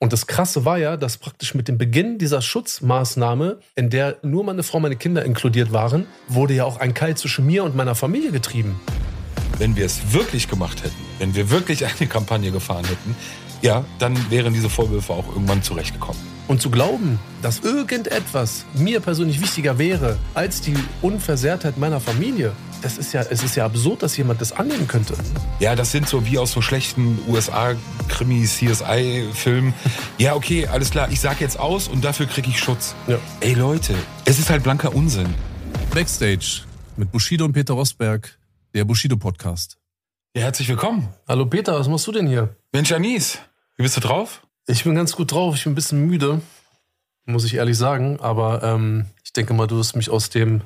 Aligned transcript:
Und 0.00 0.12
das 0.12 0.28
Krasse 0.28 0.64
war 0.64 0.78
ja, 0.78 0.96
dass 0.96 1.16
praktisch 1.16 1.54
mit 1.54 1.66
dem 1.66 1.76
Beginn 1.76 2.18
dieser 2.18 2.40
Schutzmaßnahme, 2.40 3.58
in 3.74 3.90
der 3.90 4.18
nur 4.22 4.44
meine 4.44 4.62
Frau, 4.62 4.78
meine 4.78 4.94
Kinder 4.94 5.24
inkludiert 5.24 5.72
waren, 5.72 6.06
wurde 6.28 6.54
ja 6.54 6.64
auch 6.64 6.78
ein 6.78 6.94
Keil 6.94 7.16
zwischen 7.16 7.44
mir 7.46 7.64
und 7.64 7.74
meiner 7.74 7.96
Familie 7.96 8.30
getrieben. 8.30 8.80
Wenn 9.58 9.74
wir 9.74 9.84
es 9.84 10.12
wirklich 10.12 10.48
gemacht 10.48 10.84
hätten, 10.84 10.94
wenn 11.18 11.34
wir 11.34 11.50
wirklich 11.50 11.84
eine 11.84 12.08
Kampagne 12.08 12.52
gefahren 12.52 12.84
hätten, 12.84 13.16
ja, 13.60 13.84
dann 13.98 14.16
wären 14.30 14.54
diese 14.54 14.70
Vorwürfe 14.70 15.12
auch 15.12 15.26
irgendwann 15.26 15.64
zurechtgekommen. 15.64 16.27
Und 16.48 16.62
zu 16.62 16.70
glauben, 16.70 17.20
dass 17.42 17.60
irgendetwas 17.60 18.64
mir 18.72 19.00
persönlich 19.00 19.40
wichtiger 19.40 19.78
wäre 19.78 20.16
als 20.32 20.62
die 20.62 20.74
Unversehrtheit 21.02 21.76
meiner 21.76 22.00
Familie, 22.00 22.52
das 22.80 22.96
ist 22.96 23.12
ja, 23.12 23.20
es 23.20 23.42
ist 23.42 23.54
ja 23.54 23.66
absurd, 23.66 24.02
dass 24.02 24.16
jemand 24.16 24.40
das 24.40 24.52
annehmen 24.52 24.88
könnte. 24.88 25.14
Ja, 25.60 25.76
das 25.76 25.92
sind 25.92 26.08
so 26.08 26.24
wie 26.24 26.38
aus 26.38 26.52
so 26.52 26.62
schlechten 26.62 27.18
USA-Krimi, 27.28 28.44
CSI-Filmen. 28.44 29.74
Ja, 30.16 30.36
okay, 30.36 30.66
alles 30.66 30.90
klar, 30.90 31.10
ich 31.10 31.20
sag 31.20 31.40
jetzt 31.40 31.58
aus 31.58 31.86
und 31.86 32.02
dafür 32.02 32.24
kriege 32.26 32.48
ich 32.48 32.58
Schutz. 32.58 32.94
Ja. 33.08 33.18
Ey 33.40 33.52
Leute, 33.52 33.94
es 34.24 34.38
ist 34.38 34.48
halt 34.48 34.62
blanker 34.62 34.94
Unsinn. 34.94 35.34
Backstage 35.92 36.62
mit 36.96 37.12
Bushido 37.12 37.44
und 37.44 37.52
Peter 37.52 37.74
Rosberg, 37.74 38.38
der 38.74 38.86
Bushido-Podcast. 38.86 39.76
Ja, 40.34 40.44
herzlich 40.44 40.68
willkommen. 40.68 41.08
Hallo 41.26 41.44
Peter, 41.44 41.78
was 41.78 41.88
machst 41.88 42.06
du 42.06 42.12
denn 42.12 42.26
hier? 42.26 42.56
Mensch, 42.72 42.90
Anis, 42.92 43.38
wie 43.76 43.82
bist 43.82 43.98
du 43.98 44.00
drauf? 44.00 44.42
Ich 44.68 44.84
bin 44.84 44.94
ganz 44.94 45.16
gut 45.16 45.32
drauf. 45.32 45.56
Ich 45.56 45.64
bin 45.64 45.72
ein 45.72 45.74
bisschen 45.74 46.06
müde, 46.06 46.42
muss 47.24 47.44
ich 47.44 47.54
ehrlich 47.54 47.76
sagen. 47.76 48.20
Aber 48.20 48.62
ähm, 48.62 49.06
ich 49.24 49.32
denke 49.32 49.54
mal, 49.54 49.66
du 49.66 49.78
wirst 49.78 49.96
mich 49.96 50.10
aus 50.10 50.28
dem 50.28 50.60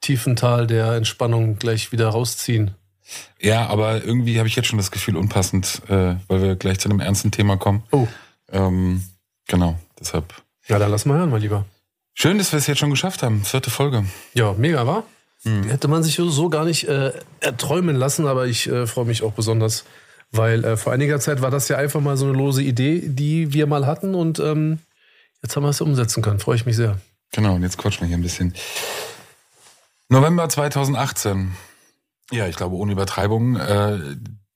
tiefen 0.00 0.34
Tal 0.34 0.66
der 0.66 0.94
Entspannung 0.94 1.56
gleich 1.58 1.92
wieder 1.92 2.08
rausziehen. 2.08 2.72
Ja, 3.40 3.68
aber 3.68 4.02
irgendwie 4.04 4.38
habe 4.38 4.48
ich 4.48 4.56
jetzt 4.56 4.66
schon 4.66 4.78
das 4.78 4.90
Gefühl 4.90 5.16
unpassend, 5.16 5.82
äh, 5.88 6.16
weil 6.26 6.42
wir 6.42 6.56
gleich 6.56 6.80
zu 6.80 6.88
einem 6.88 7.00
ernsten 7.00 7.30
Thema 7.30 7.56
kommen. 7.56 7.84
Oh. 7.92 8.08
Ähm, 8.50 9.04
genau, 9.46 9.78
deshalb. 10.00 10.34
Ja, 10.66 10.78
dann 10.78 10.90
lass 10.90 11.04
mal 11.04 11.18
hören, 11.18 11.30
mein 11.30 11.42
Lieber. 11.42 11.64
Schön, 12.14 12.38
dass 12.38 12.50
wir 12.52 12.58
es 12.58 12.66
jetzt 12.66 12.78
schon 12.78 12.90
geschafft 12.90 13.22
haben. 13.22 13.44
Vierte 13.44 13.70
Folge. 13.70 14.04
Ja, 14.32 14.52
mega, 14.54 14.86
war? 14.86 15.04
Hätte 15.44 15.88
man 15.88 16.02
sich 16.02 16.16
so 16.16 16.48
gar 16.48 16.64
nicht 16.64 16.88
äh, 16.88 17.12
erträumen 17.40 17.96
lassen, 17.96 18.26
aber 18.26 18.46
ich 18.46 18.66
äh, 18.66 18.86
freue 18.86 19.04
mich 19.04 19.22
auch 19.22 19.32
besonders, 19.32 19.84
weil 20.36 20.64
äh, 20.64 20.76
vor 20.76 20.92
einiger 20.92 21.20
Zeit 21.20 21.42
war 21.42 21.50
das 21.50 21.68
ja 21.68 21.76
einfach 21.76 22.00
mal 22.00 22.16
so 22.16 22.26
eine 22.26 22.36
lose 22.36 22.62
Idee, 22.62 23.02
die 23.04 23.52
wir 23.52 23.66
mal 23.66 23.86
hatten 23.86 24.14
und 24.14 24.38
ähm, 24.40 24.78
jetzt 25.42 25.56
haben 25.56 25.62
wir 25.62 25.70
es 25.70 25.80
umsetzen 25.80 26.22
können. 26.22 26.40
Freue 26.40 26.56
ich 26.56 26.66
mich 26.66 26.76
sehr. 26.76 26.98
Genau, 27.32 27.54
und 27.54 27.62
jetzt 27.62 27.78
quatschen 27.78 28.02
wir 28.02 28.08
hier 28.08 28.16
ein 28.16 28.22
bisschen. 28.22 28.54
November 30.08 30.48
2018. 30.48 31.54
Ja, 32.30 32.46
ich 32.46 32.56
glaube, 32.56 32.76
ohne 32.76 32.92
Übertreibung, 32.92 33.56
äh, 33.56 33.98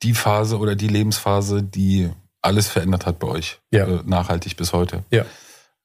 die 0.03 0.15
Phase 0.15 0.59
oder 0.59 0.77
die 0.77 0.89
Lebensphase, 0.89 1.63
die 1.63 2.11
alles 2.41 2.69
verändert 2.69 3.07
hat 3.07 3.19
bei 3.19 3.27
euch. 3.27 3.59
Ja. 3.71 3.87
Äh, 3.87 4.03
nachhaltig 4.05 4.57
bis 4.57 4.73
heute. 4.73 5.05
Ja. 5.11 5.25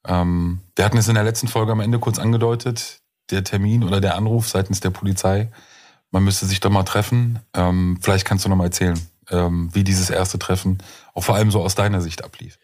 Ähm, 0.05 0.61
wir 0.75 0.85
hatten 0.85 0.97
es 0.97 1.07
in 1.07 1.15
der 1.15 1.23
letzten 1.23 1.47
Folge 1.47 1.71
am 1.71 1.79
Ende 1.79 1.99
kurz 1.99 2.19
angedeutet, 2.19 2.99
der 3.31 3.43
Termin 3.43 3.83
oder 3.83 4.01
der 4.01 4.15
Anruf 4.15 4.49
seitens 4.49 4.79
der 4.79 4.91
Polizei. 4.91 5.49
Man 6.11 6.23
müsste 6.23 6.45
sich 6.45 6.59
doch 6.59 6.69
mal 6.69 6.83
treffen. 6.83 7.39
Ähm, 7.53 7.97
vielleicht 8.01 8.25
kannst 8.25 8.45
du 8.45 8.49
noch 8.49 8.55
mal 8.55 8.65
erzählen, 8.65 8.99
ähm, 9.29 9.69
wie 9.73 9.83
dieses 9.83 10.09
erste 10.09 10.39
Treffen 10.39 10.79
auch 11.13 11.23
vor 11.23 11.35
allem 11.35 11.51
so 11.51 11.61
aus 11.61 11.75
deiner 11.75 12.01
Sicht 12.01 12.23
ablief. 12.23 12.57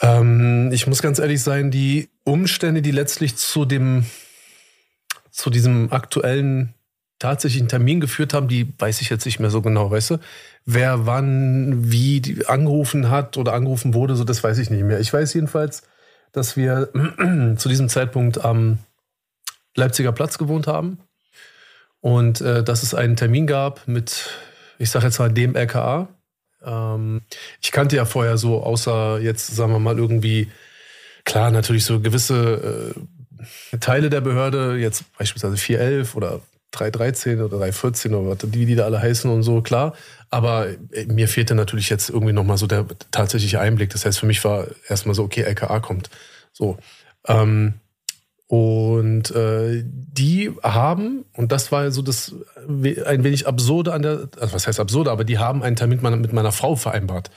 Ähm, 0.00 0.70
ich 0.72 0.86
muss 0.86 1.02
ganz 1.02 1.18
ehrlich 1.18 1.42
sein, 1.42 1.70
die 1.70 2.08
Umstände, 2.24 2.82
die 2.82 2.90
letztlich 2.90 3.36
zu 3.36 3.64
dem, 3.64 4.04
zu 5.30 5.50
diesem 5.50 5.92
aktuellen 5.92 6.74
tatsächlichen 7.18 7.68
Termin 7.68 8.00
geführt 8.00 8.34
haben, 8.34 8.48
die 8.48 8.74
weiß 8.78 9.00
ich 9.00 9.08
jetzt 9.08 9.24
nicht 9.24 9.38
mehr 9.38 9.50
so 9.50 9.62
genau, 9.62 9.90
weißt 9.90 10.10
du? 10.10 10.18
Wer 10.64 11.06
wann, 11.06 11.90
wie 11.92 12.44
angerufen 12.46 13.10
hat 13.10 13.36
oder 13.36 13.52
angerufen 13.52 13.94
wurde, 13.94 14.16
so 14.16 14.24
das 14.24 14.42
weiß 14.42 14.58
ich 14.58 14.70
nicht 14.70 14.82
mehr. 14.82 14.98
Ich 14.98 15.12
weiß 15.12 15.32
jedenfalls, 15.34 15.82
dass 16.32 16.56
wir 16.56 16.88
zu 17.56 17.68
diesem 17.68 17.88
Zeitpunkt 17.88 18.44
am 18.44 18.78
Leipziger 19.76 20.12
Platz 20.12 20.36
gewohnt 20.36 20.66
haben 20.66 20.98
und 22.00 22.40
äh, 22.40 22.64
dass 22.64 22.82
es 22.82 22.94
einen 22.94 23.16
Termin 23.16 23.46
gab 23.46 23.86
mit, 23.86 24.30
ich 24.82 24.90
sage 24.90 25.06
jetzt 25.06 25.18
mal 25.18 25.32
dem 25.32 25.54
LKA. 25.54 26.08
Ähm, 26.64 27.22
ich 27.60 27.70
kannte 27.70 27.96
ja 27.96 28.04
vorher 28.04 28.36
so, 28.36 28.62
außer 28.62 29.20
jetzt 29.20 29.54
sagen 29.54 29.72
wir 29.72 29.78
mal 29.78 29.96
irgendwie, 29.96 30.50
klar, 31.24 31.50
natürlich 31.50 31.84
so 31.84 32.00
gewisse 32.00 32.94
äh, 33.72 33.78
Teile 33.78 34.10
der 34.10 34.20
Behörde, 34.20 34.76
jetzt 34.76 35.04
beispielsweise 35.16 35.56
411 35.56 36.16
oder 36.16 36.40
313 36.72 37.40
oder 37.40 37.58
314 37.58 38.14
oder 38.14 38.30
was, 38.30 38.38
die, 38.50 38.66
die 38.66 38.74
da 38.74 38.84
alle 38.84 39.00
heißen 39.00 39.30
und 39.30 39.44
so, 39.44 39.62
klar. 39.62 39.94
Aber 40.30 40.68
äh, 40.90 41.06
mir 41.06 41.28
fehlte 41.28 41.54
natürlich 41.54 41.88
jetzt 41.88 42.10
irgendwie 42.10 42.32
nochmal 42.32 42.58
so 42.58 42.66
der 42.66 42.86
tatsächliche 43.12 43.60
Einblick. 43.60 43.90
Das 43.90 44.04
heißt, 44.04 44.18
für 44.18 44.26
mich 44.26 44.44
war 44.44 44.66
erstmal 44.88 45.14
so, 45.14 45.22
okay, 45.22 45.42
LKA 45.42 45.78
kommt. 45.78 46.10
So. 46.52 46.76
Ähm, 47.28 47.74
und 48.52 49.30
äh, 49.30 49.82
die 49.82 50.52
haben, 50.62 51.24
und 51.32 51.52
das 51.52 51.72
war 51.72 51.90
so 51.90 52.02
das 52.02 52.34
we- 52.66 53.02
ein 53.06 53.24
wenig 53.24 53.46
absurde 53.46 53.94
an 53.94 54.02
der, 54.02 54.28
also 54.38 54.52
was 54.52 54.66
heißt 54.66 54.78
absurde, 54.78 55.10
aber 55.10 55.24
die 55.24 55.38
haben 55.38 55.62
einen 55.62 55.74
Termin 55.74 55.96
mit 55.96 56.02
meiner, 56.02 56.16
mit 56.18 56.34
meiner 56.34 56.52
Frau 56.52 56.76
vereinbart. 56.76 57.30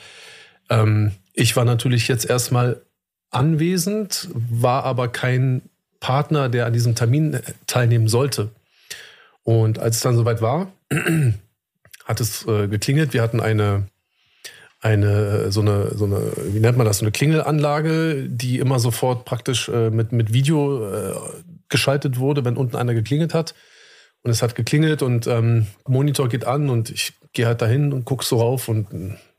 Ähm, 0.69 1.13
ich 1.31 1.55
war 1.55 1.63
natürlich 1.63 2.09
jetzt 2.09 2.29
erstmal 2.29 2.81
anwesend, 3.31 4.27
war 4.33 4.83
aber 4.83 5.07
kein 5.07 5.61
Partner, 6.01 6.49
der 6.49 6.65
an 6.65 6.73
diesem 6.73 6.95
Termin 6.95 7.39
teilnehmen 7.65 8.09
sollte. 8.09 8.49
Und 9.43 9.79
als 9.79 9.95
es 9.95 10.01
dann 10.01 10.17
soweit 10.17 10.41
war, 10.41 10.73
hat 12.03 12.19
es 12.19 12.45
äh, 12.45 12.67
geklingelt. 12.67 13.13
Wir 13.13 13.21
hatten 13.21 13.39
eine, 13.39 13.87
eine, 14.85 15.51
so 15.51 15.61
eine, 15.61 15.95
so 15.95 16.05
eine, 16.05 16.31
wie 16.37 16.59
nennt 16.59 16.77
man 16.77 16.85
das, 16.85 16.99
so 16.99 17.05
eine 17.05 17.11
Klingelanlage, 17.11 18.29
die 18.29 18.59
immer 18.59 18.79
sofort 18.79 19.25
praktisch 19.25 19.67
äh, 19.67 19.89
mit, 19.89 20.11
mit 20.11 20.31
Video 20.31 20.87
äh, 20.87 21.15
geschaltet 21.69 22.19
wurde, 22.19 22.45
wenn 22.45 22.55
unten 22.55 22.75
einer 22.75 22.93
geklingelt 22.93 23.33
hat. 23.33 23.55
Und 24.21 24.29
es 24.29 24.43
hat 24.43 24.53
geklingelt 24.53 25.01
und 25.01 25.25
ähm, 25.25 25.65
Monitor 25.87 26.29
geht 26.29 26.45
an 26.45 26.69
und 26.69 26.91
ich 26.91 27.13
gehe 27.33 27.47
halt 27.47 27.63
dahin 27.63 27.93
und 27.93 28.05
guck 28.05 28.23
so 28.23 28.37
rauf 28.37 28.69
und 28.69 28.87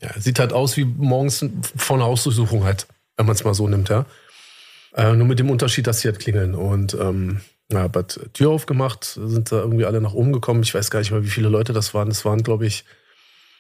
ja, 0.03 0.11
sieht 0.19 0.41
halt 0.41 0.53
aus 0.53 0.77
wie 0.77 0.85
morgens 0.85 1.45
vor 1.77 1.97
einer 1.97 2.07
Hausdurchsuchung 2.07 2.65
halt, 2.65 2.89
wenn 3.17 3.27
man 3.27 3.35
es 3.37 3.45
mal 3.45 3.55
so 3.55 3.69
nimmt, 3.69 3.89
ja. 3.89 4.05
Äh, 4.95 5.13
nur 5.15 5.27
mit 5.27 5.39
dem 5.39 5.51
Unterschied, 5.51 5.87
dass 5.87 6.01
sie 6.01 6.09
halt 6.09 6.19
klingeln. 6.19 6.55
Und 6.57 6.95
ähm, 6.95 7.41
ja, 7.71 7.89
halt 7.93 8.21
Tür 8.33 8.51
aufgemacht, 8.51 9.05
sind 9.05 9.53
da 9.53 9.61
irgendwie 9.61 9.85
alle 9.85 10.01
nach 10.01 10.15
oben 10.15 10.33
gekommen. 10.33 10.63
Ich 10.63 10.75
weiß 10.75 10.91
gar 10.91 11.01
nicht 11.01 11.13
mehr, 11.13 11.23
wie 11.23 11.31
viele 11.31 11.49
Leute 11.49 11.73
das 11.73 11.95
waren. 11.95 12.09
Das 12.09 12.25
waren, 12.25 12.43
glaube 12.43 12.67
ich, 12.67 12.85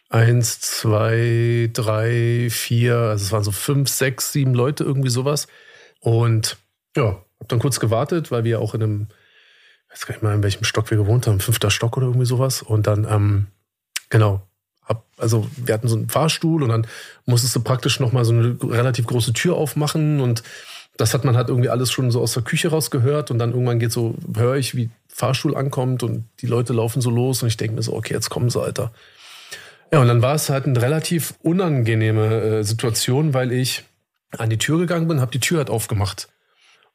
eins, 0.08 0.60
zwei, 0.60 1.70
drei, 1.72 2.48
vier, 2.50 2.96
also 2.96 3.24
es 3.24 3.32
waren 3.32 3.44
so 3.44 3.52
fünf, 3.52 3.88
sechs, 3.88 4.32
sieben 4.32 4.54
Leute, 4.54 4.84
irgendwie 4.84 5.10
sowas. 5.10 5.48
Und 6.00 6.56
ja, 6.96 7.24
hab 7.40 7.48
dann 7.48 7.58
kurz 7.58 7.80
gewartet, 7.80 8.30
weil 8.30 8.44
wir 8.44 8.60
auch 8.60 8.74
in 8.74 8.82
einem, 8.82 9.08
ich 9.88 9.92
weiß 9.92 10.06
gar 10.06 10.14
nicht 10.14 10.22
mal, 10.22 10.34
in 10.34 10.42
welchem 10.42 10.64
Stock 10.64 10.90
wir 10.90 10.98
gewohnt 10.98 11.26
haben, 11.26 11.40
fünfter 11.40 11.70
Stock 11.70 11.96
oder 11.96 12.06
irgendwie 12.06 12.26
sowas. 12.26 12.62
Und 12.62 12.86
dann, 12.86 13.06
ähm, 13.10 13.46
genau, 14.08 14.46
hab, 14.84 15.04
also 15.18 15.46
wir 15.56 15.74
hatten 15.74 15.88
so 15.88 15.96
einen 15.96 16.08
Fahrstuhl 16.08 16.62
und 16.62 16.68
dann 16.68 16.86
musstest 17.24 17.56
du 17.56 17.60
praktisch 17.60 17.98
nochmal 17.98 18.24
so 18.24 18.32
eine 18.32 18.56
relativ 18.62 19.06
große 19.06 19.32
Tür 19.32 19.56
aufmachen 19.56 20.20
und 20.20 20.42
das 20.96 21.12
hat 21.12 21.24
man 21.24 21.36
halt 21.36 21.48
irgendwie 21.48 21.68
alles 21.68 21.92
schon 21.92 22.10
so 22.10 22.22
aus 22.22 22.32
der 22.32 22.42
Küche 22.42 22.68
rausgehört 22.68 23.30
und 23.30 23.38
dann 23.38 23.50
irgendwann 23.50 23.78
geht 23.78 23.92
so, 23.92 24.14
höre 24.34 24.56
ich, 24.56 24.74
wie 24.76 24.90
Fahrstuhl 25.08 25.56
ankommt 25.56 26.02
und 26.02 26.24
die 26.40 26.46
Leute 26.46 26.72
laufen 26.72 27.02
so 27.02 27.10
los 27.10 27.42
und 27.42 27.48
ich 27.48 27.56
denke 27.56 27.74
mir 27.74 27.82
so, 27.82 27.94
okay, 27.94 28.14
jetzt 28.14 28.30
kommen 28.30 28.48
sie, 28.48 28.60
Alter. 28.60 28.92
Ja, 29.92 30.00
und 30.00 30.08
dann 30.08 30.22
war 30.22 30.34
es 30.34 30.50
halt 30.50 30.66
eine 30.66 30.80
relativ 30.80 31.34
unangenehme 31.42 32.40
äh, 32.40 32.62
Situation, 32.64 33.34
weil 33.34 33.52
ich 33.52 33.84
an 34.36 34.50
die 34.50 34.58
Tür 34.58 34.78
gegangen 34.78 35.08
bin, 35.08 35.20
habe 35.20 35.30
die 35.30 35.40
Tür 35.40 35.58
halt 35.58 35.70
aufgemacht. 35.70 36.28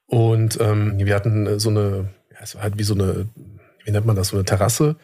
Und 0.07 0.59
ähm, 0.59 0.97
wir 0.97 1.15
hatten 1.15 1.47
äh, 1.47 1.59
so 1.59 1.69
eine, 1.69 2.09
ja, 2.31 2.37
es 2.41 2.55
war 2.55 2.63
halt 2.63 2.77
wie 2.77 2.83
so 2.83 2.93
eine, 2.93 3.29
wie 3.85 3.91
nennt 3.91 4.05
man 4.05 4.15
das, 4.15 4.29
so 4.29 4.35
eine 4.35 4.45
Terrasse, 4.45 4.97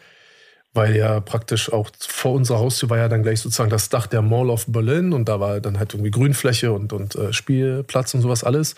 weil 0.74 0.96
ja 0.96 1.20
praktisch 1.20 1.72
auch 1.72 1.90
vor 1.98 2.34
unserer 2.34 2.58
Haustür 2.58 2.90
war 2.90 2.98
ja 2.98 3.08
dann 3.08 3.22
gleich 3.22 3.40
sozusagen 3.40 3.70
das 3.70 3.88
Dach 3.88 4.06
der 4.06 4.20
Mall 4.20 4.50
of 4.50 4.66
Berlin 4.66 5.14
und 5.14 5.28
da 5.28 5.40
war 5.40 5.60
dann 5.60 5.78
halt 5.78 5.94
irgendwie 5.94 6.10
Grünfläche 6.10 6.72
und, 6.72 6.92
und 6.92 7.16
äh, 7.16 7.32
Spielplatz 7.32 8.12
und 8.12 8.20
sowas 8.20 8.44
alles. 8.44 8.74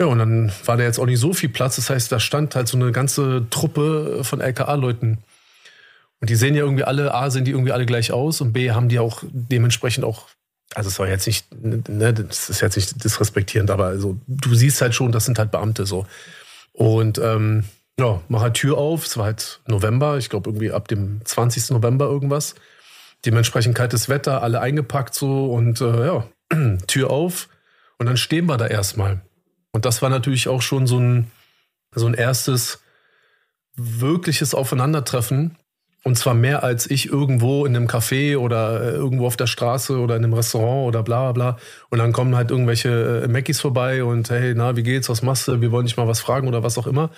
Ja, 0.00 0.06
und 0.06 0.18
dann 0.18 0.52
war 0.64 0.76
da 0.76 0.82
jetzt 0.82 0.98
auch 0.98 1.06
nicht 1.06 1.20
so 1.20 1.32
viel 1.32 1.50
Platz. 1.50 1.76
Das 1.76 1.88
heißt, 1.88 2.10
da 2.10 2.18
stand 2.18 2.56
halt 2.56 2.66
so 2.66 2.76
eine 2.76 2.90
ganze 2.90 3.46
Truppe 3.50 4.24
von 4.24 4.40
LKA-Leuten. 4.40 5.18
Und 6.24 6.30
die 6.30 6.36
sehen 6.36 6.54
ja 6.54 6.62
irgendwie 6.62 6.84
alle, 6.84 7.12
A, 7.12 7.28
sehen 7.28 7.44
die 7.44 7.50
irgendwie 7.50 7.72
alle 7.72 7.84
gleich 7.84 8.10
aus 8.10 8.40
und 8.40 8.54
B, 8.54 8.70
haben 8.70 8.88
die 8.88 8.98
auch 8.98 9.22
dementsprechend 9.30 10.06
auch, 10.06 10.28
also 10.74 10.88
es 10.88 10.98
war 10.98 11.06
jetzt 11.06 11.26
nicht, 11.26 11.44
ne, 11.62 12.14
das 12.14 12.48
ist 12.48 12.62
jetzt 12.62 12.76
nicht 12.76 13.04
disrespektierend, 13.04 13.70
aber 13.70 13.88
also, 13.88 14.16
du 14.26 14.54
siehst 14.54 14.80
halt 14.80 14.94
schon, 14.94 15.12
das 15.12 15.26
sind 15.26 15.38
halt 15.38 15.50
Beamte 15.50 15.84
so. 15.84 16.06
Und 16.72 17.18
ähm, 17.18 17.64
ja, 18.00 18.22
mach 18.28 18.40
halt 18.40 18.54
Tür 18.54 18.78
auf, 18.78 19.04
es 19.04 19.18
war 19.18 19.26
halt 19.26 19.60
November, 19.66 20.16
ich 20.16 20.30
glaube 20.30 20.48
irgendwie 20.48 20.72
ab 20.72 20.88
dem 20.88 21.20
20. 21.26 21.68
November 21.72 22.06
irgendwas. 22.06 22.54
Dementsprechend 23.26 23.74
kaltes 23.74 24.08
Wetter, 24.08 24.42
alle 24.42 24.62
eingepackt 24.62 25.14
so 25.14 25.52
und 25.52 25.82
äh, 25.82 26.06
ja, 26.06 26.26
Tür 26.86 27.10
auf 27.10 27.50
und 27.98 28.06
dann 28.06 28.16
stehen 28.16 28.46
wir 28.46 28.56
da 28.56 28.66
erstmal. 28.66 29.20
Und 29.72 29.84
das 29.84 30.00
war 30.00 30.08
natürlich 30.08 30.48
auch 30.48 30.62
schon 30.62 30.86
so 30.86 30.98
ein, 30.98 31.30
so 31.94 32.06
ein 32.06 32.14
erstes 32.14 32.80
wirkliches 33.76 34.54
Aufeinandertreffen, 34.54 35.58
Und 36.04 36.18
zwar 36.18 36.34
mehr 36.34 36.62
als 36.62 36.88
ich 36.90 37.08
irgendwo 37.08 37.64
in 37.64 37.74
einem 37.74 37.88
Café 37.88 38.36
oder 38.36 38.82
äh, 38.82 38.90
irgendwo 38.90 39.26
auf 39.26 39.38
der 39.38 39.46
Straße 39.46 39.98
oder 39.98 40.16
in 40.16 40.22
einem 40.22 40.34
Restaurant 40.34 40.86
oder 40.86 41.02
bla 41.02 41.32
bla 41.32 41.52
bla. 41.52 41.58
Und 41.88 41.98
dann 41.98 42.12
kommen 42.12 42.36
halt 42.36 42.50
irgendwelche 42.50 43.22
äh, 43.24 43.28
Mackies 43.28 43.58
vorbei 43.60 44.04
und 44.04 44.28
hey, 44.28 44.52
na, 44.54 44.76
wie 44.76 44.82
geht's, 44.82 45.08
was 45.08 45.22
machst 45.22 45.48
du? 45.48 45.62
Wir 45.62 45.72
wollen 45.72 45.86
dich 45.86 45.96
mal 45.96 46.06
was 46.06 46.20
fragen 46.20 46.46
oder 46.46 46.62
was 46.62 46.76
auch 46.76 46.86
immer. 46.86 47.10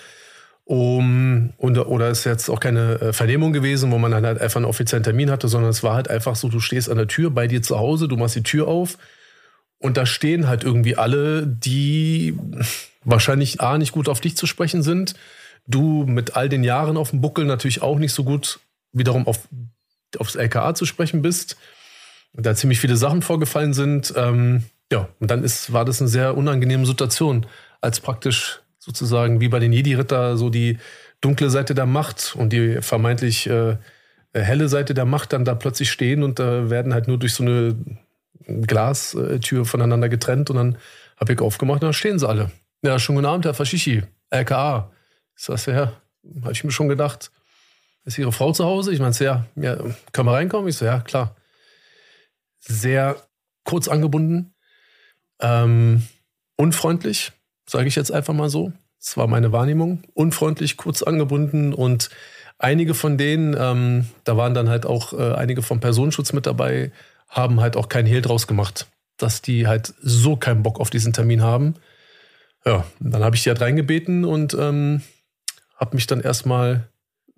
Um, 0.69 1.53
und, 1.59 1.79
oder 1.79 2.09
ist 2.11 2.25
jetzt 2.25 2.49
auch 2.49 2.59
keine 2.59 3.01
äh, 3.01 3.13
Vernehmung 3.13 3.53
gewesen, 3.53 3.91
wo 3.91 3.99
man 3.99 4.13
dann 4.13 4.25
halt 4.25 4.41
einfach 4.41 4.57
einen 4.57 4.65
offiziellen 4.65 5.05
Termin 5.05 5.31
hatte, 5.31 5.49
sondern 5.49 5.71
es 5.71 5.83
war 5.83 5.95
halt 5.95 6.09
einfach 6.09 6.35
so, 6.37 6.49
du 6.49 6.59
stehst 6.61 6.89
an 6.89 6.97
der 6.97 7.09
Tür 7.09 7.31
bei 7.31 7.47
dir 7.49 7.63
zu 7.63 7.79
Hause, 7.79 8.09
du 8.09 8.17
machst 8.17 8.35
die 8.35 8.43
Tür 8.43 8.67
auf 8.69 8.99
und 9.79 9.97
da 9.97 10.07
stehen 10.07 10.49
halt 10.49 10.65
irgendwie 10.65 10.97
alle, 10.97 11.47
die 11.47 12.37
wahrscheinlich 13.05 13.61
A, 13.61 13.79
nicht 13.79 13.93
gut 13.93 14.09
auf 14.09 14.21
dich 14.21 14.37
zu 14.37 14.47
sprechen 14.47 14.83
sind, 14.83 15.15
du 15.69 16.05
mit 16.05 16.37
all 16.37 16.49
den 16.49 16.65
Jahren 16.65 16.97
auf 16.97 17.11
dem 17.11 17.21
Buckel 17.21 17.45
natürlich 17.45 17.83
auch 17.83 17.99
nicht 17.99 18.13
so 18.13 18.25
gut 18.25 18.59
wiederum 18.97 19.27
auf, 19.27 19.49
aufs 20.19 20.35
LKA 20.35 20.75
zu 20.75 20.87
sprechen 20.87 21.23
bist, 21.23 21.57
da 22.33 22.55
ziemlich 22.55 22.81
viele 22.81 22.97
Sachen 22.97 23.23
vorgefallen 23.23 23.75
sind. 23.75 24.13
Ähm, 24.17 24.65
ja, 24.93 25.09
und 25.21 25.31
dann 25.31 25.43
ist, 25.43 25.73
war 25.73 25.85
das 25.85 26.01
eine 26.01 26.09
sehr 26.09 26.37
unangenehme 26.37 26.87
Situation, 26.87 27.47
als 27.81 28.01
praktisch 28.01 28.61
sozusagen 28.79 29.41
wie 29.41 29.49
bei 29.49 29.59
den 29.59 29.73
Jedi-Ritter 29.73 30.37
so 30.37 30.49
die 30.49 30.79
dunkle 31.21 31.51
Seite 31.51 31.75
der 31.75 31.87
Macht 31.87 32.35
und 32.37 32.53
die 32.53 32.81
vermeintlich 32.83 33.49
äh, 33.49 33.77
helle 34.33 34.69
Seite 34.69 34.95
der 34.95 35.07
Macht 35.07 35.33
dann 35.33 35.45
da 35.45 35.55
plötzlich 35.55 35.91
stehen 35.91 36.23
und 36.23 36.39
da 36.39 36.59
äh, 36.59 36.71
werden 36.71 36.95
halt 36.95 37.09
nur 37.09 37.19
durch 37.19 37.35
so 37.35 37.43
eine 37.43 37.77
Glastür 38.47 39.65
voneinander 39.65 40.09
getrennt 40.09 40.51
und 40.51 40.57
dann 40.57 40.79
habe 41.19 41.33
ich 41.33 41.41
aufgemacht 41.41 41.83
und 41.83 41.89
da 41.89 41.93
stehen 41.93 42.19
sie 42.19 42.29
alle. 42.29 42.51
Ja, 42.83 42.99
schon 42.99 43.17
guten 43.17 43.27
Abend, 43.27 43.45
Herr 43.45 43.55
Faschichi, 43.55 44.03
LKA. 44.31 44.91
Ist 45.35 45.49
das 45.49 45.67
ja, 45.67 45.93
habe 46.43 46.53
ich 46.53 46.63
mir 46.63 46.71
schon 46.71 46.89
gedacht. 46.89 47.31
Ist 48.07 48.19
Ihre 48.19 48.33
Frau 48.33 48.53
zu 48.53 48.65
Hause? 48.65 48.93
Ich 48.93 49.01
meinte, 49.01 49.25
ja, 49.25 49.47
ja, 49.57 49.77
können 50.13 50.29
wir 50.29 50.33
reinkommen? 50.33 50.69
Ich 50.69 50.77
so, 50.77 50.85
ja, 50.85 51.01
klar. 51.01 51.35
Sehr 52.61 53.17
kurz 53.65 53.89
angebunden, 53.89 54.55
ähm, 55.41 56.07
unfreundlich, 56.57 57.33
sage 57.69 57.89
ich 57.89 57.97
jetzt 57.97 58.13
einfach 58.13 58.33
mal 58.33 58.49
so. 58.49 58.73
Das 59.01 59.17
war 59.17 59.27
meine 59.27 59.51
Wahrnehmung. 59.53 60.03
Unfreundlich, 60.15 60.77
kurz 60.77 61.03
angebunden 61.03 61.75
und 61.75 62.09
einige 62.59 62.95
von 62.95 63.19
denen, 63.19 63.57
ähm, 63.59 64.07
da 64.23 64.37
waren 64.37 64.55
dann 64.55 64.69
halt 64.69 64.87
auch 64.87 65.13
äh, 65.13 65.35
einige 65.35 65.63
vom 65.63 65.81
Personenschutz 65.81 66.33
mit 66.33 66.47
dabei, 66.47 66.93
haben 67.29 67.61
halt 67.61 67.77
auch 67.77 67.89
keinen 67.89 68.07
Hehl 68.07 68.23
draus 68.23 68.47
gemacht, 68.47 68.87
dass 69.17 69.43
die 69.43 69.67
halt 69.67 69.95
so 70.01 70.37
keinen 70.37 70.63
Bock 70.63 70.79
auf 70.79 70.91
diesen 70.91 71.13
Termin 71.13 71.43
haben. 71.43 71.75
Ja, 72.65 72.85
dann 73.01 73.25
habe 73.25 73.35
ich 73.35 73.43
die 73.43 73.51
halt 73.51 73.61
reingebeten 73.61 74.25
und 74.25 74.55
ähm, 74.55 75.03
habe 75.77 75.97
mich 75.97 76.07
dann 76.07 76.21
erstmal 76.21 76.89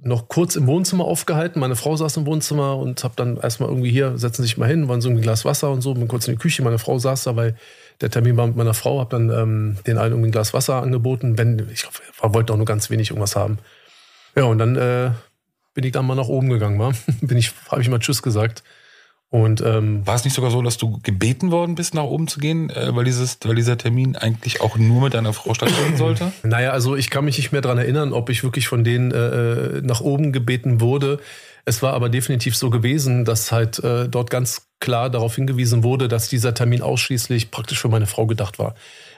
noch 0.00 0.28
kurz 0.28 0.54
im 0.54 0.66
Wohnzimmer 0.66 1.04
aufgehalten. 1.04 1.58
Meine 1.58 1.74
Frau 1.74 1.96
saß 1.96 2.16
im 2.18 2.26
Wohnzimmer 2.26 2.76
und 2.76 3.02
habe 3.02 3.14
dann 3.16 3.36
erstmal 3.36 3.68
irgendwie 3.68 3.90
hier, 3.90 4.16
setzen 4.16 4.42
Sie 4.42 4.48
sich 4.48 4.56
mal 4.56 4.68
hin, 4.68 4.86
wollen 4.86 5.00
so 5.00 5.08
ein 5.08 5.20
Glas 5.20 5.44
Wasser 5.44 5.70
und 5.70 5.80
so, 5.80 5.92
bin 5.94 6.06
kurz 6.06 6.28
in 6.28 6.34
die 6.34 6.38
Küche. 6.38 6.62
Meine 6.62 6.78
Frau 6.78 6.98
saß 6.98 7.24
da, 7.24 7.36
weil 7.36 7.56
der 8.00 8.10
Termin 8.10 8.36
war 8.36 8.46
mit 8.46 8.56
meiner 8.56 8.74
Frau, 8.74 9.00
habe 9.00 9.10
dann 9.10 9.30
ähm, 9.30 9.76
den 9.86 9.98
allen 9.98 10.12
irgendwie 10.12 10.28
ein 10.28 10.32
Glas 10.32 10.54
Wasser 10.54 10.82
angeboten. 10.82 11.36
Wenn, 11.36 11.68
ich 11.72 11.82
glaube, 11.82 12.34
wollte 12.34 12.52
auch 12.52 12.56
nur 12.56 12.66
ganz 12.66 12.90
wenig 12.90 13.10
irgendwas 13.10 13.34
haben. 13.34 13.58
Ja, 14.36 14.44
und 14.44 14.58
dann 14.58 14.76
äh, 14.76 15.10
bin 15.74 15.84
ich 15.84 15.92
dann 15.92 16.06
mal 16.06 16.14
nach 16.14 16.28
oben 16.28 16.48
gegangen, 16.48 16.78
war. 16.78 16.92
bin 17.20 17.36
ich, 17.36 17.52
habe 17.68 17.82
ich 17.82 17.88
mal 17.88 17.98
Tschüss 17.98 18.22
gesagt. 18.22 18.62
Und 19.30 19.60
ähm, 19.60 20.06
war 20.06 20.14
es 20.14 20.24
nicht 20.24 20.32
sogar 20.32 20.50
so, 20.50 20.62
dass 20.62 20.78
du 20.78 21.00
gebeten 21.02 21.50
worden 21.50 21.74
bist, 21.74 21.94
nach 21.94 22.04
oben 22.04 22.28
zu 22.28 22.40
gehen, 22.40 22.70
äh, 22.70 22.94
weil, 22.96 23.04
dieses, 23.04 23.38
weil 23.44 23.56
dieser 23.56 23.76
Termin 23.76 24.16
eigentlich 24.16 24.62
auch 24.62 24.78
nur 24.78 25.02
mit 25.02 25.12
deiner 25.12 25.34
Frau 25.34 25.52
stattfinden 25.52 25.96
sollte? 25.98 26.32
Naja, 26.42 26.70
also 26.70 26.96
ich 26.96 27.10
kann 27.10 27.26
mich 27.26 27.36
nicht 27.36 27.52
mehr 27.52 27.60
daran 27.60 27.76
erinnern, 27.76 28.14
ob 28.14 28.30
ich 28.30 28.42
wirklich 28.42 28.68
von 28.68 28.84
denen 28.84 29.12
äh, 29.12 29.18
äh, 29.18 29.82
nach 29.82 30.00
oben 30.00 30.32
gebeten 30.32 30.80
wurde. 30.80 31.20
Es 31.66 31.82
war 31.82 31.92
aber 31.92 32.08
definitiv 32.08 32.56
so 32.56 32.70
gewesen, 32.70 33.26
dass 33.26 33.52
halt 33.52 33.78
äh, 33.84 34.08
dort 34.08 34.30
ganz 34.30 34.68
klar 34.80 35.10
darauf 35.10 35.34
hingewiesen 35.34 35.82
wurde, 35.82 36.08
dass 36.08 36.30
dieser 36.30 36.54
Termin 36.54 36.80
ausschließlich 36.80 37.50
praktisch 37.50 37.80
für 37.80 37.88
meine 37.88 38.06
Frau 38.06 38.26
gedacht 38.26 38.58
war. 38.58 38.74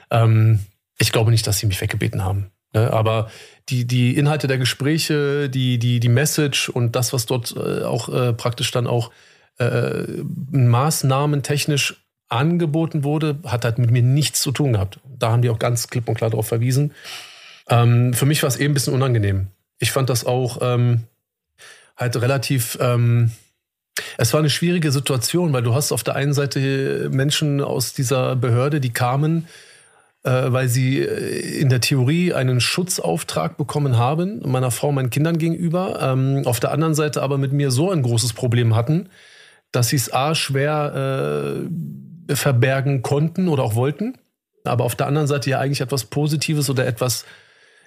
Ähm, 0.09 0.59
ich 0.99 1.13
glaube 1.13 1.31
nicht, 1.31 1.47
dass 1.47 1.59
sie 1.59 1.67
mich 1.67 1.79
weggebeten 1.79 2.25
haben. 2.25 2.51
Ne? 2.73 2.91
Aber 2.91 3.29
die, 3.69 3.87
die 3.87 4.17
Inhalte 4.17 4.47
der 4.47 4.57
Gespräche, 4.57 5.49
die, 5.49 5.79
die, 5.79 6.01
die 6.01 6.09
Message 6.09 6.67
und 6.67 6.97
das, 6.97 7.13
was 7.13 7.25
dort 7.25 7.55
äh, 7.55 7.83
auch 7.83 8.09
äh, 8.09 8.33
praktisch 8.33 8.71
dann 8.71 8.87
auch 8.87 9.11
äh, 9.57 10.03
Maßnahmen 10.51 11.43
technisch 11.43 12.03
angeboten 12.29 13.03
wurde, 13.03 13.39
hat 13.45 13.65
halt 13.65 13.77
mit 13.77 13.91
mir 13.91 14.01
nichts 14.01 14.41
zu 14.41 14.51
tun 14.51 14.73
gehabt. 14.73 14.99
Da 15.19 15.31
haben 15.31 15.41
die 15.41 15.49
auch 15.49 15.59
ganz 15.59 15.89
klipp 15.89 16.07
und 16.07 16.15
klar 16.15 16.29
darauf 16.29 16.47
verwiesen. 16.47 16.93
Ähm, 17.69 18.13
für 18.13 18.25
mich 18.25 18.41
war 18.41 18.47
es 18.47 18.57
eben 18.57 18.71
ein 18.71 18.73
bisschen 18.73 18.93
unangenehm. 18.93 19.47
Ich 19.79 19.91
fand 19.91 20.09
das 20.09 20.25
auch 20.25 20.59
ähm, 20.61 21.03
halt 21.97 22.15
relativ. 22.21 22.77
Ähm, 22.81 23.31
es 24.17 24.33
war 24.33 24.39
eine 24.39 24.49
schwierige 24.49 24.91
Situation, 24.91 25.51
weil 25.53 25.63
du 25.63 25.75
hast 25.75 25.91
auf 25.91 26.03
der 26.03 26.15
einen 26.15 26.33
Seite 26.33 27.09
Menschen 27.11 27.61
aus 27.61 27.93
dieser 27.93 28.35
Behörde, 28.35 28.79
die 28.79 28.93
kamen, 28.93 29.47
äh, 30.23 30.29
weil 30.29 30.69
sie 30.69 30.99
äh, 30.99 31.59
in 31.59 31.69
der 31.69 31.81
Theorie 31.81 32.33
einen 32.33 32.61
Schutzauftrag 32.61 33.57
bekommen 33.57 33.97
haben, 33.97 34.41
meiner 34.49 34.71
Frau, 34.71 34.91
meinen 34.91 35.09
Kindern 35.09 35.37
gegenüber. 35.37 35.99
Ähm, 36.01 36.43
auf 36.45 36.59
der 36.59 36.71
anderen 36.71 36.95
Seite 36.95 37.21
aber 37.21 37.37
mit 37.37 37.51
mir 37.51 37.71
so 37.71 37.91
ein 37.91 38.03
großes 38.03 38.33
Problem 38.33 38.75
hatten, 38.75 39.09
dass 39.71 39.89
sie 39.89 39.95
es 39.95 40.13
A 40.13 40.35
schwer 40.35 41.63
äh, 42.29 42.35
verbergen 42.35 43.01
konnten 43.01 43.47
oder 43.47 43.63
auch 43.63 43.75
wollten, 43.75 44.17
aber 44.63 44.83
auf 44.83 44.95
der 44.95 45.07
anderen 45.07 45.27
Seite 45.27 45.49
ja 45.49 45.59
eigentlich 45.59 45.81
etwas 45.81 46.05
Positives 46.05 46.69
oder 46.69 46.85
etwas 46.85 47.25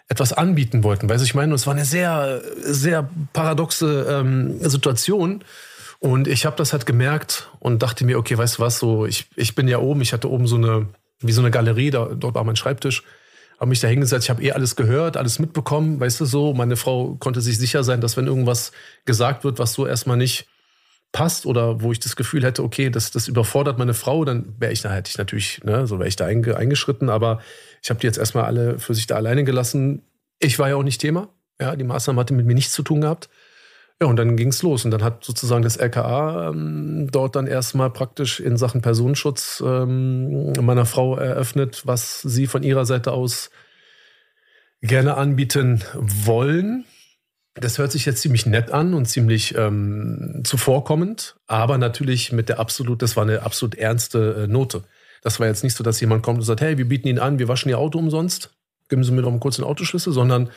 etwas 0.09 0.33
anbieten 0.33 0.85
wollten. 0.85 1.09
Weißt 1.09 1.23
du, 1.23 1.25
ich 1.25 1.35
meine, 1.35 1.55
es 1.55 1.67
war 1.67 1.75
eine 1.75 1.85
sehr, 1.85 2.43
sehr 2.59 3.09
paradoxe 3.33 4.07
ähm, 4.09 4.59
Situation. 4.61 5.43
Und 5.99 6.29
ich 6.29 6.45
habe 6.45 6.57
das 6.57 6.73
halt 6.73 6.85
gemerkt 6.85 7.51
und 7.61 7.83
dachte 7.83 8.05
mir, 8.05 8.19
okay, 8.19 8.37
weißt 8.37 8.59
du 8.59 8.63
was, 8.63 8.79
so, 8.79 9.07
ich, 9.07 9.27
ich 9.37 9.55
bin 9.55 9.69
ja 9.69 9.79
oben, 9.79 10.03
ich 10.03 10.13
hatte 10.13 10.31
oben 10.31 10.47
so 10.47 10.57
eine, 10.57 10.89
wie 11.21 11.33
so 11.33 11.41
eine 11.41 11.51
Galerie, 11.51 11.91
da, 11.91 12.11
dort 12.15 12.35
war 12.35 12.45
mein 12.45 12.57
Schreibtisch, 12.57 13.03
habe 13.59 13.71
mich 13.71 13.81
da 13.81 13.89
hingesetzt, 13.89 14.27
ich 14.27 14.31
habe 14.31 14.43
eh 14.43 14.53
alles 14.53 14.77
gehört, 14.77 15.17
alles 15.17 15.39
mitbekommen, 15.39 15.99
weißt 16.01 16.21
du 16.21 16.27
so. 16.27 16.53
Meine 16.53 16.77
Frau 16.77 17.15
konnte 17.15 17.41
sich 17.41 17.57
sicher 17.57 17.85
sein, 17.85 18.03
dass 18.03 18.19
wenn 18.19 18.27
irgendwas 18.27 18.73
gesagt 19.07 19.45
wird, 19.45 19.59
was 19.59 19.73
so 19.73 19.87
erstmal 19.87 20.19
nicht 20.19 20.47
passt 21.15 21.47
oder 21.47 21.81
wo 21.81 21.93
ich 21.93 22.01
das 22.01 22.17
Gefühl 22.17 22.43
hätte, 22.43 22.65
okay, 22.65 22.91
das, 22.91 23.13
das 23.13 23.29
überfordert 23.29 23.79
meine 23.79 23.95
Frau, 23.95 24.25
dann 24.25 24.53
wäre 24.59 24.73
ich 24.73 24.83
da 24.83 24.93
hätte 24.93 25.09
ich 25.09 25.17
natürlich, 25.17 25.63
ne, 25.63 25.87
so 25.87 25.99
wäre 26.01 26.09
ich 26.09 26.17
da 26.17 26.27
eingeschritten, 26.27 27.09
aber 27.09 27.41
ich 27.83 27.89
habe 27.89 28.01
die 28.01 28.07
jetzt 28.07 28.19
erstmal 28.19 28.45
alle 28.45 28.81
für 28.81 28.95
sich 28.95 29.07
da 29.07 29.15
alleine 29.15 29.45
gelassen. 29.45 30.03
Ich 30.41 30.59
war 30.59 30.69
ja 30.69 30.75
auch 30.75 30.83
nicht 30.83 31.01
Thema. 31.01 31.29
Ja, 31.61 31.77
die 31.77 31.85
Maßnahme 31.85 32.21
hatte 32.21 32.35
mit 32.35 32.47
mir 32.47 32.55
nichts 32.55 32.73
zu 32.73 32.83
tun 32.83 33.01
gehabt. 33.01 33.31
Ja, 34.03 34.09
und 34.09 34.17
dann 34.17 34.37
ging 34.37 34.49
es 34.49 34.63
los. 34.65 34.85
Und 34.85 34.91
dann 34.91 35.05
hat 35.05 35.25
sozusagen 35.25 35.63
das 35.63 35.77
LKA 35.77 36.49
ähm, 36.49 37.09
dort 37.13 37.37
dann 37.37 37.47
erstmal 37.47 37.91
praktisch 37.91 38.41
in 38.41 38.57
Sachen 38.57 38.83
Personenschutz 38.83 39.63
ähm, 39.65 40.53
meiner 40.61 40.85
Frau 40.85 41.17
eröffnet, 41.17 41.83
was 41.85 42.23
sie 42.23 42.49
von 42.49 42.65
ihrer 42.65 42.87
Seite 42.87 43.13
aus 43.13 43.51
gerne 44.83 45.17
anbieten 45.17 45.85
wollen. 45.95 46.87
Das 47.55 47.79
hört 47.79 47.93
sich 47.93 48.05
jetzt 48.05 48.21
ziemlich 48.21 48.47
nett 48.47 48.73
an 48.73 48.95
und 48.95 49.07
ziemlich 49.07 49.57
ähm, 49.57 50.41
zuvorkommend, 50.45 51.37
aber 51.47 51.79
natürlich 51.79 52.33
mit 52.33 52.49
der 52.49 52.59
absolut, 52.59 53.01
das 53.01 53.17
war 53.17 53.23
eine 53.23 53.43
absolut 53.43 53.77
ernste 53.77 54.45
äh, 54.45 54.47
Note. 54.49 54.83
Das 55.23 55.39
war 55.39 55.47
jetzt 55.47 55.63
nicht 55.63 55.77
so, 55.77 55.85
dass 55.85 56.01
jemand 56.01 56.25
kommt 56.25 56.39
und 56.39 56.45
sagt, 56.45 56.61
hey, 56.61 56.79
wir 56.79 56.89
bieten 56.89 57.07
Ihnen 57.07 57.21
an, 57.21 57.39
wir 57.39 57.47
waschen 57.47 57.69
Ihr 57.69 57.79
Auto 57.79 57.99
umsonst, 57.99 58.51
geben 58.89 59.05
Sie 59.05 59.13
mir 59.13 59.23
doch 59.23 59.31
mal 59.31 59.39
kurz 59.39 59.57
den 59.57 59.65
Autoschlüssel, 59.65 60.13
sondern 60.13 60.51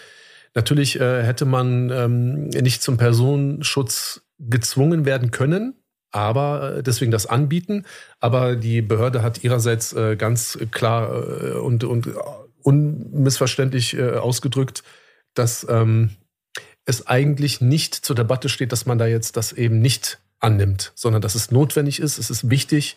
natürlich 0.55 0.99
äh, 0.99 1.23
hätte 1.23 1.45
man 1.45 1.91
ähm, 1.91 2.49
nicht 2.49 2.81
zum 2.81 2.97
Personenschutz 2.97 4.21
gezwungen 4.39 5.05
werden 5.05 5.29
können, 5.29 5.75
aber 6.11 6.77
äh, 6.77 6.83
deswegen 6.83 7.11
das 7.11 7.27
anbieten. 7.27 7.85
Aber 8.19 8.55
die 8.55 8.81
Behörde 8.81 9.21
hat 9.21 9.43
ihrerseits 9.43 9.93
äh, 9.93 10.15
ganz 10.15 10.57
klar 10.71 11.11
äh, 11.11 11.51
und, 11.53 11.83
und 11.83 12.09
unmissverständlich 12.63 13.95
äh, 13.97 14.13
ausgedrückt, 14.13 14.83
dass 15.35 15.65
ähm, 15.69 16.09
es 16.87 17.05
eigentlich 17.05 17.61
nicht 17.61 17.93
zur 17.93 18.15
Debatte 18.15 18.49
steht, 18.49 18.71
dass 18.71 18.85
man 18.85 18.97
da 18.97 19.05
jetzt 19.05 19.37
das 19.37 19.51
eben 19.51 19.79
nicht 19.79 20.19
annimmt, 20.39 20.93
sondern 20.95 21.21
dass 21.21 21.35
es 21.35 21.51
notwendig 21.51 21.99
ist, 21.99 22.17
es 22.17 22.29
ist 22.29 22.49
wichtig, 22.49 22.95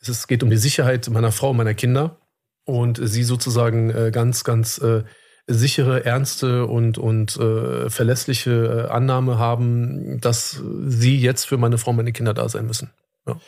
es 0.00 0.26
geht 0.28 0.42
um 0.42 0.50
die 0.50 0.56
Sicherheit 0.56 1.08
meiner 1.10 1.32
Frau 1.32 1.50
und 1.50 1.56
meiner 1.56 1.74
Kinder 1.74 2.18
und 2.64 3.00
sie 3.02 3.24
sozusagen 3.24 3.90
äh, 3.90 4.10
ganz, 4.12 4.44
ganz 4.44 4.78
äh, 4.78 5.02
sichere, 5.46 6.04
ernste 6.04 6.66
und, 6.66 6.96
und 6.96 7.36
äh, 7.36 7.90
verlässliche 7.90 8.86
äh, 8.88 8.92
Annahme 8.92 9.38
haben, 9.38 10.20
dass 10.20 10.62
sie 10.86 11.18
jetzt 11.18 11.44
für 11.44 11.58
meine 11.58 11.76
Frau 11.76 11.90
und 11.90 11.96
meine 11.96 12.12
Kinder 12.12 12.34
da 12.34 12.48
sein 12.48 12.66
müssen. 12.66 12.90
Ja. 13.26 13.40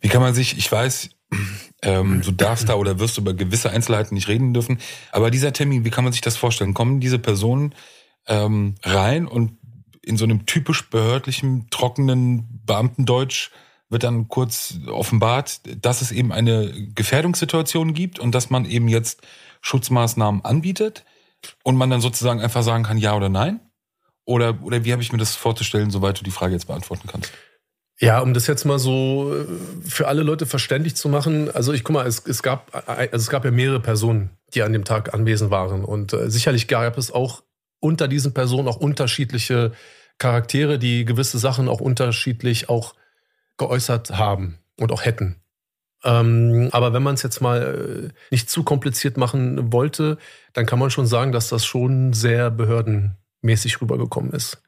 Wie 0.00 0.08
kann 0.08 0.20
man 0.20 0.34
sich, 0.34 0.58
ich 0.58 0.70
weiß, 0.70 1.10
ähm, 1.82 2.22
du 2.22 2.32
darfst 2.32 2.68
da 2.68 2.74
oder 2.74 2.98
wirst 2.98 3.18
über 3.18 3.34
gewisse 3.34 3.70
Einzelheiten 3.70 4.14
nicht 4.14 4.28
reden 4.28 4.52
dürfen, 4.52 4.78
aber 5.12 5.30
dieser 5.30 5.52
Termin, 5.52 5.84
wie 5.84 5.90
kann 5.90 6.04
man 6.04 6.12
sich 6.12 6.22
das 6.22 6.36
vorstellen? 6.36 6.74
Kommen 6.74 7.00
diese 7.00 7.18
Personen 7.18 7.74
ähm, 8.28 8.76
rein 8.82 9.26
und 9.26 9.58
in 10.02 10.16
so 10.16 10.24
einem 10.24 10.46
typisch 10.46 10.88
behördlichen, 10.88 11.68
trockenen 11.70 12.62
Beamtendeutsch 12.64 13.50
wird 13.90 14.04
dann 14.04 14.28
kurz 14.28 14.78
offenbart, 14.86 15.60
dass 15.84 16.02
es 16.02 16.12
eben 16.12 16.32
eine 16.32 16.72
Gefährdungssituation 16.94 17.94
gibt 17.94 18.18
und 18.18 18.34
dass 18.34 18.50
man 18.50 18.64
eben 18.64 18.88
jetzt 18.88 19.22
Schutzmaßnahmen 19.60 20.44
anbietet 20.44 21.04
und 21.62 21.76
man 21.76 21.90
dann 21.90 22.00
sozusagen 22.00 22.40
einfach 22.40 22.62
sagen 22.62 22.84
kann, 22.84 22.98
ja 22.98 23.16
oder 23.16 23.28
nein? 23.28 23.60
Oder, 24.24 24.62
oder 24.62 24.84
wie 24.84 24.92
habe 24.92 25.02
ich 25.02 25.12
mir 25.12 25.18
das 25.18 25.36
vorzustellen, 25.36 25.90
soweit 25.90 26.20
du 26.20 26.24
die 26.24 26.30
Frage 26.30 26.52
jetzt 26.52 26.66
beantworten 26.66 27.08
kannst? 27.10 27.32
Ja, 28.00 28.20
um 28.20 28.32
das 28.32 28.46
jetzt 28.46 28.64
mal 28.64 28.78
so 28.78 29.34
äh, 29.34 29.46
für 29.82 30.06
alle 30.06 30.22
Leute 30.22 30.46
verständlich 30.46 30.94
zu 30.94 31.08
machen. 31.08 31.50
Also 31.52 31.72
ich 31.72 31.82
guck 31.82 31.94
mal, 31.94 32.06
es, 32.06 32.24
es, 32.26 32.42
gab, 32.42 32.70
also 32.86 33.16
es 33.16 33.30
gab 33.30 33.44
ja 33.44 33.50
mehrere 33.50 33.80
Personen, 33.80 34.30
die 34.54 34.62
an 34.62 34.72
dem 34.72 34.84
Tag 34.84 35.14
anwesend 35.14 35.50
waren. 35.50 35.84
Und 35.84 36.12
äh, 36.12 36.30
sicherlich 36.30 36.68
gab 36.68 36.96
es 36.96 37.10
auch 37.10 37.42
unter 37.80 38.08
diesen 38.08 38.34
Personen 38.34 38.68
auch 38.68 38.76
unterschiedliche 38.76 39.72
Charaktere, 40.18 40.78
die 40.78 41.04
gewisse 41.04 41.38
Sachen 41.38 41.68
auch 41.68 41.80
unterschiedlich 41.80 42.68
auch 42.68 42.94
geäußert 43.56 44.10
haben 44.10 44.58
und 44.78 44.92
auch 44.92 45.04
hätten. 45.04 45.36
Ähm, 46.04 46.68
aber 46.72 46.92
wenn 46.92 47.02
man 47.02 47.14
es 47.14 47.22
jetzt 47.22 47.40
mal 47.40 48.10
äh, 48.10 48.14
nicht 48.30 48.48
zu 48.50 48.62
kompliziert 48.62 49.16
machen 49.16 49.72
wollte, 49.72 50.18
dann 50.52 50.66
kann 50.66 50.78
man 50.78 50.90
schon 50.90 51.06
sagen, 51.06 51.32
dass 51.32 51.48
das 51.48 51.66
schon 51.66 52.12
sehr 52.12 52.50
behördenmäßig 52.50 53.80
rübergekommen 53.80 54.32
ist. 54.32 54.62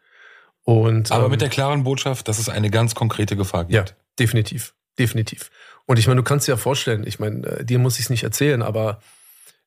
Und, 0.64 1.10
aber 1.12 1.26
ähm, 1.26 1.30
mit 1.30 1.40
der 1.40 1.48
klaren 1.48 1.84
Botschaft, 1.84 2.28
dass 2.28 2.38
es 2.38 2.48
eine 2.48 2.70
ganz 2.70 2.94
konkrete 2.94 3.36
Gefahr 3.36 3.64
gibt. 3.64 3.74
Ja, 3.74 3.84
definitiv. 4.18 4.74
Definitiv. 4.98 5.50
Und 5.86 5.98
ich 5.98 6.06
meine, 6.06 6.18
du 6.18 6.24
kannst 6.24 6.46
dir 6.46 6.52
ja 6.52 6.56
vorstellen, 6.56 7.06
ich 7.06 7.18
meine, 7.18 7.46
äh, 7.46 7.64
dir 7.64 7.78
muss 7.78 7.94
ich 7.94 8.06
es 8.06 8.10
nicht 8.10 8.24
erzählen, 8.24 8.62
aber 8.62 9.00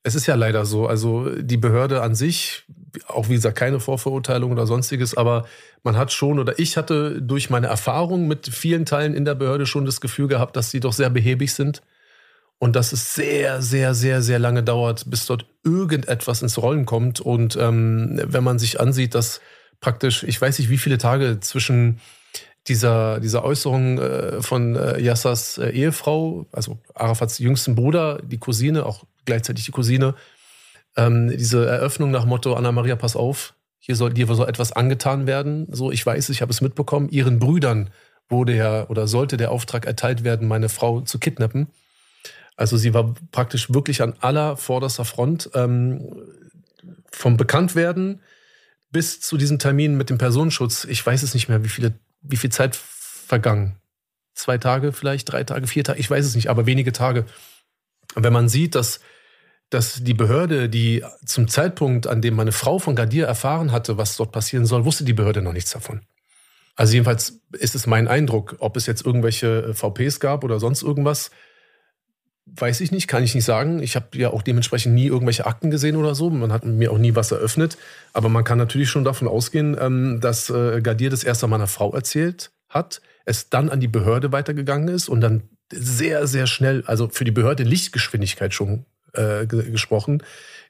es 0.03 0.15
ist 0.15 0.27
ja 0.27 0.35
leider 0.35 0.65
so. 0.65 0.85
Also 0.85 1.29
die 1.29 1.57
Behörde 1.57 2.01
an 2.01 2.13
sich, 2.13 2.65
auch 3.07 3.29
wie 3.29 3.35
gesagt, 3.35 3.57
keine 3.57 3.79
Vorverurteilung 3.79 4.51
oder 4.51 4.67
sonstiges, 4.67 5.15
aber 5.15 5.45
man 5.83 5.97
hat 5.97 6.11
schon 6.11 6.39
oder 6.39 6.59
ich 6.59 6.77
hatte 6.77 7.21
durch 7.21 7.49
meine 7.49 7.67
Erfahrung 7.67 8.27
mit 8.27 8.47
vielen 8.47 8.85
Teilen 8.85 9.15
in 9.15 9.25
der 9.25 9.35
Behörde 9.35 9.65
schon 9.65 9.85
das 9.85 10.01
Gefühl 10.01 10.27
gehabt, 10.27 10.55
dass 10.55 10.71
sie 10.71 10.79
doch 10.79 10.93
sehr 10.93 11.09
behäbig 11.09 11.53
sind 11.53 11.81
und 12.59 12.75
dass 12.75 12.93
es 12.93 13.13
sehr, 13.13 13.61
sehr, 13.61 13.93
sehr, 13.93 14.21
sehr 14.21 14.39
lange 14.39 14.63
dauert, 14.63 15.09
bis 15.09 15.25
dort 15.25 15.45
irgendetwas 15.63 16.41
ins 16.41 16.57
Rollen 16.57 16.85
kommt. 16.85 17.19
Und 17.19 17.57
ähm, 17.57 18.21
wenn 18.23 18.43
man 18.43 18.57
sich 18.57 18.79
ansieht, 18.79 19.15
dass 19.15 19.41
praktisch, 19.81 20.23
ich 20.23 20.39
weiß 20.39 20.59
nicht, 20.59 20.69
wie 20.69 20.77
viele 20.77 20.97
Tage 20.97 21.39
zwischen 21.41 21.99
dieser, 22.67 23.19
dieser 23.19 23.43
Äußerung 23.43 23.99
äh, 23.99 24.41
von 24.41 24.75
äh, 24.75 24.99
Yassas 25.01 25.57
äh, 25.57 25.71
Ehefrau, 25.71 26.45
also 26.53 26.79
Arafats 26.93 27.39
jüngsten 27.39 27.75
Bruder, 27.75 28.21
die 28.23 28.37
Cousine, 28.37 28.85
auch 28.85 29.03
gleichzeitig 29.25 29.65
die 29.65 29.71
Cousine, 29.71 30.15
ähm, 30.95 31.29
diese 31.29 31.65
Eröffnung 31.65 32.11
nach 32.11 32.25
Motto, 32.25 32.53
Anna-Maria, 32.53 32.95
pass 32.95 33.15
auf, 33.15 33.53
hier 33.79 33.95
soll 33.95 34.13
dir 34.13 34.27
so 34.27 34.45
etwas 34.45 34.71
angetan 34.71 35.27
werden. 35.27 35.67
So, 35.69 35.91
ich 35.91 36.05
weiß, 36.05 36.29
ich 36.29 36.41
habe 36.41 36.51
es 36.51 36.61
mitbekommen. 36.61 37.09
Ihren 37.09 37.39
Brüdern 37.39 37.89
wurde 38.29 38.55
ja 38.55 38.87
oder 38.87 39.07
sollte 39.07 39.35
der 39.35 39.51
Auftrag 39.51 39.85
erteilt 39.85 40.23
werden, 40.23 40.47
meine 40.47 40.69
Frau 40.69 41.01
zu 41.01 41.19
kidnappen. 41.19 41.67
Also 42.55 42.77
sie 42.77 42.93
war 42.93 43.13
praktisch 43.31 43.73
wirklich 43.73 44.01
an 44.01 44.13
aller 44.21 44.55
vorderster 44.55 45.03
Front. 45.03 45.49
Ähm, 45.53 46.15
vom 47.11 47.37
Bekanntwerden 47.37 48.21
bis 48.91 49.21
zu 49.21 49.37
diesem 49.37 49.59
Termin 49.59 49.97
mit 49.97 50.09
dem 50.09 50.17
Personenschutz, 50.17 50.85
ich 50.85 51.05
weiß 51.05 51.23
es 51.23 51.33
nicht 51.33 51.49
mehr, 51.49 51.63
wie 51.63 51.69
viele, 51.69 51.93
wie 52.21 52.37
viel 52.37 52.51
Zeit 52.51 52.75
vergangen. 52.75 53.75
Zwei 54.33 54.57
Tage 54.57 54.93
vielleicht, 54.93 55.31
drei 55.31 55.43
Tage, 55.43 55.67
vier 55.67 55.83
Tage, 55.83 55.99
ich 55.99 56.09
weiß 56.09 56.25
es 56.25 56.35
nicht, 56.35 56.49
aber 56.49 56.65
wenige 56.65 56.91
Tage. 56.91 57.25
Und 58.15 58.23
wenn 58.23 58.33
man 58.33 58.49
sieht, 58.49 58.75
dass 58.75 58.99
dass 59.73 60.03
die 60.03 60.13
Behörde, 60.13 60.69
die 60.69 61.03
zum 61.25 61.47
Zeitpunkt, 61.47 62.07
an 62.07 62.21
dem 62.21 62.35
meine 62.35 62.51
Frau 62.51 62.79
von 62.79 62.95
Gardier 62.95 63.25
erfahren 63.25 63.71
hatte, 63.71 63.97
was 63.97 64.17
dort 64.17 64.31
passieren 64.31 64.65
soll, 64.65 64.85
wusste 64.85 65.03
die 65.03 65.13
Behörde 65.13 65.41
noch 65.41 65.53
nichts 65.53 65.71
davon. 65.71 66.01
Also 66.75 66.93
jedenfalls 66.93 67.41
ist 67.51 67.75
es 67.75 67.87
mein 67.87 68.07
Eindruck, 68.07 68.55
ob 68.59 68.77
es 68.77 68.85
jetzt 68.85 69.05
irgendwelche 69.05 69.69
äh, 69.69 69.73
VPs 69.73 70.19
gab 70.19 70.43
oder 70.43 70.59
sonst 70.59 70.81
irgendwas, 70.81 71.31
weiß 72.45 72.81
ich 72.81 72.91
nicht, 72.91 73.07
kann 73.07 73.23
ich 73.23 73.35
nicht 73.35 73.45
sagen. 73.45 73.81
Ich 73.81 73.95
habe 73.95 74.17
ja 74.17 74.31
auch 74.31 74.41
dementsprechend 74.41 74.93
nie 74.95 75.07
irgendwelche 75.07 75.45
Akten 75.45 75.71
gesehen 75.71 75.95
oder 75.95 76.13
so. 76.13 76.29
Man 76.29 76.51
hat 76.51 76.65
mir 76.65 76.91
auch 76.91 76.97
nie 76.97 77.15
was 77.15 77.31
eröffnet. 77.31 77.77
Aber 78.11 78.29
man 78.29 78.43
kann 78.43 78.57
natürlich 78.57 78.89
schon 78.89 79.03
davon 79.03 79.27
ausgehen, 79.27 79.77
ähm, 79.79 80.19
dass 80.19 80.49
äh, 80.49 80.81
Gardier 80.81 81.09
das 81.09 81.23
erst 81.23 81.43
an 81.43 81.51
meiner 81.51 81.67
Frau 81.67 81.93
erzählt 81.93 82.51
hat, 82.69 83.01
es 83.25 83.49
dann 83.49 83.69
an 83.69 83.79
die 83.79 83.87
Behörde 83.87 84.31
weitergegangen 84.31 84.87
ist 84.87 85.09
und 85.09 85.21
dann 85.21 85.43
sehr, 85.71 86.27
sehr 86.27 86.47
schnell, 86.47 86.83
also 86.85 87.07
für 87.07 87.23
die 87.23 87.31
Behörde 87.31 87.63
Lichtgeschwindigkeit 87.63 88.53
schon 88.53 88.85
äh, 89.13 89.45
gesprochen, 89.45 90.23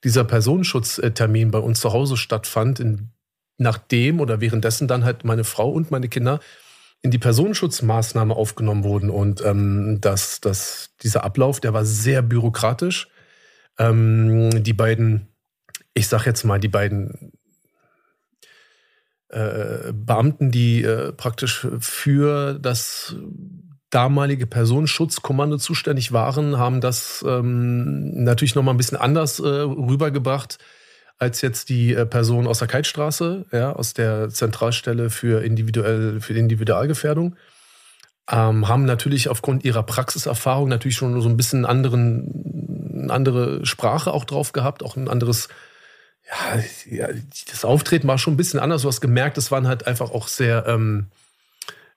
dieser 0.04 0.24
Personenschutztermin 0.24 1.52
bei 1.52 1.60
uns 1.60 1.80
zu 1.80 1.94
Hause 1.94 2.18
stattfand, 2.18 2.80
in, 2.80 3.10
nachdem 3.58 4.20
oder 4.20 4.42
währenddessen 4.42 4.88
dann 4.88 5.06
halt 5.06 5.24
meine 5.24 5.44
Frau 5.44 5.72
und 5.72 5.92
meine 5.92 6.10
Kinder 6.10 6.40
in 7.02 7.12
die 7.12 7.20
Personenschutzmaßnahme 7.20 8.36
aufgenommen 8.36 8.84
wurden. 8.84 9.10
Und 9.10 9.44
ähm, 9.46 10.00
das, 10.02 10.40
das, 10.42 10.92
dieser 11.02 11.24
Ablauf, 11.24 11.60
der 11.60 11.74
war 11.74 11.86
sehr 11.86 12.22
bürokratisch. 12.22 13.10
Ähm, 13.78 14.64
die 14.64 14.74
beiden, 14.74 15.28
ich 15.94 16.08
sag 16.08 16.26
jetzt 16.26 16.44
mal, 16.46 16.60
die 16.60 16.70
beiden 16.70 17.34
äh, 19.30 19.92
Beamten, 19.92 20.52
die 20.52 20.84
äh, 20.84 21.12
praktisch 21.12 21.68
für 21.80 22.58
das 22.60 23.16
damalige 23.94 24.48
Personenschutzkommando 24.48 25.58
zuständig 25.58 26.12
waren, 26.12 26.58
haben 26.58 26.82
das 26.82 27.24
ähm, 27.28 28.24
natürlich 28.24 28.56
noch 28.56 28.64
mal 28.64 28.72
ein 28.72 28.78
bisschen 28.78 28.98
anders 28.98 29.40
äh, 29.40 29.48
rübergebracht 29.48 30.58
als 31.20 31.42
jetzt 31.42 31.70
die 31.70 31.94
äh, 31.94 32.06
Person 32.06 32.48
aus 32.48 32.60
der 32.60 32.68
Keitstraße, 32.68 33.46
ja, 33.52 33.74
aus 33.74 33.94
der 33.94 34.30
Zentralstelle 34.30 35.10
für 35.10 35.44
individuell 35.44 36.20
für 36.22 36.34
Individualgefährdung. 36.34 37.36
Ähm, 38.30 38.68
haben 38.68 38.86
natürlich 38.86 39.30
aufgrund 39.30 39.66
ihrer 39.66 39.84
Praxiserfahrung 39.84 40.70
natürlich 40.70 40.96
schon 40.96 41.20
so 41.22 41.30
ein 41.30 41.38
bisschen 41.38 41.66
anderen, 41.66 43.04
eine 43.04 43.14
andere 43.14 43.66
Sprache 43.66 44.14
auch 44.14 44.26
drauf 44.26 44.54
gehabt, 44.54 44.82
auch 44.82 44.96
ein 44.96 45.10
anderes, 45.10 45.50
ja, 46.30 46.64
ja, 46.90 47.08
das 47.50 47.66
Auftreten 47.66 48.08
war 48.08 48.18
schon 48.18 48.34
ein 48.34 48.38
bisschen 48.38 48.60
anders. 48.60 48.84
Du 48.84 48.88
hast 48.88 49.02
gemerkt, 49.02 49.38
es 49.38 49.52
waren 49.52 49.68
halt 49.68 49.88
einfach 49.88 50.12
auch 50.12 50.28
sehr, 50.28 50.66
ähm, 50.68 51.08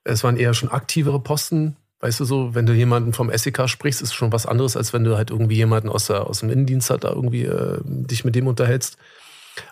es 0.05 0.25
waren 0.25 0.37
eher 0.37 0.55
schon 0.55 0.71
aktivere 0.71 1.21
Posten, 1.21 1.77
Weißt 2.01 2.21
du 2.21 2.25
so, 2.25 2.55
wenn 2.55 2.67
du 2.67 2.75
jemanden 2.75 3.13
vom 3.13 3.31
SEK 3.35 3.69
sprichst, 3.69 4.03
ist 4.03 4.13
schon 4.13 4.33
was 4.33 4.47
anderes, 4.47 4.77
als 4.77 4.93
wenn 4.93 5.05
du 5.05 5.17
halt 5.17 5.31
irgendwie 5.31 5.57
jemanden 5.57 5.89
aus, 5.89 6.07
der, 6.07 6.27
aus 6.27 6.41
dem 6.41 6.51
Innendienst 6.51 6.91
hat, 6.91 7.05
da 7.05 7.09
irgendwie 7.09 7.45
äh, 7.45 7.79
dich 7.85 8.25
mit 8.25 8.35
dem 8.35 8.47
unterhältst. 8.47 8.99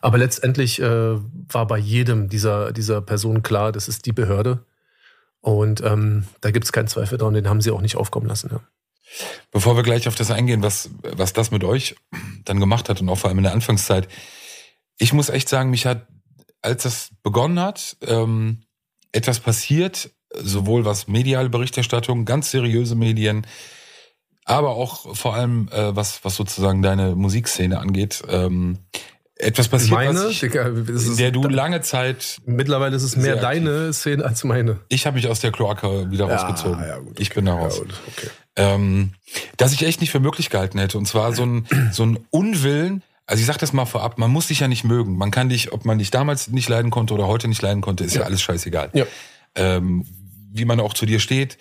Aber 0.01 0.17
letztendlich 0.17 0.81
äh, 0.81 1.19
war 1.19 1.67
bei 1.67 1.79
jedem 1.79 2.31
dieser, 2.31 2.73
dieser 2.73 3.03
Personen 3.03 3.43
klar, 3.43 3.73
das 3.73 3.89
ist 3.89 4.07
die 4.07 4.13
Behörde. 4.13 4.65
Und 5.41 5.83
ähm, 5.83 6.25
da 6.41 6.51
gibt 6.51 6.65
es 6.65 6.73
keinen 6.73 6.89
Zweifel 6.89 7.19
dran, 7.19 7.35
den 7.35 7.49
haben 7.49 7.61
sie 7.61 7.71
auch 7.71 7.83
nicht 7.83 7.97
aufkommen 7.97 8.27
lassen. 8.27 8.49
Ja. 8.51 8.61
Bevor 9.51 9.77
wir 9.77 9.83
gleich 9.83 10.09
auf 10.09 10.15
das 10.15 10.31
eingehen, 10.31 10.63
was, 10.63 10.89
was 11.03 11.35
das 11.35 11.51
mit 11.51 11.65
euch 11.65 11.97
dann 12.47 12.61
gemacht 12.61 12.89
hat 12.89 13.03
und 13.03 13.09
auch 13.11 13.19
vor 13.19 13.29
allem 13.29 13.39
in 13.39 13.45
der 13.45 13.53
Anfangszeit, 13.53 14.09
ich 14.97 15.13
muss 15.13 15.29
echt 15.29 15.51
sagen, 15.51 15.69
mich 15.69 15.85
hat, 15.85 16.07
als 16.63 16.85
das 16.85 17.11
begonnen 17.23 17.61
hat, 17.61 17.99
ähm, 18.01 18.63
etwas 19.13 19.39
passiert, 19.41 20.11
sowohl 20.43 20.85
was 20.85 21.09
mediale 21.09 21.51
Berichterstattung, 21.51 22.25
ganz 22.25 22.51
seriöse 22.51 22.95
Medien, 22.95 23.47
aber 24.45 24.71
auch 24.71 25.17
vor 25.17 25.35
allem 25.35 25.69
äh, 25.73 25.95
was 25.97 26.25
was 26.25 26.37
sozusagen 26.37 26.83
deine 26.83 27.15
Musikszene 27.15 27.79
angeht. 27.79 28.23
Ähm, 28.29 28.79
etwas 29.37 29.69
passiert, 29.69 29.91
meine, 29.91 30.29
ich, 30.29 30.41
Digga, 30.41 30.69
in 30.69 31.17
der 31.17 31.33
du 31.33 31.43
lange 31.43 31.81
Zeit. 31.81 32.39
Mittlerweile 32.47 32.95
ist 32.95 33.03
es 33.03 33.17
mehr 33.17 33.37
deine 33.37 33.93
Szene 33.93 34.25
als 34.25 34.45
meine. 34.45 34.79
Ich 34.89 35.07
habe 35.07 35.17
mich 35.17 35.27
aus 35.27 35.41
der 35.41 35.51
Kloake 35.51 36.11
wieder 36.11 36.29
ja, 36.29 36.37
rausgezogen. 36.37 36.81
Ja, 36.81 36.99
gut, 36.99 37.11
okay. 37.11 37.23
Ich 37.23 37.31
bin 37.31 37.47
da 37.47 37.55
raus. 37.55 37.83
Ja, 37.85 37.95
okay. 38.07 38.29
ähm, 38.55 39.11
dass 39.57 39.73
ich 39.73 39.85
echt 39.85 40.01
nicht 40.01 40.13
für 40.13 40.21
möglich 40.21 40.51
gehalten 40.51 40.79
hätte. 40.79 40.99
Und 40.99 41.07
zwar 41.07 41.33
so 41.33 41.45
ein, 41.45 41.67
so 41.91 42.05
ein 42.05 42.19
Unwillen. 42.31 43.03
Also 43.27 43.41
ich 43.41 43.47
sag 43.47 43.59
das 43.59 43.73
mal 43.73 43.87
vorab, 43.87 44.19
man 44.19 44.31
muss 44.31 44.49
dich 44.49 44.61
ja 44.61 44.69
nicht 44.69 44.85
mögen. 44.85 45.17
Man 45.17 45.33
kann 45.33 45.49
dich, 45.49 45.73
ob 45.73 45.85
man 45.85 45.99
dich 45.99 46.13
damals 46.13 46.49
nicht 46.49 46.69
leiden 46.69 46.93
konnte 46.93 47.13
oder 47.13 47.27
heute 47.27 47.49
nicht 47.49 47.63
leiden 47.63 47.81
konnte, 47.81 48.05
ist 48.05 48.15
ja, 48.15 48.21
ja 48.21 48.27
alles 48.27 48.41
scheißegal. 48.41 48.91
Ja. 48.93 49.05
Ähm, 49.57 50.05
wie 50.55 50.65
man 50.65 50.81
auch 50.81 50.95
zu 50.95 51.05
dir 51.05 51.21
steht. 51.21 51.59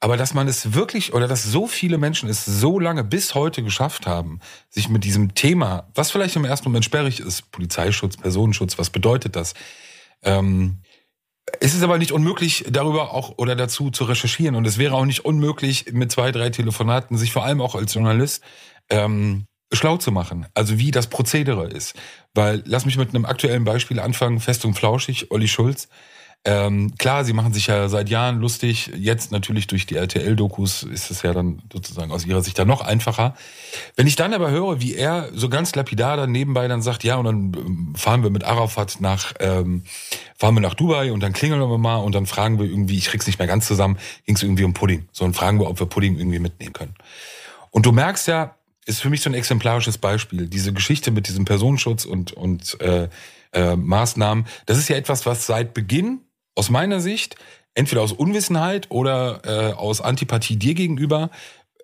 Aber 0.00 0.16
dass 0.16 0.34
man 0.34 0.46
es 0.46 0.74
wirklich 0.74 1.14
oder 1.14 1.26
dass 1.26 1.42
so 1.42 1.66
viele 1.66 1.98
Menschen 1.98 2.28
es 2.28 2.44
so 2.44 2.78
lange 2.78 3.02
bis 3.02 3.34
heute 3.34 3.62
geschafft 3.62 4.06
haben, 4.06 4.40
sich 4.68 4.88
mit 4.88 5.04
diesem 5.04 5.34
Thema, 5.34 5.88
was 5.94 6.10
vielleicht 6.10 6.36
im 6.36 6.44
ersten 6.44 6.68
Moment 6.68 6.84
sperrig 6.84 7.20
ist, 7.20 7.50
Polizeischutz, 7.50 8.16
Personenschutz, 8.16 8.78
was 8.78 8.90
bedeutet 8.90 9.36
das? 9.36 9.54
Ähm, 10.22 10.82
es 11.60 11.74
ist 11.74 11.82
aber 11.82 11.98
nicht 11.98 12.12
unmöglich, 12.12 12.64
darüber 12.68 13.14
auch 13.14 13.38
oder 13.38 13.56
dazu 13.56 13.90
zu 13.90 14.04
recherchieren. 14.04 14.54
Und 14.54 14.66
es 14.66 14.78
wäre 14.78 14.94
auch 14.94 15.04
nicht 15.06 15.24
unmöglich, 15.24 15.86
mit 15.92 16.12
zwei, 16.12 16.30
drei 16.30 16.50
Telefonaten 16.50 17.16
sich 17.16 17.32
vor 17.32 17.44
allem 17.44 17.60
auch 17.60 17.74
als 17.74 17.94
Journalist 17.94 18.42
ähm, 18.90 19.46
schlau 19.72 19.96
zu 19.96 20.12
machen. 20.12 20.46
Also 20.54 20.78
wie 20.78 20.90
das 20.90 21.06
Prozedere 21.06 21.68
ist. 21.68 21.94
Weil, 22.34 22.62
lass 22.66 22.84
mich 22.84 22.98
mit 22.98 23.14
einem 23.14 23.24
aktuellen 23.24 23.64
Beispiel 23.64 24.00
anfangen, 24.00 24.40
fest 24.40 24.64
und 24.64 24.74
flauschig, 24.74 25.30
Olli 25.30 25.48
Schulz. 25.48 25.88
Ähm, 26.44 26.94
klar, 26.96 27.24
sie 27.24 27.32
machen 27.32 27.52
sich 27.52 27.66
ja 27.66 27.88
seit 27.88 28.08
Jahren 28.08 28.38
lustig. 28.38 28.92
Jetzt 28.94 29.32
natürlich 29.32 29.66
durch 29.66 29.84
die 29.84 29.96
RTL-Dokus 29.96 30.84
ist 30.84 31.10
es 31.10 31.22
ja 31.22 31.32
dann 31.32 31.60
sozusagen 31.72 32.12
aus 32.12 32.24
ihrer 32.24 32.40
Sicht 32.40 32.56
dann 32.56 32.68
noch 32.68 32.82
einfacher. 32.82 33.34
Wenn 33.96 34.06
ich 34.06 34.14
dann 34.14 34.32
aber 34.32 34.50
höre, 34.50 34.80
wie 34.80 34.94
er 34.94 35.28
so 35.32 35.48
ganz 35.48 35.74
lapidar 35.74 36.16
dann 36.16 36.30
nebenbei 36.30 36.68
dann 36.68 36.82
sagt, 36.82 37.02
ja, 37.02 37.16
und 37.16 37.24
dann 37.24 37.52
ähm, 37.56 37.94
fahren 37.96 38.22
wir 38.22 38.30
mit 38.30 38.44
Arafat 38.44 39.00
nach, 39.00 39.34
ähm, 39.40 39.82
fahren 40.36 40.54
wir 40.54 40.60
nach 40.60 40.74
Dubai 40.74 41.10
und 41.10 41.18
dann 41.18 41.32
klingeln 41.32 41.60
wir 41.60 41.78
mal 41.78 41.96
und 41.96 42.14
dann 42.14 42.26
fragen 42.26 42.60
wir 42.60 42.66
irgendwie, 42.66 42.96
ich 42.96 43.06
krieg's 43.06 43.26
nicht 43.26 43.40
mehr 43.40 43.48
ganz 43.48 43.66
zusammen, 43.66 43.98
ging 44.24 44.36
es 44.36 44.42
irgendwie 44.44 44.64
um 44.64 44.72
Pudding. 44.72 45.08
So, 45.10 45.24
und 45.24 45.34
fragen 45.34 45.58
wir, 45.58 45.68
ob 45.68 45.80
wir 45.80 45.86
Pudding 45.86 46.16
irgendwie 46.16 46.38
mitnehmen 46.38 46.72
können. 46.72 46.94
Und 47.70 47.86
du 47.86 47.92
merkst 47.92 48.28
ja, 48.28 48.54
ist 48.84 49.00
für 49.00 49.10
mich 49.10 49.20
so 49.20 49.28
ein 49.28 49.34
exemplarisches 49.34 49.98
Beispiel. 49.98 50.46
Diese 50.46 50.72
Geschichte 50.72 51.10
mit 51.10 51.26
diesem 51.26 51.44
Personenschutz 51.44 52.04
und, 52.04 52.32
und 52.32 52.80
äh, 52.80 53.08
äh, 53.52 53.74
Maßnahmen. 53.74 54.46
Das 54.66 54.78
ist 54.78 54.88
ja 54.88 54.96
etwas, 54.96 55.26
was 55.26 55.46
seit 55.46 55.74
Beginn 55.74 56.20
aus 56.56 56.70
meiner 56.70 57.00
Sicht 57.00 57.36
entweder 57.74 58.02
aus 58.02 58.12
Unwissenheit 58.12 58.90
oder 58.90 59.42
äh, 59.44 59.72
aus 59.74 60.00
Antipathie 60.00 60.56
dir 60.56 60.74
gegenüber 60.74 61.30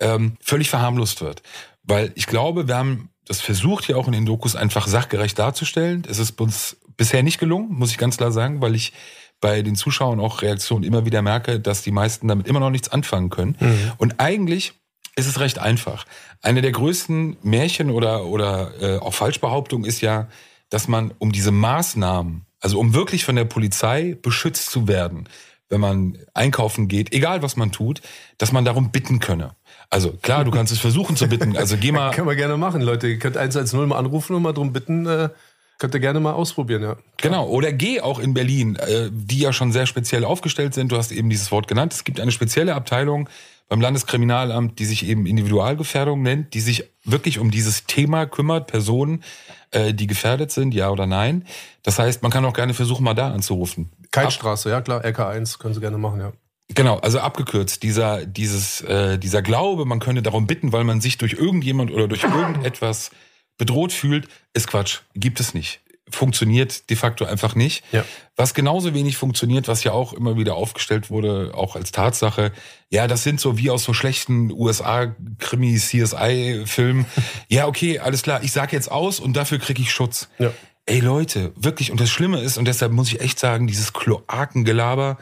ähm, 0.00 0.36
völlig 0.40 0.70
verharmlost 0.70 1.20
wird. 1.20 1.42
Weil 1.84 2.12
ich 2.16 2.26
glaube, 2.26 2.66
wir 2.66 2.76
haben 2.76 3.12
das 3.24 3.40
versucht 3.40 3.88
ja 3.88 3.96
auch 3.96 4.06
in 4.06 4.12
den 4.12 4.26
Dokus 4.26 4.56
einfach 4.56 4.86
sachgerecht 4.86 5.38
darzustellen. 5.38 6.02
Es 6.08 6.18
ist 6.18 6.40
uns 6.40 6.76
bisher 6.96 7.22
nicht 7.22 7.38
gelungen, 7.38 7.68
muss 7.70 7.90
ich 7.90 7.98
ganz 7.98 8.16
klar 8.16 8.32
sagen, 8.32 8.60
weil 8.60 8.74
ich 8.74 8.92
bei 9.40 9.62
den 9.62 9.76
Zuschauern 9.76 10.20
auch 10.20 10.42
Reaktionen 10.42 10.84
immer 10.84 11.04
wieder 11.04 11.22
merke, 11.22 11.60
dass 11.60 11.82
die 11.82 11.90
meisten 11.90 12.28
damit 12.28 12.46
immer 12.46 12.60
noch 12.60 12.70
nichts 12.70 12.88
anfangen 12.88 13.30
können. 13.30 13.56
Mhm. 13.58 13.92
Und 13.98 14.20
eigentlich 14.20 14.74
ist 15.16 15.26
es 15.26 15.40
recht 15.40 15.58
einfach. 15.58 16.04
Eine 16.42 16.62
der 16.62 16.72
größten 16.72 17.36
Märchen 17.42 17.90
oder, 17.90 18.24
oder 18.26 18.72
äh, 18.80 18.98
auch 18.98 19.14
Falschbehauptungen 19.14 19.86
ist 19.86 20.00
ja, 20.00 20.28
dass 20.70 20.88
man 20.88 21.12
um 21.18 21.32
diese 21.32 21.50
Maßnahmen, 21.50 22.46
also 22.62 22.78
um 22.78 22.94
wirklich 22.94 23.24
von 23.24 23.36
der 23.36 23.44
Polizei 23.44 24.16
beschützt 24.22 24.70
zu 24.70 24.88
werden, 24.88 25.28
wenn 25.68 25.80
man 25.80 26.18
einkaufen 26.32 26.88
geht, 26.88 27.12
egal 27.12 27.42
was 27.42 27.56
man 27.56 27.72
tut, 27.72 28.00
dass 28.38 28.52
man 28.52 28.64
darum 28.64 28.92
bitten 28.92 29.18
könne. 29.20 29.56
Also 29.90 30.12
klar, 30.12 30.44
du 30.44 30.50
kannst 30.50 30.72
es 30.72 30.78
versuchen 30.78 31.16
zu 31.16 31.28
bitten. 31.28 31.56
Also 31.56 31.76
geh 31.76 31.92
mal. 31.92 32.12
Können 32.12 32.28
wir 32.28 32.36
gerne 32.36 32.56
machen, 32.56 32.80
Leute. 32.80 33.08
Ihr 33.08 33.18
könnt 33.18 33.36
110 33.36 33.88
mal 33.88 33.98
anrufen 33.98 34.34
und 34.36 34.42
mal 34.42 34.52
darum 34.52 34.72
bitten. 34.72 35.06
Äh, 35.06 35.30
könnt 35.78 35.94
ihr 35.94 36.00
gerne 36.00 36.20
mal 36.20 36.32
ausprobieren, 36.32 36.82
ja. 36.82 36.96
Genau. 37.16 37.48
Oder 37.48 37.72
geh 37.72 38.00
auch 38.00 38.20
in 38.20 38.34
Berlin, 38.34 38.76
äh, 38.76 39.10
die 39.10 39.40
ja 39.40 39.52
schon 39.52 39.72
sehr 39.72 39.86
speziell 39.86 40.24
aufgestellt 40.24 40.74
sind. 40.74 40.92
Du 40.92 40.96
hast 40.96 41.10
eben 41.10 41.28
dieses 41.28 41.50
Wort 41.50 41.66
genannt. 41.66 41.92
Es 41.92 42.04
gibt 42.04 42.20
eine 42.20 42.30
spezielle 42.30 42.74
Abteilung 42.74 43.28
beim 43.72 43.80
Landeskriminalamt, 43.80 44.78
die 44.78 44.84
sich 44.84 45.06
eben 45.06 45.24
Individualgefährdung 45.24 46.20
nennt, 46.20 46.52
die 46.52 46.60
sich 46.60 46.90
wirklich 47.04 47.38
um 47.38 47.50
dieses 47.50 47.86
Thema 47.86 48.26
kümmert, 48.26 48.66
Personen, 48.66 49.24
äh, 49.70 49.94
die 49.94 50.06
gefährdet 50.06 50.50
sind, 50.50 50.74
ja 50.74 50.90
oder 50.90 51.06
nein. 51.06 51.46
Das 51.82 51.98
heißt, 51.98 52.22
man 52.22 52.30
kann 52.30 52.44
auch 52.44 52.52
gerne 52.52 52.74
versuchen, 52.74 53.02
mal 53.02 53.14
da 53.14 53.32
anzurufen. 53.32 53.90
Keitstraße, 54.10 54.68
ja 54.68 54.82
klar, 54.82 55.02
LK1 55.02 55.58
können 55.58 55.72
Sie 55.72 55.80
gerne 55.80 55.96
machen, 55.96 56.20
ja. 56.20 56.34
Genau, 56.68 56.98
also 56.98 57.20
abgekürzt, 57.20 57.82
dieser, 57.82 58.26
dieses, 58.26 58.82
äh, 58.82 59.18
dieser 59.18 59.40
Glaube, 59.40 59.86
man 59.86 60.00
könne 60.00 60.20
darum 60.20 60.46
bitten, 60.46 60.74
weil 60.74 60.84
man 60.84 61.00
sich 61.00 61.16
durch 61.16 61.32
irgendjemand 61.32 61.90
oder 61.92 62.08
durch 62.08 62.24
irgendetwas 62.24 63.10
bedroht 63.56 63.94
fühlt, 63.94 64.28
ist 64.52 64.68
Quatsch. 64.68 64.98
Gibt 65.14 65.40
es 65.40 65.54
nicht. 65.54 65.80
Funktioniert 66.12 66.88
de 66.90 66.96
facto 66.96 67.24
einfach 67.24 67.54
nicht. 67.54 67.84
Ja. 67.92 68.04
Was 68.36 68.54
genauso 68.54 68.94
wenig 68.94 69.16
funktioniert, 69.16 69.68
was 69.68 69.84
ja 69.84 69.92
auch 69.92 70.12
immer 70.12 70.36
wieder 70.36 70.54
aufgestellt 70.54 71.10
wurde, 71.10 71.52
auch 71.54 71.76
als 71.76 71.92
Tatsache, 71.92 72.52
ja, 72.90 73.06
das 73.06 73.22
sind 73.22 73.40
so 73.40 73.58
wie 73.58 73.70
aus 73.70 73.84
so 73.84 73.92
schlechten 73.92 74.50
USA-Krimi, 74.52 75.76
CSI-Filmen. 75.76 77.06
ja, 77.48 77.66
okay, 77.66 77.98
alles 77.98 78.22
klar, 78.22 78.42
ich 78.42 78.52
sag 78.52 78.72
jetzt 78.72 78.90
aus 78.90 79.20
und 79.20 79.34
dafür 79.34 79.58
kriege 79.58 79.82
ich 79.82 79.92
Schutz. 79.92 80.28
Ja. 80.38 80.52
Ey 80.86 81.00
Leute, 81.00 81.52
wirklich, 81.56 81.90
und 81.90 82.00
das 82.00 82.10
Schlimme 82.10 82.40
ist, 82.40 82.58
und 82.58 82.66
deshalb 82.66 82.92
muss 82.92 83.08
ich 83.08 83.20
echt 83.20 83.38
sagen, 83.38 83.66
dieses 83.66 83.92
Kloakengelaber, 83.92 85.18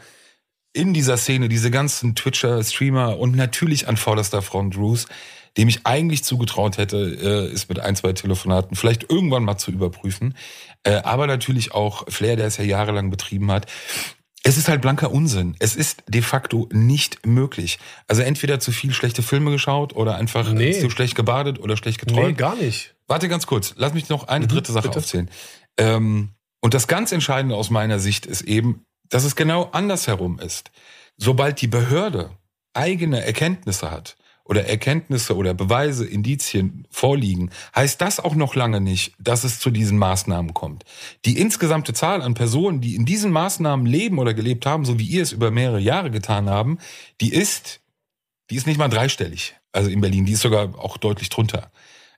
in 0.73 0.93
dieser 0.93 1.17
Szene, 1.17 1.49
diese 1.49 1.71
ganzen 1.71 2.15
Twitcher, 2.15 2.63
Streamer 2.63 3.17
und 3.19 3.35
natürlich 3.35 3.87
an 3.87 3.97
vorderster 3.97 4.41
Front 4.41 4.75
Bruce, 4.75 5.07
dem 5.57 5.67
ich 5.67 5.85
eigentlich 5.85 6.23
zugetraut 6.23 6.77
hätte, 6.77 6.97
äh, 6.97 7.53
ist 7.53 7.67
mit 7.67 7.79
ein, 7.79 7.95
zwei 7.95 8.13
Telefonaten 8.13 8.77
vielleicht 8.77 9.09
irgendwann 9.09 9.43
mal 9.43 9.57
zu 9.57 9.71
überprüfen. 9.71 10.35
Äh, 10.83 11.01
aber 11.03 11.27
natürlich 11.27 11.73
auch 11.73 12.05
Flair, 12.09 12.35
der 12.35 12.47
es 12.47 12.57
ja 12.57 12.63
jahrelang 12.63 13.09
betrieben 13.09 13.51
hat. 13.51 13.67
Es 14.43 14.57
ist 14.57 14.67
halt 14.67 14.81
blanker 14.81 15.11
Unsinn. 15.11 15.55
Es 15.59 15.75
ist 15.75 16.03
de 16.07 16.23
facto 16.23 16.67
nicht 16.71 17.25
möglich. 17.27 17.77
Also 18.07 18.23
entweder 18.23 18.59
zu 18.59 18.71
viel 18.71 18.91
schlechte 18.91 19.21
Filme 19.21 19.51
geschaut 19.51 19.95
oder 19.95 20.15
einfach 20.15 20.51
nee. 20.51 20.79
zu 20.79 20.89
schlecht 20.89 21.15
gebadet 21.15 21.59
oder 21.59 21.77
schlecht 21.77 21.99
geträumt. 21.99 22.27
Nee, 22.27 22.33
gar 22.33 22.55
nicht. 22.55 22.95
Warte 23.07 23.29
ganz 23.29 23.45
kurz. 23.45 23.75
Lass 23.77 23.93
mich 23.93 24.09
noch 24.09 24.27
eine 24.27 24.45
mhm, 24.45 24.49
dritte 24.49 24.71
Sache 24.71 24.87
bitte. 24.87 24.99
aufzählen. 24.99 25.29
Ähm, 25.77 26.29
und 26.59 26.73
das 26.73 26.87
ganz 26.87 27.11
Entscheidende 27.11 27.55
aus 27.55 27.69
meiner 27.69 27.99
Sicht 27.99 28.25
ist 28.25 28.41
eben, 28.41 28.83
dass 29.09 29.25
es 29.25 29.35
genau 29.35 29.69
andersherum 29.73 30.39
ist. 30.39 30.71
Sobald 31.17 31.61
die 31.61 31.67
Behörde 31.67 32.31
eigene 32.73 33.23
Erkenntnisse 33.23 33.91
hat 33.91 34.15
oder 34.51 34.65
Erkenntnisse 34.65 35.37
oder 35.37 35.53
Beweise, 35.53 36.05
Indizien 36.05 36.85
vorliegen, 36.91 37.51
heißt 37.73 38.01
das 38.01 38.19
auch 38.19 38.35
noch 38.35 38.53
lange 38.53 38.81
nicht, 38.81 39.13
dass 39.17 39.45
es 39.45 39.61
zu 39.61 39.71
diesen 39.71 39.97
Maßnahmen 39.97 40.53
kommt. 40.53 40.83
Die 41.23 41.39
insgesamte 41.39 41.93
Zahl 41.93 42.21
an 42.21 42.33
Personen, 42.33 42.81
die 42.81 42.95
in 42.95 43.05
diesen 43.05 43.31
Maßnahmen 43.31 43.85
leben 43.85 44.19
oder 44.19 44.33
gelebt 44.33 44.65
haben, 44.65 44.83
so 44.83 44.99
wie 44.99 45.05
ihr 45.05 45.23
es 45.23 45.31
über 45.31 45.51
mehrere 45.51 45.79
Jahre 45.79 46.11
getan 46.11 46.49
haben, 46.49 46.79
die 47.21 47.31
ist, 47.31 47.79
die 48.49 48.57
ist 48.57 48.67
nicht 48.67 48.77
mal 48.77 48.89
dreistellig. 48.89 49.55
Also 49.71 49.89
in 49.89 50.01
Berlin, 50.01 50.25
die 50.25 50.33
ist 50.33 50.41
sogar 50.41 50.77
auch 50.77 50.97
deutlich 50.97 51.29
drunter. 51.29 51.71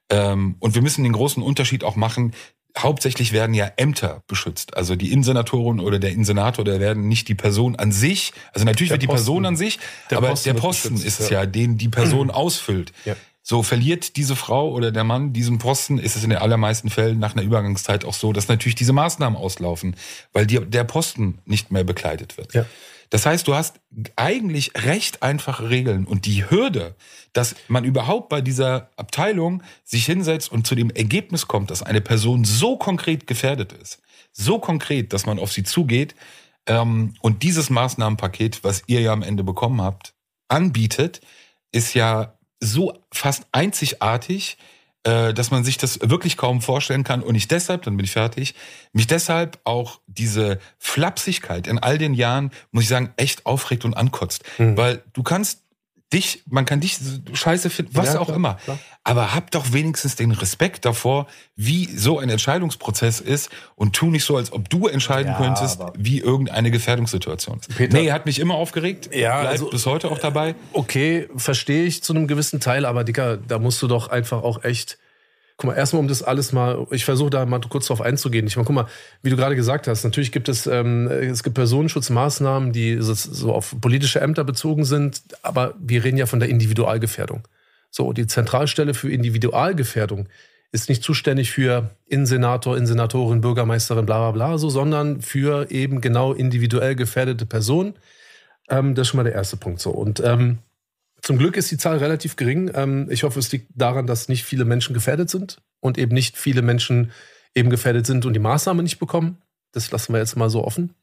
Ähm, 0.10 0.56
und 0.58 0.74
wir 0.74 0.82
müssen 0.82 1.04
den 1.04 1.13
großen 1.13 1.43
Unterschied 1.43 1.84
auch 1.84 1.96
machen 1.96 2.34
hauptsächlich 2.77 3.31
werden 3.31 3.53
ja 3.53 3.71
Ämter 3.77 4.23
beschützt. 4.27 4.75
Also 4.75 4.95
die 4.95 5.12
Insenatorin 5.12 5.79
oder 5.79 5.99
der 5.99 6.12
Insenator, 6.12 6.65
der 6.65 6.79
werden 6.79 7.07
nicht 7.07 7.27
die 7.27 7.36
Person 7.36 7.75
an 7.75 7.91
sich, 7.91 8.33
also 8.51 8.65
natürlich 8.65 8.89
der 8.89 8.95
wird 8.95 9.03
die 9.03 9.07
Posten, 9.07 9.25
Person 9.25 9.45
an 9.45 9.55
sich, 9.55 9.79
der 10.09 10.17
aber 10.17 10.29
Posten 10.29 10.53
der 10.53 10.59
Posten 10.59 10.95
ist 10.95 11.19
es 11.19 11.29
ja. 11.29 11.41
ja, 11.41 11.45
den 11.45 11.77
die 11.77 11.89
Person 11.89 12.31
ausfüllt. 12.31 12.91
Ja. 13.05 13.15
So 13.45 13.62
verliert 13.62 14.15
diese 14.15 14.38
Frau 14.38 14.71
oder 14.71 14.91
der 14.91 15.03
Mann 15.03 15.33
diesen 15.33 15.57
Posten, 15.57 15.97
ist 15.97 16.15
es 16.15 16.23
in 16.23 16.29
den 16.29 16.39
allermeisten 16.39 16.89
Fällen 16.89 17.19
nach 17.19 17.33
einer 17.33 17.43
Übergangszeit 17.43 18.05
auch 18.05 18.13
so, 18.13 18.31
dass 18.31 18.47
natürlich 18.47 18.75
diese 18.75 18.93
Maßnahmen 18.93 19.38
auslaufen, 19.38 19.97
weil 20.31 20.47
die, 20.47 20.62
der 20.62 20.86
Posten 20.86 21.39
nicht 21.45 21.69
mehr 21.69 21.83
bekleidet 21.83 22.38
wird. 22.38 22.53
Ja. 22.53 22.65
Das 23.13 23.28
heißt, 23.28 23.47
du 23.47 23.54
hast 23.54 23.80
eigentlich 24.15 24.71
recht 24.73 25.21
einfache 25.21 25.69
Regeln 25.69 26.06
und 26.06 26.26
die 26.26 26.49
Hürde, 26.49 26.95
dass 27.32 27.56
man 27.67 27.84
überhaupt 27.84 28.28
bei 28.28 28.41
dieser 28.41 28.89
Abteilung 28.95 29.62
sich 29.84 30.08
hinsetzt 30.08 30.52
und 30.52 30.65
zu 30.65 30.73
dem 30.73 30.89
Ergebnis 30.89 31.47
kommt, 31.47 31.69
dass 31.69 31.84
eine 31.84 32.02
Person 32.02 32.43
so 32.43 32.76
konkret 32.76 33.28
gefährdet 33.28 33.71
ist, 33.71 34.02
so 34.32 34.58
konkret, 34.58 35.13
dass 35.13 35.28
man 35.28 35.38
auf 35.38 35.52
sie 35.52 35.62
zugeht 35.62 36.15
ähm, 36.65 37.13
und 37.21 37.43
dieses 37.43 37.69
Maßnahmenpaket, 37.69 38.63
was 38.63 38.82
ihr 38.88 39.02
ja 39.02 39.13
am 39.13 39.21
Ende 39.21 39.43
bekommen 39.43 39.80
habt, 39.80 40.15
anbietet, 40.47 41.21
ist 41.71 41.93
ja 41.93 42.39
so 42.60 42.97
fast 43.12 43.45
einzigartig, 43.52 44.58
dass 45.04 45.52
man 45.52 45.66
sich 45.66 45.78
das 45.78 46.00
wirklich 46.02 46.38
kaum 46.38 46.62
vorstellen 46.62 47.04
kann 47.04 47.22
und 47.22 47.36
ich 47.36 47.50
deshalb, 47.50 47.82
dann 47.82 47.98
bin 47.98 48.06
ich 48.06 48.12
fertig, 48.12 48.56
mich 48.94 49.06
deshalb 49.06 49.60
auch 49.66 50.00
diese 50.08 50.60
Flapsigkeit 50.80 51.68
in 51.68 51.78
all 51.78 51.98
den 51.98 52.13
Jahren, 52.13 52.52
muss 52.72 52.84
ich 52.84 52.89
sagen, 52.89 53.12
echt 53.18 53.46
aufregt 53.46 53.84
und 53.84 53.96
ankotzt. 53.96 54.44
Mhm. 54.58 54.78
Weil 54.78 55.04
du 55.12 55.22
kannst 55.22 55.62
dich, 56.12 56.44
man 56.50 56.66
kann 56.66 56.80
dich 56.80 57.00
scheiße 57.34 57.70
finden, 57.70 57.96
was 57.96 58.13
ja, 58.13 58.20
auch 58.20 58.26
klar, 58.26 58.38
immer. 58.38 58.54
Klar. 58.56 58.80
Aber 59.04 59.34
hab 59.34 59.52
doch 59.52 59.74
wenigstens 59.74 60.16
den 60.16 60.32
Respekt 60.32 60.86
davor, 60.86 61.28
wie 61.56 61.86
so 61.86 62.20
ein 62.20 62.30
Entscheidungsprozess 62.30 63.20
ist 63.20 63.50
und 63.76 63.94
tu 63.94 64.08
nicht 64.08 64.24
so, 64.24 64.38
als 64.38 64.52
ob 64.54 64.70
du 64.70 64.88
entscheiden 64.88 65.32
ja, 65.32 65.38
könntest, 65.38 65.82
wie 65.98 66.20
irgendeine 66.20 66.72
Gefährdungssituation 66.72 67.60
ist. 67.60 67.76
Peter, 67.76 67.98
nee, 67.98 68.12
hat 68.12 68.26
mich 68.26 68.39
immer 68.39 68.56
aufgeregt, 68.56 69.10
ja, 69.13 69.42
bleibt 69.42 69.52
also, 69.54 69.70
bis 69.70 69.86
heute 69.86 70.12
auch 70.12 70.20
dabei. 70.20 70.56
Okay, 70.72 71.28
verstehe 71.36 71.86
ich 71.86 72.04
zu 72.04 72.13
einem 72.13 72.28
gewissen 72.28 72.60
Teil, 72.60 72.86
aber 72.86 73.04
Dicker, 73.04 73.38
da 73.38 73.60
musst 73.60 73.82
du 73.82 73.88
doch 73.88 74.08
einfach 74.08 74.44
auch 74.44 74.63
echt 74.63 74.98
guck 75.58 75.70
mal, 75.70 75.76
erstmal 75.76 76.00
um 76.00 76.08
das 76.08 76.24
alles 76.24 76.52
mal, 76.52 76.88
ich 76.92 77.06
versuche 77.06 77.30
da 77.30 77.46
mal 77.46 77.62
kurz 77.62 77.88
drauf 77.88 78.02
einzugehen. 78.02 78.48
Ich 78.48 78.56
meine, 78.56 78.66
guck 78.66 78.76
mal, 78.76 78.88
wie 79.22 79.30
du 79.30 79.36
gerade 79.36 79.56
gesagt 79.56 79.88
hast, 79.88 80.04
natürlich 80.04 80.32
gibt 80.32 80.50
es, 80.50 80.68
ähm, 80.68 81.08
es 81.08 81.44
gibt 81.44 81.56
Personenschutzmaßnahmen, 81.56 82.72
die 82.72 82.98
so, 83.00 83.13
so 83.13 83.54
auf 83.54 83.76
politische 83.80 84.20
Ämter 84.20 84.44
bezogen 84.44 84.86
sind, 84.86 85.22
aber 85.42 85.76
wir 85.80 86.04
reden 86.04 86.18
ja 86.18 86.26
von 86.26 86.39
der 86.39 86.50
Individualgefährdung. 86.50 87.48
So, 87.89 88.12
die 88.13 88.28
Zentralstelle 88.28 88.94
für 88.94 89.12
Individualgefährdung 89.12 90.28
ist 90.72 90.89
nicht 90.89 91.04
zuständig 91.04 91.52
für 91.52 91.92
Insenator, 92.08 92.76
Insenatorin, 92.76 93.42
Bürgermeisterin, 93.42 94.08
bla 94.08 94.18
bla 94.18 94.32
bla, 94.32 94.58
so, 94.58 94.70
sondern 94.70 95.22
für 95.22 95.70
eben 95.70 96.02
genau 96.02 96.34
individuell 96.34 96.96
gefährdete 96.96 97.46
Personen. 97.46 97.94
Ähm, 98.70 98.96
das 98.96 99.04
ist 99.04 99.10
schon 99.10 99.20
mal 99.20 99.24
der 99.24 99.34
erste 99.34 99.58
Punkt 99.58 99.80
so. 99.80 99.92
Und 99.92 100.20
ähm, 100.26 100.58
zum 101.23 101.38
Glück 101.38 101.55
ist 101.55 101.71
die 101.71 101.77
Zahl 101.77 101.97
relativ 101.97 102.36
gering. 102.36 102.69
Ähm, 102.75 103.07
ich 103.09 103.23
hoffe, 103.23 103.39
es 103.39 103.51
liegt 103.51 103.69
daran, 103.73 104.05
dass 104.05 104.27
nicht 104.27 104.43
viele 104.43 104.65
Menschen 104.65 104.93
gefährdet 104.93 105.29
sind 105.29 105.62
und 105.79 105.97
eben 105.97 106.13
nicht 106.13 106.38
viele 106.38 106.62
Menschen 106.62 107.12
eben 107.55 107.69
gefährdet 107.69 108.05
sind 108.05 108.25
und 108.25 108.33
die 108.33 108.39
Maßnahme 108.39 108.83
nicht 108.83 108.99
bekommen. 108.99 109.41
Das 109.71 109.89
lassen 109.89 110.13
wir 110.13 110.19
jetzt 110.19 110.36
mal 110.36 110.49
so 110.49 110.65
offen. 110.65 110.93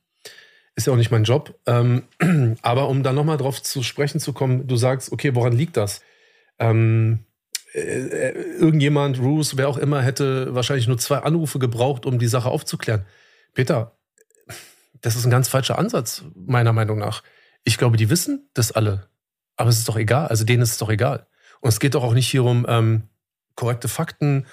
Ist 0.76 0.86
ja 0.86 0.92
auch 0.92 0.98
nicht 0.98 1.10
mein 1.10 1.24
Job. 1.24 1.58
Ähm, 1.66 2.02
aber 2.62 2.88
um 2.88 3.02
dann 3.02 3.14
nochmal 3.14 3.38
drauf 3.38 3.62
zu 3.62 3.82
sprechen 3.82 4.20
zu 4.20 4.34
kommen, 4.34 4.66
du 4.66 4.76
sagst, 4.76 5.10
okay, 5.10 5.34
woran 5.34 5.54
liegt 5.54 5.78
das? 5.78 6.02
Ähm, 6.58 7.20
äh, 7.72 7.80
äh, 7.80 8.32
irgendjemand, 8.58 9.18
Bruce, 9.18 9.56
wer 9.56 9.70
auch 9.70 9.78
immer, 9.78 10.02
hätte 10.02 10.54
wahrscheinlich 10.54 10.86
nur 10.86 10.98
zwei 10.98 11.18
Anrufe 11.18 11.58
gebraucht, 11.58 12.04
um 12.04 12.18
die 12.18 12.26
Sache 12.26 12.50
aufzuklären. 12.50 13.06
Peter, 13.54 13.96
das 15.00 15.16
ist 15.16 15.24
ein 15.24 15.30
ganz 15.30 15.48
falscher 15.48 15.78
Ansatz, 15.78 16.24
meiner 16.34 16.74
Meinung 16.74 16.98
nach. 16.98 17.22
Ich 17.64 17.78
glaube, 17.78 17.96
die 17.96 18.10
wissen 18.10 18.50
das 18.52 18.70
alle. 18.70 19.08
Aber 19.60 19.68
es 19.68 19.76
ist 19.76 19.88
doch 19.90 19.98
egal. 19.98 20.28
Also 20.28 20.44
denen 20.46 20.62
ist 20.62 20.70
es 20.70 20.78
doch 20.78 20.88
egal. 20.88 21.26
Und 21.60 21.68
es 21.68 21.80
geht 21.80 21.94
doch 21.94 22.02
auch 22.02 22.14
nicht 22.14 22.28
hier 22.28 22.44
um 22.44 22.64
ähm, 22.66 23.02
korrekte 23.56 23.88
Fakten 23.88 24.46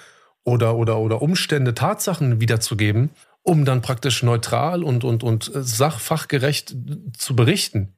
oder, 0.44 0.76
oder, 0.76 0.98
oder 0.98 1.22
Umstände, 1.22 1.72
Tatsachen 1.72 2.42
wiederzugeben, 2.42 3.08
um 3.42 3.64
dann 3.64 3.80
praktisch 3.80 4.22
neutral 4.22 4.84
und, 4.84 5.04
und, 5.04 5.22
und 5.22 5.50
sachfachgerecht 5.54 6.76
zu 7.16 7.34
berichten. 7.34 7.94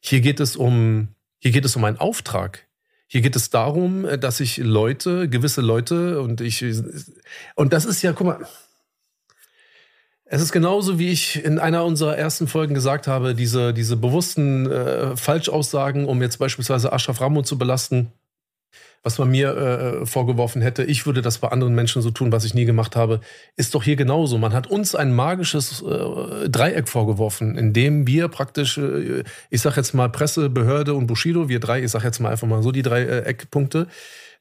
Hier 0.00 0.22
geht 0.22 0.40
es 0.40 0.56
um, 0.56 1.08
hier 1.38 1.50
geht 1.50 1.66
es 1.66 1.76
um 1.76 1.84
einen 1.84 1.98
Auftrag. 1.98 2.66
Hier 3.08 3.20
geht 3.20 3.36
es 3.36 3.50
darum, 3.50 4.06
dass 4.18 4.40
ich 4.40 4.56
Leute, 4.56 5.28
gewisse 5.28 5.60
Leute 5.60 6.22
und 6.22 6.40
ich, 6.40 6.64
und 7.56 7.74
das 7.74 7.84
ist 7.84 8.00
ja, 8.00 8.14
guck 8.14 8.26
mal, 8.26 8.48
Es 10.34 10.42
ist 10.42 10.50
genauso, 10.50 10.98
wie 10.98 11.10
ich 11.10 11.44
in 11.44 11.60
einer 11.60 11.84
unserer 11.84 12.18
ersten 12.18 12.48
Folgen 12.48 12.74
gesagt 12.74 13.06
habe, 13.06 13.36
diese, 13.36 13.72
diese 13.72 13.96
bewussten 13.96 14.68
äh, 14.68 15.16
Falschaussagen, 15.16 16.06
um 16.06 16.20
jetzt 16.22 16.38
beispielsweise 16.38 16.92
Ashraf 16.92 17.20
Ramon 17.20 17.44
zu 17.44 17.56
belasten, 17.56 18.10
was 19.04 19.16
man 19.18 19.30
mir 19.30 19.56
äh, 19.56 20.06
vorgeworfen 20.06 20.60
hätte, 20.60 20.82
ich 20.82 21.06
würde 21.06 21.22
das 21.22 21.38
bei 21.38 21.50
anderen 21.50 21.76
Menschen 21.76 22.02
so 22.02 22.10
tun, 22.10 22.32
was 22.32 22.44
ich 22.44 22.52
nie 22.52 22.64
gemacht 22.64 22.96
habe, 22.96 23.20
ist 23.54 23.76
doch 23.76 23.84
hier 23.84 23.94
genauso. 23.94 24.36
Man 24.36 24.54
hat 24.54 24.66
uns 24.66 24.96
ein 24.96 25.14
magisches 25.14 25.82
äh, 25.82 26.48
Dreieck 26.48 26.88
vorgeworfen, 26.88 27.56
in 27.56 27.72
dem 27.72 28.08
wir 28.08 28.26
praktisch, 28.26 28.76
äh, 28.76 29.22
ich 29.50 29.60
sag 29.60 29.76
jetzt 29.76 29.94
mal 29.94 30.08
Presse, 30.08 30.50
Behörde 30.50 30.94
und 30.94 31.06
Bushido, 31.06 31.48
wir 31.48 31.60
drei, 31.60 31.84
ich 31.84 31.92
sag 31.92 32.02
jetzt 32.02 32.18
mal 32.18 32.30
einfach 32.32 32.48
mal 32.48 32.60
so 32.60 32.72
die 32.72 32.82
drei 32.82 33.02
äh, 33.02 33.20
Eckpunkte, 33.20 33.86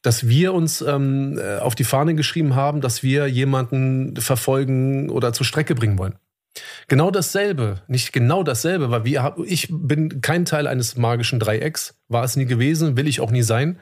dass 0.04 0.28
wir 0.28 0.54
uns 0.54 0.82
ähm, 0.82 1.40
äh, 1.40 1.58
auf 1.58 1.74
die 1.74 1.86
Fahne 1.86 2.14
geschrieben 2.14 2.56
haben, 2.56 2.82
dass 2.82 3.02
wir 3.02 3.26
jemanden 3.28 4.16
verfolgen 4.18 5.10
oder 5.10 5.34
zur 5.34 5.46
Strecke 5.46 5.74
bringen 5.74 5.98
wollen. 5.98 6.16
Genau 6.88 7.10
dasselbe, 7.10 7.82
nicht 7.88 8.14
genau 8.14 8.44
dasselbe, 8.44 8.92
weil 8.92 9.06
wir, 9.06 9.36
ich 9.46 9.70
bin 9.72 10.22
kein 10.22 10.46
Teil 10.46 10.68
eines 10.68 10.96
magischen 10.98 11.40
Dreiecks, 11.40 11.96
war 12.10 12.24
es 12.24 12.36
nie 12.36 12.46
gewesen, 12.46 12.96
will 12.96 13.08
ich 13.08 13.22
auch 13.22 13.32
nie 13.32 13.42
sein. 13.42 13.80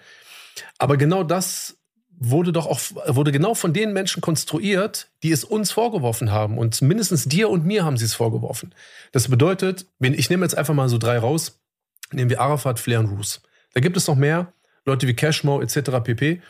Aber 0.77 0.95
genau 0.95 1.23
das 1.23 1.77
wurde 2.17 2.51
doch 2.51 2.67
auch, 2.67 2.79
wurde 3.07 3.31
genau 3.31 3.55
von 3.55 3.73
den 3.73 3.93
Menschen 3.93 4.21
konstruiert, 4.21 5.09
die 5.23 5.31
es 5.31 5.43
uns 5.43 5.71
vorgeworfen 5.71 6.31
haben. 6.31 6.57
Und 6.57 6.81
mindestens 6.81 7.25
dir 7.25 7.49
und 7.49 7.65
mir 7.65 7.83
haben 7.83 7.97
sie 7.97 8.05
es 8.05 8.13
vorgeworfen. 8.13 8.73
Das 9.11 9.27
bedeutet, 9.27 9.87
ich 9.99 10.29
nehme 10.29 10.45
jetzt 10.45 10.57
einfach 10.57 10.75
mal 10.75 10.87
so 10.87 10.99
drei 10.99 11.17
raus, 11.17 11.59
nehmen 12.11 12.29
wir 12.29 12.39
Arafat, 12.39 12.79
Flair 12.79 12.99
und 12.99 13.07
Roos. 13.07 13.41
Da 13.73 13.81
gibt 13.81 13.97
es 13.97 14.07
noch 14.07 14.15
mehr, 14.15 14.53
Leute 14.85 15.07
wie 15.07 15.13
Cashmo 15.13 15.61
etc. 15.61 16.03
pp. 16.03 16.41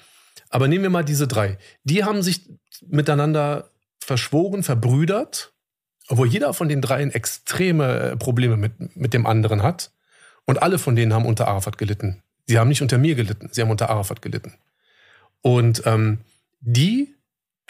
Aber 0.49 0.67
nehmen 0.67 0.83
wir 0.83 0.89
mal 0.89 1.05
diese 1.05 1.27
drei. 1.27 1.57
Die 1.83 2.03
haben 2.03 2.21
sich 2.21 2.49
miteinander 2.87 3.69
verschworen, 3.99 4.63
verbrüdert, 4.63 5.53
obwohl 6.07 6.27
jeder 6.27 6.53
von 6.53 6.69
den 6.69 6.81
dreien 6.81 7.11
extreme 7.11 8.17
Probleme 8.17 8.57
mit, 8.57 8.95
mit 8.95 9.13
dem 9.13 9.25
anderen 9.25 9.63
hat. 9.63 9.91
Und 10.45 10.61
alle 10.61 10.79
von 10.79 10.95
denen 10.95 11.13
haben 11.13 11.25
unter 11.25 11.47
Arafat 11.47 11.77
gelitten. 11.77 12.23
Sie 12.47 12.57
haben 12.57 12.67
nicht 12.67 12.81
unter 12.81 12.97
mir 12.97 13.15
gelitten, 13.15 13.49
sie 13.51 13.61
haben 13.61 13.69
unter 13.69 13.89
Arafat 13.89 14.21
gelitten. 14.21 14.55
Und 15.41 15.83
ähm, 15.85 16.19
die 16.59 17.15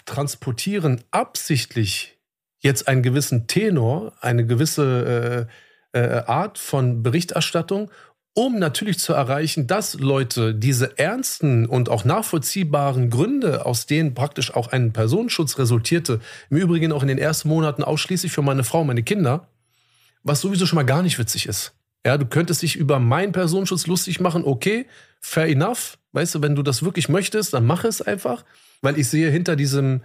transportieren 0.04 1.02
absichtlich 1.10 2.18
jetzt 2.58 2.88
einen 2.88 3.02
gewissen 3.02 3.46
Tenor, 3.46 4.12
eine 4.20 4.46
gewisse 4.46 5.48
äh, 5.92 5.98
äh, 5.98 6.24
Art 6.24 6.58
von 6.58 7.02
Berichterstattung, 7.02 7.90
um 8.34 8.58
natürlich 8.58 8.98
zu 8.98 9.12
erreichen, 9.12 9.66
dass 9.66 9.94
Leute 9.94 10.54
diese 10.54 10.98
ernsten 10.98 11.66
und 11.66 11.88
auch 11.88 12.04
nachvollziehbaren 12.04 13.10
Gründe, 13.10 13.66
aus 13.66 13.86
denen 13.86 14.14
praktisch 14.14 14.54
auch 14.54 14.68
ein 14.68 14.92
Personenschutz 14.92 15.58
resultierte, 15.58 16.20
im 16.48 16.56
Übrigen 16.56 16.92
auch 16.92 17.02
in 17.02 17.08
den 17.08 17.18
ersten 17.18 17.48
Monaten 17.48 17.84
ausschließlich 17.84 18.32
für 18.32 18.42
meine 18.42 18.64
Frau, 18.64 18.84
meine 18.84 19.02
Kinder, 19.02 19.48
was 20.22 20.40
sowieso 20.40 20.64
schon 20.66 20.76
mal 20.76 20.84
gar 20.84 21.02
nicht 21.02 21.18
witzig 21.18 21.46
ist. 21.46 21.74
Ja, 22.04 22.18
du 22.18 22.26
könntest 22.26 22.62
dich 22.62 22.74
über 22.76 22.98
meinen 22.98 23.32
Personenschutz 23.32 23.86
lustig 23.86 24.18
machen, 24.18 24.44
okay, 24.44 24.86
fair 25.20 25.46
enough. 25.46 25.98
Weißt 26.12 26.34
du, 26.34 26.42
wenn 26.42 26.54
du 26.54 26.62
das 26.62 26.82
wirklich 26.82 27.08
möchtest, 27.08 27.54
dann 27.54 27.64
mach 27.64 27.84
es 27.84 28.02
einfach. 28.02 28.44
Weil 28.80 28.98
ich 28.98 29.08
sehe 29.08 29.30
hinter 29.30 29.56
diesem, 29.56 30.02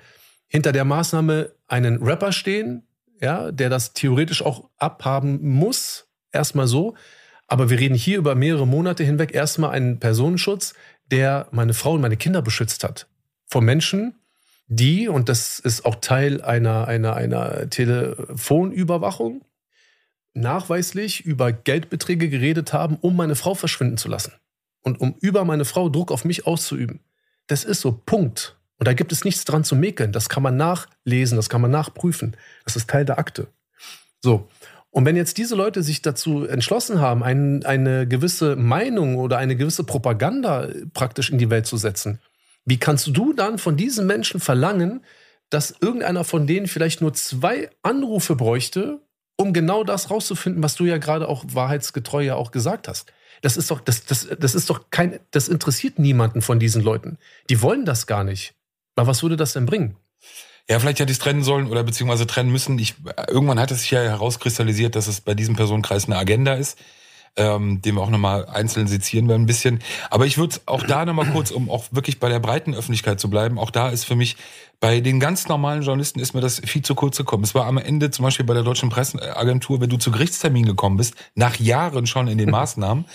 hinter 0.47 0.71
der 0.71 0.85
Maßnahme 0.85 1.51
einen 1.67 2.03
Rapper 2.03 2.31
stehen, 2.31 2.83
ja, 3.19 3.51
der 3.51 3.69
das 3.69 3.93
theoretisch 3.93 4.43
auch 4.43 4.69
abhaben 4.77 5.39
muss. 5.41 6.07
Erstmal 6.31 6.67
so. 6.67 6.95
Aber 7.47 7.69
wir 7.69 7.79
reden 7.79 7.95
hier 7.95 8.17
über 8.17 8.35
mehrere 8.35 8.67
Monate 8.67 9.03
hinweg 9.03 9.33
erstmal 9.33 9.71
einen 9.71 9.99
Personenschutz, 9.99 10.73
der 11.11 11.47
meine 11.51 11.73
Frau 11.73 11.93
und 11.93 12.01
meine 12.01 12.17
Kinder 12.17 12.41
beschützt 12.41 12.83
hat. 12.83 13.07
Vor 13.45 13.61
Menschen, 13.61 14.15
die, 14.67 15.07
und 15.07 15.29
das 15.29 15.59
ist 15.59 15.85
auch 15.85 15.95
Teil 15.95 16.41
einer, 16.41 16.87
einer, 16.87 17.15
einer 17.15 17.69
Telefonüberwachung, 17.69 19.45
nachweislich 20.33 21.25
über 21.25 21.53
Geldbeträge 21.53 22.29
geredet 22.29 22.73
haben, 22.73 22.97
um 22.99 23.15
meine 23.15 23.35
Frau 23.35 23.55
verschwinden 23.55 23.97
zu 23.97 24.09
lassen. 24.09 24.33
Und 24.83 24.99
um 24.99 25.15
über 25.21 25.45
meine 25.45 25.65
Frau 25.65 25.89
Druck 25.89 26.11
auf 26.11 26.25
mich 26.25 26.45
auszuüben. 26.45 26.99
Das 27.47 27.63
ist 27.63 27.81
so, 27.81 27.93
Punkt. 27.93 28.57
Und 28.77 28.87
da 28.87 28.93
gibt 28.93 29.11
es 29.11 29.23
nichts 29.23 29.45
dran 29.45 29.63
zu 29.63 29.75
mäkeln. 29.75 30.11
Das 30.11 30.29
kann 30.29 30.43
man 30.43 30.55
nachlesen, 30.57 31.37
das 31.37 31.49
kann 31.49 31.61
man 31.61 31.71
nachprüfen. 31.71 32.37
Das 32.63 32.75
ist 32.75 32.89
Teil 32.89 33.05
der 33.05 33.17
Akte. 33.17 33.47
So. 34.21 34.47
Und 34.97 35.05
wenn 35.05 35.15
jetzt 35.15 35.37
diese 35.37 35.53
Leute 35.53 35.83
sich 35.83 36.01
dazu 36.01 36.47
entschlossen 36.47 36.99
haben, 36.99 37.21
ein, 37.21 37.63
eine 37.63 38.07
gewisse 38.07 38.55
Meinung 38.55 39.17
oder 39.17 39.37
eine 39.37 39.55
gewisse 39.55 39.83
Propaganda 39.83 40.69
praktisch 40.95 41.29
in 41.29 41.37
die 41.37 41.51
Welt 41.51 41.67
zu 41.67 41.77
setzen, 41.77 42.19
wie 42.65 42.79
kannst 42.79 43.15
du 43.15 43.31
dann 43.31 43.59
von 43.59 43.77
diesen 43.77 44.07
Menschen 44.07 44.39
verlangen, 44.39 45.05
dass 45.51 45.75
irgendeiner 45.81 46.23
von 46.23 46.47
denen 46.47 46.65
vielleicht 46.65 47.01
nur 47.01 47.13
zwei 47.13 47.69
Anrufe 47.83 48.35
bräuchte, 48.35 48.99
um 49.35 49.53
genau 49.53 49.83
das 49.83 50.09
rauszufinden, 50.09 50.63
was 50.63 50.73
du 50.73 50.85
ja 50.85 50.97
gerade 50.97 51.27
auch 51.27 51.45
wahrheitsgetreu 51.47 52.23
ja 52.23 52.33
auch 52.33 52.49
gesagt 52.49 52.87
hast. 52.87 53.13
Das 53.43 53.55
ist 53.55 53.69
doch, 53.69 53.81
das, 53.81 54.03
das, 54.05 54.27
das 54.39 54.55
ist 54.55 54.67
doch 54.71 54.89
kein, 54.89 55.19
das 55.29 55.47
interessiert 55.47 55.99
niemanden 55.99 56.41
von 56.41 56.57
diesen 56.57 56.81
Leuten. 56.81 57.19
Die 57.51 57.61
wollen 57.61 57.85
das 57.85 58.07
gar 58.07 58.23
nicht. 58.23 58.55
Aber 58.95 59.05
was 59.05 59.21
würde 59.21 59.37
das 59.37 59.53
denn 59.53 59.67
bringen? 59.67 59.95
Ja, 60.69 60.79
vielleicht 60.79 60.99
hätte 60.99 61.11
ich 61.11 61.17
es 61.17 61.23
trennen 61.23 61.43
sollen 61.43 61.67
oder 61.67 61.83
beziehungsweise 61.83 62.27
trennen 62.27 62.51
müssen. 62.51 62.77
Ich, 62.79 62.95
irgendwann 63.27 63.59
hat 63.59 63.71
es 63.71 63.81
sich 63.81 63.91
ja 63.91 64.01
herauskristallisiert, 64.01 64.95
dass 64.95 65.07
es 65.07 65.21
bei 65.21 65.33
diesem 65.33 65.55
Personenkreis 65.55 66.05
eine 66.05 66.17
Agenda 66.17 66.53
ist 66.53 66.77
ähm, 67.37 67.81
den 67.81 67.95
wir 67.95 68.01
auch 68.01 68.09
nochmal 68.09 68.45
einzeln 68.47 68.87
sezieren 68.87 69.29
werden 69.29 69.43
ein 69.43 69.45
bisschen. 69.45 69.79
Aber 70.09 70.25
ich 70.25 70.37
würde 70.37 70.57
auch 70.65 70.83
da 70.83 71.05
nochmal 71.05 71.27
kurz, 71.33 71.51
um 71.51 71.69
auch 71.69 71.85
wirklich 71.91 72.19
bei 72.19 72.29
der 72.29 72.39
breiten 72.39 72.73
Öffentlichkeit 72.73 73.19
zu 73.19 73.29
bleiben, 73.29 73.57
auch 73.57 73.71
da 73.71 73.89
ist 73.89 74.03
für 74.03 74.15
mich, 74.15 74.35
bei 74.79 74.99
den 74.99 75.19
ganz 75.19 75.47
normalen 75.47 75.81
Journalisten 75.81 76.19
ist 76.19 76.33
mir 76.33 76.41
das 76.41 76.59
viel 76.59 76.81
zu 76.81 76.93
kurz 76.93 77.17
gekommen. 77.17 77.43
Es 77.43 77.55
war 77.55 77.65
am 77.65 77.77
Ende 77.77 78.11
zum 78.11 78.23
Beispiel 78.23 78.45
bei 78.45 78.53
der 78.53 78.63
Deutschen 78.63 78.89
Presseagentur, 78.89 79.81
wenn 79.81 79.89
du 79.89 79.97
zu 79.97 80.11
Gerichtstermin 80.11 80.65
gekommen 80.65 80.97
bist, 80.97 81.15
nach 81.35 81.55
Jahren 81.59 82.05
schon 82.05 82.27
in 82.27 82.37
den 82.37 82.49
Maßnahmen, 82.51 83.05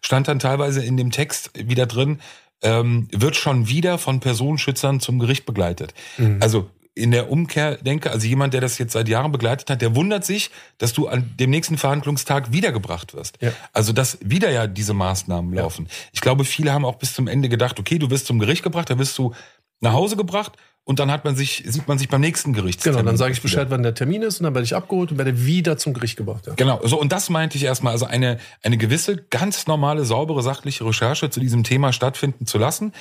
stand 0.00 0.28
dann 0.28 0.38
teilweise 0.38 0.82
in 0.82 0.96
dem 0.96 1.10
Text 1.10 1.50
wieder 1.54 1.86
drin, 1.86 2.20
ähm, 2.62 3.08
wird 3.12 3.36
schon 3.36 3.68
wieder 3.68 3.98
von 3.98 4.20
Personenschützern 4.20 5.00
zum 5.00 5.18
Gericht 5.18 5.46
begleitet. 5.46 5.94
Mhm. 6.16 6.38
Also 6.40 6.70
in 6.94 7.10
der 7.10 7.30
Umkehr 7.30 7.76
denke, 7.76 8.10
also 8.10 8.26
jemand, 8.26 8.52
der 8.52 8.60
das 8.60 8.78
jetzt 8.78 8.92
seit 8.92 9.08
Jahren 9.08 9.32
begleitet 9.32 9.70
hat, 9.70 9.80
der 9.80 9.96
wundert 9.96 10.24
sich, 10.24 10.50
dass 10.78 10.92
du 10.92 11.08
an 11.08 11.32
dem 11.40 11.50
nächsten 11.50 11.78
Verhandlungstag 11.78 12.52
wiedergebracht 12.52 13.14
wirst. 13.14 13.38
Ja. 13.40 13.52
Also 13.72 13.92
dass 13.92 14.18
wieder 14.20 14.50
ja 14.50 14.66
diese 14.66 14.92
Maßnahmen 14.92 15.54
laufen. 15.54 15.86
Ja. 15.86 15.94
Ich 16.12 16.20
glaube, 16.20 16.44
viele 16.44 16.72
haben 16.72 16.84
auch 16.84 16.96
bis 16.96 17.14
zum 17.14 17.28
Ende 17.28 17.48
gedacht, 17.48 17.80
okay, 17.80 17.98
du 17.98 18.10
wirst 18.10 18.26
zum 18.26 18.38
Gericht 18.38 18.62
gebracht, 18.62 18.90
da 18.90 18.98
wirst 18.98 19.16
du 19.16 19.32
nach 19.80 19.94
Hause 19.94 20.16
gebracht 20.16 20.52
und 20.84 20.98
dann 20.98 21.10
hat 21.10 21.24
man 21.24 21.34
sich, 21.34 21.62
sieht 21.66 21.88
man 21.88 21.96
sich 21.96 22.08
beim 22.08 22.20
nächsten 22.20 22.52
Gericht. 22.52 22.82
Genau, 22.82 23.02
dann 23.02 23.16
sage 23.16 23.32
ich 23.32 23.40
Bescheid, 23.40 23.68
wann 23.70 23.82
der 23.82 23.94
Termin 23.94 24.22
ist 24.22 24.40
und 24.40 24.44
dann 24.44 24.54
werde 24.54 24.64
ich 24.64 24.74
abgeholt 24.74 25.12
und 25.12 25.18
werde 25.18 25.46
wieder 25.46 25.78
zum 25.78 25.94
Gericht 25.94 26.16
gebracht. 26.16 26.46
Ja. 26.46 26.54
Genau, 26.54 26.80
so 26.84 27.00
und 27.00 27.10
das 27.10 27.30
meinte 27.30 27.56
ich 27.56 27.64
erstmal, 27.64 27.92
also 27.92 28.04
eine, 28.04 28.38
eine 28.62 28.76
gewisse, 28.76 29.16
ganz 29.16 29.66
normale, 29.66 30.04
saubere, 30.04 30.42
sachliche 30.42 30.84
Recherche 30.84 31.30
zu 31.30 31.40
diesem 31.40 31.64
Thema 31.64 31.92
stattfinden 31.92 32.46
zu 32.46 32.58
lassen 32.58 32.92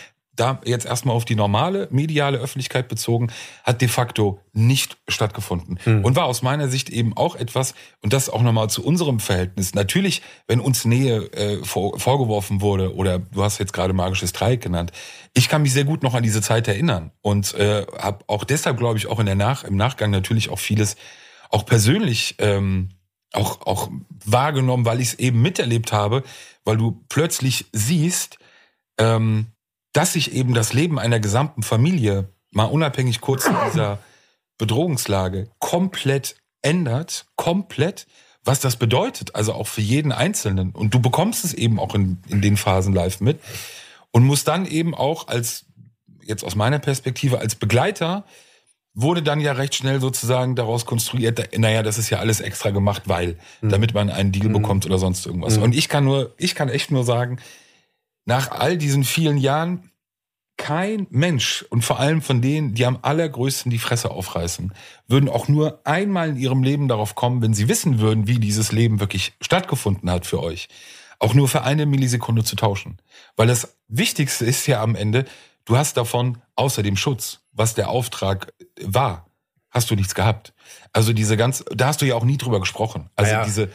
da 0.41 0.59
jetzt 0.65 0.85
erstmal 0.85 1.15
auf 1.15 1.23
die 1.23 1.35
normale 1.35 1.87
mediale 1.91 2.39
Öffentlichkeit 2.39 2.87
bezogen, 2.87 3.31
hat 3.63 3.81
de 3.81 3.87
facto 3.87 4.39
nicht 4.53 4.97
stattgefunden. 5.07 5.79
Mhm. 5.85 6.03
Und 6.03 6.15
war 6.15 6.25
aus 6.25 6.41
meiner 6.41 6.67
Sicht 6.67 6.89
eben 6.89 7.15
auch 7.15 7.35
etwas, 7.35 7.75
und 8.01 8.11
das 8.11 8.29
auch 8.29 8.41
nochmal 8.41 8.69
zu 8.69 8.83
unserem 8.83 9.19
Verhältnis, 9.19 9.75
natürlich, 9.75 10.21
wenn 10.47 10.59
uns 10.59 10.83
Nähe 10.83 11.31
äh, 11.33 11.63
vor, 11.63 11.99
vorgeworfen 11.99 12.61
wurde, 12.61 12.95
oder 12.95 13.19
du 13.19 13.43
hast 13.43 13.59
jetzt 13.59 13.73
gerade 13.73 13.93
magisches 13.93 14.33
Dreieck 14.33 14.61
genannt, 14.61 14.91
ich 15.33 15.47
kann 15.47 15.61
mich 15.61 15.73
sehr 15.73 15.85
gut 15.85 16.01
noch 16.03 16.15
an 16.15 16.23
diese 16.23 16.41
Zeit 16.41 16.67
erinnern 16.67 17.11
und 17.21 17.53
äh, 17.53 17.85
habe 17.97 18.25
auch 18.27 18.43
deshalb, 18.43 18.77
glaube 18.77 18.97
ich, 18.97 19.07
auch 19.07 19.19
in 19.19 19.27
der 19.27 19.35
Nach 19.35 19.63
im 19.63 19.77
Nachgang 19.77 20.11
natürlich 20.11 20.49
auch 20.49 20.59
vieles 20.59 20.95
auch 21.49 21.65
persönlich 21.65 22.35
ähm, 22.39 22.89
auch, 23.33 23.61
auch 23.65 23.89
wahrgenommen, 24.25 24.85
weil 24.85 25.01
ich 25.01 25.09
es 25.09 25.19
eben 25.19 25.41
miterlebt 25.41 25.91
habe, 25.91 26.23
weil 26.65 26.77
du 26.77 27.03
plötzlich 27.09 27.65
siehst, 27.71 28.39
ähm, 28.97 29.47
dass 29.93 30.13
sich 30.13 30.33
eben 30.33 30.53
das 30.53 30.73
Leben 30.73 30.99
einer 30.99 31.19
gesamten 31.19 31.63
Familie, 31.63 32.29
mal 32.51 32.65
unabhängig 32.65 33.21
kurz 33.21 33.49
dieser 33.67 33.99
Bedrohungslage, 34.57 35.49
komplett 35.59 36.35
ändert, 36.61 37.25
komplett, 37.35 38.07
was 38.43 38.59
das 38.59 38.75
bedeutet, 38.75 39.35
also 39.35 39.53
auch 39.53 39.67
für 39.67 39.81
jeden 39.81 40.11
Einzelnen. 40.11 40.71
Und 40.71 40.93
du 40.93 40.99
bekommst 40.99 41.43
es 41.45 41.53
eben 41.53 41.79
auch 41.79 41.95
in, 41.95 42.19
in 42.27 42.41
den 42.41 42.57
Phasen 42.57 42.93
live 42.93 43.21
mit 43.21 43.39
und 44.11 44.23
musst 44.23 44.47
dann 44.47 44.65
eben 44.65 44.95
auch 44.95 45.27
als, 45.27 45.65
jetzt 46.23 46.43
aus 46.43 46.55
meiner 46.55 46.79
Perspektive, 46.79 47.39
als 47.39 47.55
Begleiter, 47.55 48.25
wurde 48.93 49.23
dann 49.23 49.39
ja 49.39 49.53
recht 49.53 49.75
schnell 49.75 50.01
sozusagen 50.01 50.55
daraus 50.55 50.85
konstruiert, 50.85 51.57
naja, 51.57 51.81
das 51.81 51.97
ist 51.97 52.09
ja 52.09 52.19
alles 52.19 52.41
extra 52.41 52.71
gemacht, 52.71 53.03
weil, 53.05 53.37
mhm. 53.61 53.69
damit 53.69 53.93
man 53.93 54.09
einen 54.09 54.31
Deal 54.31 54.49
mhm. 54.49 54.53
bekommt 54.53 54.85
oder 54.85 54.97
sonst 54.97 55.25
irgendwas. 55.25 55.57
Mhm. 55.57 55.63
Und 55.63 55.75
ich 55.75 55.87
kann 55.87 56.03
nur, 56.03 56.33
ich 56.37 56.55
kann 56.55 56.67
echt 56.67 56.91
nur 56.91 57.05
sagen, 57.05 57.37
nach 58.25 58.51
all 58.51 58.77
diesen 58.77 59.03
vielen 59.03 59.37
Jahren 59.37 59.91
kein 60.57 61.07
Mensch 61.09 61.65
und 61.71 61.83
vor 61.83 61.99
allem 61.99 62.21
von 62.21 62.39
denen, 62.41 62.75
die 62.75 62.85
am 62.85 62.99
allergrößten 63.01 63.71
die 63.71 63.79
Fresse 63.79 64.11
aufreißen, 64.11 64.73
würden 65.07 65.27
auch 65.27 65.47
nur 65.47 65.81
einmal 65.85 66.29
in 66.29 66.35
ihrem 66.35 66.61
Leben 66.61 66.87
darauf 66.87 67.15
kommen, 67.15 67.41
wenn 67.41 67.55
sie 67.55 67.67
wissen 67.67 67.97
würden, 67.99 68.27
wie 68.27 68.37
dieses 68.37 68.71
Leben 68.71 68.99
wirklich 68.99 69.33
stattgefunden 69.41 70.11
hat 70.11 70.27
für 70.27 70.39
euch, 70.39 70.67
auch 71.17 71.33
nur 71.33 71.47
für 71.47 71.63
eine 71.63 71.87
Millisekunde 71.87 72.43
zu 72.43 72.55
tauschen. 72.55 72.99
Weil 73.35 73.47
das 73.47 73.75
Wichtigste 73.87 74.45
ist 74.45 74.67
ja 74.67 74.83
am 74.83 74.95
Ende, 74.95 75.25
du 75.65 75.77
hast 75.77 75.97
davon 75.97 76.37
außer 76.55 76.83
dem 76.83 76.95
Schutz, 76.95 77.39
was 77.53 77.73
der 77.73 77.89
Auftrag 77.89 78.53
war, 78.83 79.25
hast 79.71 79.89
du 79.89 79.95
nichts 79.95 80.13
gehabt. 80.13 80.53
Also 80.93 81.11
diese 81.11 81.37
ganz, 81.37 81.65
da 81.71 81.87
hast 81.87 82.03
du 82.03 82.05
ja 82.05 82.13
auch 82.13 82.25
nie 82.25 82.37
drüber 82.37 82.59
gesprochen. 82.59 83.09
Also 83.15 83.31
Naja. 83.31 83.45
diese, 83.45 83.69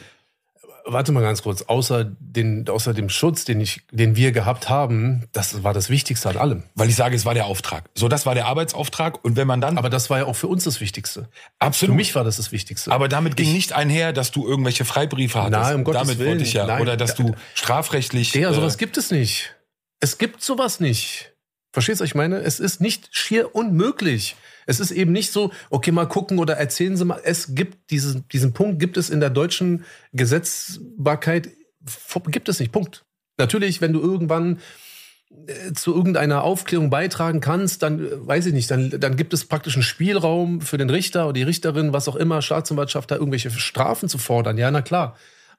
Warte 0.89 1.11
mal 1.11 1.21
ganz 1.21 1.41
kurz. 1.43 1.63
Außer, 1.63 2.05
den, 2.19 2.67
außer 2.69 2.93
dem 2.93 3.09
Schutz, 3.09 3.43
den, 3.43 3.59
ich, 3.59 3.81
den 3.91 4.15
wir 4.15 4.31
gehabt 4.31 4.69
haben, 4.69 5.25
das 5.33 5.61
war 5.63 5.73
das 5.73 5.89
Wichtigste 5.89 6.29
an 6.29 6.37
allem. 6.37 6.63
weil 6.75 6.87
ich 6.87 6.95
sage, 6.95 7.13
es 7.15 7.25
war 7.25 7.33
der 7.33 7.45
Auftrag. 7.45 7.89
So, 7.93 8.07
das 8.07 8.25
war 8.25 8.35
der 8.35 8.45
Arbeitsauftrag. 8.45 9.23
Und 9.25 9.35
wenn 9.35 9.47
man 9.47 9.59
dann, 9.59 9.77
Aber 9.77 9.89
das 9.89 10.09
war 10.09 10.19
ja 10.19 10.25
auch 10.25 10.35
für 10.37 10.47
uns 10.47 10.63
das 10.63 10.79
Wichtigste. 10.79 11.27
absolut. 11.59 11.93
Für 11.93 11.97
mich 11.97 12.15
war 12.15 12.23
das 12.23 12.37
das 12.37 12.53
Wichtigste. 12.53 12.91
aber 12.91 13.09
damit 13.09 13.35
ging 13.35 13.47
Ich- 13.47 13.53
nicht 13.53 13.73
einher, 13.73 14.13
dass 14.13 14.31
du 14.31 14.47
irgendwelche 14.47 14.85
Freibriefe 14.85 15.39
hattest. 15.43 15.61
Nein, 15.61 15.75
um 15.75 15.83
Gottes 15.83 16.01
damit 16.03 16.19
Willen. 16.19 16.29
wollte 16.29 16.43
ich 16.43 16.53
ja. 16.53 16.65
Nein. 16.65 16.81
Oder 16.81 16.95
dass 16.95 17.15
du 17.15 17.35
strafrechtlich. 17.53 18.31
Digga, 18.31 18.51
äh, 18.51 18.53
sowas 18.53 18.77
gibt 18.77 18.95
es 18.97 19.11
nicht. 19.11 19.55
Es 19.99 20.17
gibt 20.17 20.41
sowas 20.41 20.79
nicht. 20.79 21.33
Verstehst 21.73 21.99
du, 21.99 22.03
was 22.03 22.09
ich 22.11 22.15
meine? 22.15 22.37
Es 22.37 22.59
ist 22.61 22.79
nicht 22.79 23.09
schier 23.11 23.53
unmöglich. 23.53 24.35
Es 24.67 24.79
ist 24.79 24.91
eben 24.91 25.11
nicht 25.13 25.31
so, 25.31 25.51
okay, 25.71 25.91
mal 25.91 26.07
gucken 26.07 26.37
oder 26.37 26.57
erzählen 26.57 26.95
Sie 26.95 27.05
mal. 27.05 27.19
Es 27.23 27.55
gibt 27.55 27.89
diesen, 27.89 28.27
diesen 28.27 28.53
Punkt, 28.53 28.79
gibt 28.79 28.97
es 28.97 29.09
in 29.09 29.19
der 29.19 29.31
deutschen 29.31 29.85
Gesetzbarkeit, 30.13 31.49
gibt 32.27 32.49
es 32.49 32.59
nicht. 32.59 32.71
Punkt. 32.71 33.05
Natürlich, 33.37 33.81
wenn 33.81 33.93
du 33.93 34.01
irgendwann 34.01 34.59
äh, 35.47 35.73
zu 35.73 35.95
irgendeiner 35.95 36.43
Aufklärung 36.43 36.89
beitragen 36.89 37.39
kannst, 37.39 37.81
dann 37.81 37.99
äh, 37.99 38.27
weiß 38.27 38.47
ich 38.47 38.53
nicht, 38.53 38.69
dann, 38.69 38.89
dann 38.89 39.15
gibt 39.15 39.33
es 39.33 39.45
praktisch 39.45 39.75
einen 39.75 39.83
Spielraum 39.83 40.59
für 40.59 40.77
den 40.77 40.89
Richter 40.89 41.25
oder 41.25 41.33
die 41.33 41.43
Richterin, 41.43 41.93
was 41.93 42.09
auch 42.09 42.15
immer, 42.17 42.41
Staatsanwaltschaft, 42.41 43.09
da 43.09 43.15
irgendwelche 43.15 43.51
Strafen 43.51 44.09
zu 44.09 44.17
fordern. 44.17 44.57
Ja, 44.57 44.69
na 44.69 44.81
klar. 44.81 45.15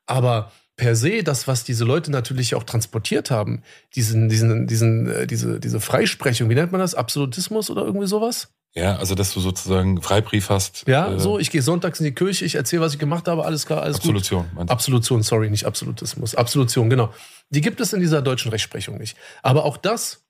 Aber 0.07 0.53
per 0.77 0.97
se, 0.97 1.23
das, 1.23 1.49
was 1.49 1.65
diese 1.65 1.85
Leute 1.85 2.11
natürlich 2.11 2.55
auch 2.55 2.65
transportiert 2.65 3.31
haben, 3.31 3.63
diesen, 3.95 4.29
diesen, 4.29 4.67
diesen, 4.67 5.09
äh, 5.09 5.27
diese, 5.27 5.61
diese 5.61 5.81
Freisprechung, 5.81 6.51
wie 6.51 6.55
nennt 6.55 6.73
man 6.73 6.81
das? 6.81 6.95
Absolutismus 6.95 7.71
oder 7.71 7.85
irgendwie 7.85 8.07
sowas? 8.07 8.49
Ja, 8.79 8.97
also 8.97 9.15
dass 9.15 9.35
du 9.35 9.41
sozusagen 9.41 10.01
Freibrief 10.01 10.51
hast. 10.51 10.85
Ja, 10.87 11.13
äh, 11.13 11.19
so, 11.19 11.39
ich 11.39 11.51
gehe 11.51 11.63
sonntags 11.63 11.99
in 12.01 12.05
die 12.05 12.15
Kirche, 12.15 12.45
ich 12.45 12.55
erzähle, 12.55 12.83
was 12.83 12.95
ich 12.95 12.99
gemacht 12.99 13.29
habe, 13.29 13.45
alles 13.45 13.67
klar, 13.67 13.83
alles 13.83 13.97
gut. 13.97 14.11
Absolution. 14.11 14.47
du? 14.55 14.61
Absolution, 14.63 15.23
sorry, 15.23 15.51
nicht 15.51 15.65
Absolutismus. 15.65 16.35
Absolution, 16.35 16.89
genau. 16.89 17.13
Die 17.51 17.61
gibt 17.61 17.81
es 17.81 17.93
in 17.93 18.01
dieser 18.01 18.23
deutschen 18.23 18.51
Rechtsprechung 18.51 18.99
nicht. 18.99 19.17
Aber 19.43 19.65
auch 19.65 19.77
das 19.77 20.23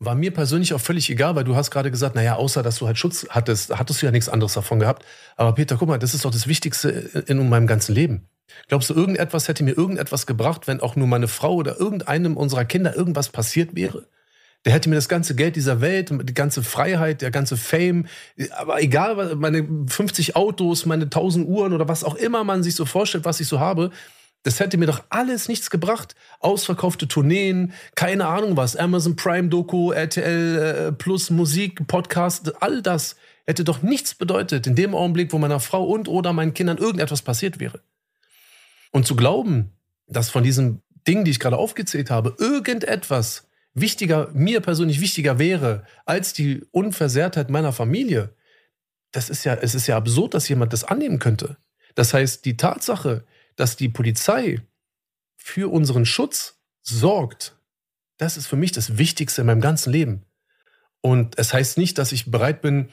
war 0.00 0.14
mir 0.14 0.32
persönlich 0.32 0.74
auch 0.74 0.80
völlig 0.80 1.08
egal, 1.10 1.36
weil 1.36 1.44
du 1.44 1.56
hast 1.56 1.70
gerade 1.70 1.90
gesagt, 1.90 2.14
naja, 2.14 2.36
außer 2.36 2.62
dass 2.62 2.78
du 2.78 2.86
halt 2.86 2.98
Schutz 2.98 3.26
hattest, 3.30 3.76
hattest 3.76 4.02
du 4.02 4.06
ja 4.06 4.12
nichts 4.12 4.28
anderes 4.28 4.54
davon 4.54 4.80
gehabt. 4.80 5.04
Aber 5.36 5.54
Peter, 5.54 5.76
guck 5.76 5.88
mal, 5.88 5.98
das 5.98 6.14
ist 6.14 6.24
doch 6.24 6.30
das 6.30 6.46
Wichtigste 6.46 6.88
in 7.26 7.48
meinem 7.48 7.66
ganzen 7.66 7.94
Leben. 7.94 8.28
Glaubst 8.68 8.90
du, 8.90 8.94
irgendetwas 8.94 9.48
hätte 9.48 9.64
mir 9.64 9.76
irgendetwas 9.76 10.26
gebracht, 10.26 10.66
wenn 10.66 10.80
auch 10.80 10.96
nur 10.96 11.06
meine 11.06 11.28
Frau 11.28 11.54
oder 11.54 11.78
irgendeinem 11.78 12.36
unserer 12.36 12.64
Kinder 12.64 12.94
irgendwas 12.94 13.28
passiert 13.28 13.74
wäre? 13.74 14.06
Der 14.64 14.72
hätte 14.72 14.88
mir 14.88 14.94
das 14.94 15.08
ganze 15.08 15.34
Geld 15.34 15.56
dieser 15.56 15.80
Welt, 15.80 16.10
die 16.10 16.34
ganze 16.34 16.62
Freiheit, 16.62 17.20
der 17.20 17.30
ganze 17.30 17.56
Fame, 17.56 18.06
aber 18.56 18.82
egal, 18.82 19.36
meine 19.36 19.68
50 19.86 20.36
Autos, 20.36 20.86
meine 20.86 21.04
1000 21.04 21.46
Uhren 21.46 21.72
oder 21.74 21.86
was 21.86 22.02
auch 22.02 22.14
immer 22.14 22.44
man 22.44 22.62
sich 22.62 22.74
so 22.74 22.86
vorstellt, 22.86 23.24
was 23.26 23.40
ich 23.40 23.46
so 23.46 23.60
habe, 23.60 23.90
das 24.44 24.60
hätte 24.60 24.76
mir 24.76 24.86
doch 24.86 25.02
alles 25.08 25.48
nichts 25.48 25.70
gebracht. 25.70 26.14
Ausverkaufte 26.38 27.08
Tourneen, 27.08 27.72
keine 27.94 28.26
Ahnung 28.26 28.56
was, 28.56 28.76
Amazon 28.76 29.16
Prime 29.16 29.48
Doku, 29.48 29.90
RTL 29.90 30.58
äh, 30.58 30.92
Plus 30.92 31.30
Musik, 31.30 31.86
Podcast, 31.86 32.62
all 32.62 32.82
das 32.82 33.16
hätte 33.46 33.64
doch 33.64 33.82
nichts 33.82 34.14
bedeutet 34.14 34.66
in 34.66 34.74
dem 34.74 34.94
Augenblick, 34.94 35.32
wo 35.32 35.38
meiner 35.38 35.60
Frau 35.60 35.84
und 35.84 36.08
oder 36.08 36.32
meinen 36.32 36.54
Kindern 36.54 36.78
irgendetwas 36.78 37.22
passiert 37.22 37.60
wäre. 37.60 37.80
Und 38.90 39.06
zu 39.06 39.16
glauben, 39.16 39.72
dass 40.06 40.30
von 40.30 40.44
diesen 40.44 40.82
Dingen, 41.06 41.24
die 41.24 41.30
ich 41.30 41.40
gerade 41.40 41.56
aufgezählt 41.56 42.10
habe, 42.10 42.36
irgendetwas 42.38 43.46
wichtiger, 43.74 44.30
mir 44.32 44.60
persönlich 44.60 45.00
wichtiger 45.00 45.38
wäre 45.38 45.84
als 46.06 46.32
die 46.32 46.64
Unversehrtheit 46.70 47.50
meiner 47.50 47.72
Familie, 47.72 48.34
das 49.10 49.30
ist 49.30 49.44
ja, 49.44 49.54
es 49.54 49.74
ist 49.74 49.86
ja 49.86 49.96
absurd, 49.96 50.34
dass 50.34 50.48
jemand 50.48 50.72
das 50.72 50.84
annehmen 50.84 51.18
könnte. 51.18 51.56
Das 51.94 52.14
heißt, 52.14 52.44
die 52.44 52.56
Tatsache, 52.56 53.24
dass 53.56 53.76
die 53.76 53.88
Polizei 53.88 54.60
für 55.36 55.70
unseren 55.70 56.06
Schutz 56.06 56.60
sorgt, 56.82 57.56
das 58.16 58.36
ist 58.36 58.46
für 58.46 58.56
mich 58.56 58.72
das 58.72 58.98
Wichtigste 58.98 59.42
in 59.42 59.46
meinem 59.46 59.60
ganzen 59.60 59.92
Leben. 59.92 60.24
Und 61.00 61.38
es 61.38 61.52
heißt 61.52 61.78
nicht, 61.78 61.98
dass 61.98 62.12
ich 62.12 62.30
bereit 62.30 62.62
bin, 62.62 62.88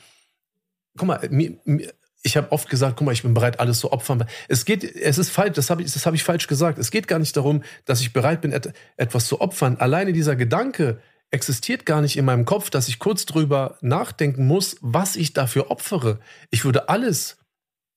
guck 0.97 1.07
mal, 1.07 1.27
mir, 1.29 1.57
mir, 1.63 1.93
ich 2.23 2.37
habe 2.37 2.51
oft 2.51 2.69
gesagt, 2.69 2.97
guck 2.97 3.05
mal, 3.05 3.13
ich 3.13 3.23
bin 3.23 3.33
bereit, 3.33 3.59
alles 3.59 3.79
zu 3.79 3.91
opfern. 3.91 4.25
Es 4.47 4.65
geht, 4.65 4.83
es 4.83 5.17
ist 5.17 5.29
falsch, 5.29 5.55
das 5.55 5.69
habe 5.69 5.81
ich, 5.81 5.91
das 5.91 6.05
habe 6.05 6.15
ich 6.15 6.23
falsch 6.23 6.47
gesagt. 6.47 6.77
Es 6.77 6.91
geht 6.91 7.07
gar 7.07 7.19
nicht 7.19 7.35
darum, 7.35 7.63
dass 7.85 8.01
ich 8.01 8.13
bereit 8.13 8.41
bin, 8.41 8.51
et, 8.51 8.73
etwas 8.97 9.27
zu 9.27 9.41
opfern. 9.41 9.77
Alleine 9.77 10.13
dieser 10.13 10.35
Gedanke 10.35 10.99
existiert 11.31 11.85
gar 11.85 12.01
nicht 12.01 12.17
in 12.17 12.25
meinem 12.25 12.45
Kopf, 12.45 12.69
dass 12.69 12.87
ich 12.87 12.99
kurz 12.99 13.25
drüber 13.25 13.77
nachdenken 13.81 14.45
muss, 14.45 14.75
was 14.81 15.15
ich 15.15 15.33
dafür 15.33 15.71
opfere. 15.71 16.19
Ich 16.51 16.65
würde 16.65 16.89
alles, 16.89 17.37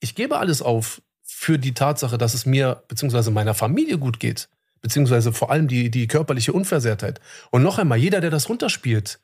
ich 0.00 0.14
gebe 0.14 0.38
alles 0.38 0.62
auf 0.62 1.02
für 1.22 1.58
die 1.58 1.74
Tatsache, 1.74 2.16
dass 2.16 2.34
es 2.34 2.46
mir 2.46 2.84
bzw. 2.88 3.30
meiner 3.30 3.54
Familie 3.54 3.98
gut 3.98 4.20
geht, 4.20 4.48
beziehungsweise 4.80 5.32
vor 5.32 5.50
allem 5.50 5.68
die, 5.68 5.90
die 5.90 6.06
körperliche 6.06 6.52
Unversehrtheit. 6.52 7.20
Und 7.50 7.62
noch 7.62 7.78
einmal, 7.78 7.98
jeder, 7.98 8.20
der 8.20 8.30
das 8.30 8.48
runterspielt, 8.48 9.18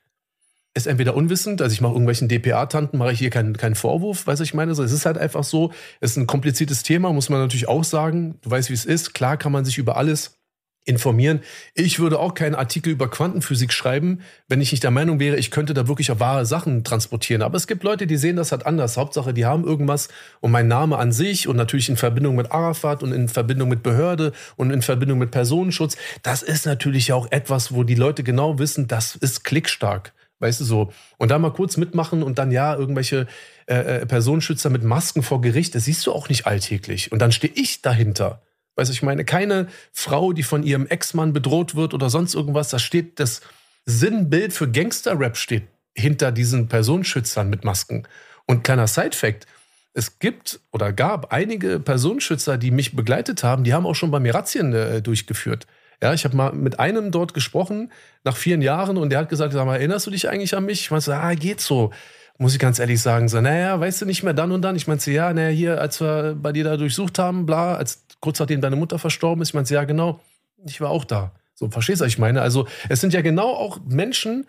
ist 0.75 0.87
entweder 0.87 1.17
unwissend, 1.17 1.61
also 1.63 1.73
ich 1.73 1.81
mache 1.81 1.93
irgendwelchen 1.93 2.29
DPA-Tanten, 2.29 2.97
mache 2.97 3.13
ich 3.13 3.19
hier 3.19 3.31
keinen, 3.31 3.57
keinen 3.57 3.75
Vorwurf, 3.75 4.27
weiß 4.27 4.41
ich 4.41 4.55
meine. 4.55 4.71
Es 4.71 4.79
ist 4.79 5.05
halt 5.05 5.19
einfach 5.19 5.43
so, 5.43 5.73
es 6.01 6.13
ist 6.13 6.17
ein 6.17 6.27
kompliziertes 6.27 6.83
Thema, 6.83 7.13
muss 7.13 7.29
man 7.29 7.41
natürlich 7.41 7.69
auch 7.69 7.85
sagen. 7.85 8.37
Du 8.43 8.51
weißt, 8.51 8.71
wie 8.71 8.75
es 8.75 8.85
ist. 8.85 9.13
Klar 9.13 9.37
kann 9.37 9.53
man 9.53 9.65
sich 9.65 9.79
über 9.79 9.97
alles 9.97 10.41
informieren. 10.85 11.41
Ich 11.75 11.99
würde 11.99 12.19
auch 12.19 12.35
keinen 12.35 12.55
Artikel 12.55 12.91
über 12.93 13.11
Quantenphysik 13.11 13.73
schreiben, 13.73 14.21
wenn 14.49 14.61
ich 14.61 14.71
nicht 14.71 14.83
der 14.83 14.91
Meinung 14.91 15.21
wäre, 15.21 15.37
ich 15.37 15.51
könnte 15.51 15.75
da 15.75 15.89
wirklich 15.89 16.11
auch 16.11 16.21
wahre 16.21 16.47
Sachen 16.47 16.85
transportieren. 16.85 17.43
Aber 17.43 17.57
es 17.57 17.67
gibt 17.67 17.83
Leute, 17.83 18.07
die 18.07 18.17
sehen 18.17 18.37
das 18.37 18.51
halt 18.51 18.65
anders. 18.65 18.97
Hauptsache, 18.97 19.35
die 19.35 19.45
haben 19.45 19.65
irgendwas 19.65 20.09
und 20.41 20.51
mein 20.51 20.69
Name 20.69 20.97
an 20.99 21.13
sich 21.13 21.49
und 21.49 21.57
natürlich 21.57 21.89
in 21.89 21.97
Verbindung 21.97 22.37
mit 22.37 22.51
Arafat 22.51 23.03
und 23.03 23.13
in 23.13 23.29
Verbindung 23.29 23.69
mit 23.69 23.83
Behörde 23.83 24.33
und 24.57 24.71
in 24.71 24.83
Verbindung 24.83 25.19
mit 25.19 25.31
Personenschutz. 25.31 25.97
Das 26.23 26.43
ist 26.43 26.65
natürlich 26.65 27.13
auch 27.13 27.31
etwas, 27.31 27.75
wo 27.75 27.85
die 27.85 27.95
Leute 27.95 28.23
genau 28.23 28.59
wissen, 28.59 28.89
das 28.89 29.17
ist 29.17 29.45
klickstark. 29.45 30.13
Weißt 30.41 30.61
du 30.61 30.65
so? 30.65 30.93
Und 31.19 31.31
da 31.31 31.39
mal 31.39 31.53
kurz 31.53 31.77
mitmachen 31.77 32.23
und 32.23 32.39
dann 32.39 32.51
ja, 32.51 32.75
irgendwelche 32.75 33.27
äh, 33.67 34.01
äh, 34.01 34.07
Personenschützer 34.07 34.71
mit 34.71 34.83
Masken 34.83 35.23
vor 35.23 35.41
Gericht, 35.41 35.75
das 35.75 35.85
siehst 35.85 36.07
du 36.07 36.13
auch 36.13 36.29
nicht 36.29 36.47
alltäglich. 36.47 37.13
Und 37.13 37.21
dann 37.21 37.31
stehe 37.31 37.53
ich 37.55 37.83
dahinter. 37.83 38.43
Weißt 38.75 38.89
du, 38.89 38.93
ich 38.95 39.03
meine, 39.03 39.25
keine 39.25 39.69
Frau, 39.93 40.33
die 40.33 40.43
von 40.43 40.63
ihrem 40.63 40.87
Ex-Mann 40.87 41.35
bedroht 41.35 41.75
wird 41.75 41.93
oder 41.93 42.09
sonst 42.09 42.35
irgendwas, 42.35 42.71
da 42.71 42.79
steht 42.79 43.21
das 43.21 43.43
Sinnbild 43.85 44.53
für 44.53 44.71
Gangster-Rap 44.71 45.37
steht 45.37 45.69
hinter 45.95 46.33
diesen 46.33 46.69
Personenschützern 46.69 47.51
mit 47.51 47.65
Masken. 47.65 48.05
Und 48.47 48.65
kleiner 48.65 48.87
Side-Fact, 48.87 49.47
es 49.93 50.19
gibt 50.19 50.61
oder 50.73 50.93
gab 50.93 51.33
einige 51.33 51.81
Personenschützer, 51.81 52.57
die 52.57 52.71
mich 52.71 52.97
begleitet 52.97 53.43
haben, 53.43 53.65
die 53.65 53.75
haben 53.75 53.87
auch 53.87 53.95
schon 53.95 54.11
bei 54.11 54.21
mir 54.21 54.35
Razzien 54.35 54.73
äh, 54.73 55.03
durchgeführt. 55.03 55.67
Ja, 56.03 56.15
ich 56.15 56.25
habe 56.25 56.37
mal 56.37 56.53
mit 56.53 56.81
einem 56.81 57.11
dort 57.11 57.35
gesprochen 57.35 57.93
nach 58.25 58.37
vielen 58.37 58.63
Jahren 58.63 58.97
und 58.97 59.11
der 59.11 59.19
hat 59.19 59.29
gesagt, 59.29 59.53
sag 59.53 59.67
mal, 59.67 59.77
erinnerst 59.77 60.07
du 60.07 60.11
dich 60.11 60.29
eigentlich 60.29 60.57
an 60.57 60.65
mich? 60.65 60.81
Ich 60.81 60.91
meinte, 60.91 61.15
ah, 61.15 61.35
geht 61.35 61.61
so. 61.61 61.93
Muss 62.39 62.55
ich 62.55 62.59
ganz 62.59 62.79
ehrlich 62.79 63.03
sagen, 63.03 63.29
so, 63.29 63.41
naja, 63.43 63.79
weißt 63.79 64.01
du 64.01 64.07
nicht 64.07 64.23
mehr 64.23 64.33
dann 64.33 64.51
und 64.51 64.63
dann? 64.63 64.75
Ich 64.75 64.87
meinte, 64.87 65.11
ja, 65.11 65.31
naja, 65.35 65.51
hier, 65.51 65.81
als 65.81 66.01
wir 66.01 66.35
bei 66.41 66.53
dir 66.53 66.65
da 66.65 66.79
durchsucht 66.79 67.19
haben, 67.19 67.45
bla, 67.45 67.75
als 67.75 68.03
kurz 68.21 68.39
nachdem 68.39 68.63
deine 68.63 68.77
Mutter 68.77 68.99
verstorben 68.99 69.43
ist, 69.43 69.51
ich 69.51 69.55
meinte, 69.55 69.75
ja, 69.75 69.85
genau, 69.85 70.21
ich 70.65 70.81
war 70.81 70.89
auch 70.89 71.05
da. 71.05 71.33
So, 71.55 71.69
verstehst 71.69 72.01
du, 72.01 72.07
was 72.07 72.13
ich 72.13 72.19
meine? 72.19 72.41
Also, 72.41 72.67
es 72.89 73.03
sind 73.03 73.13
ja 73.13 73.21
genau 73.21 73.49
auch 73.49 73.81
Menschen, 73.87 74.47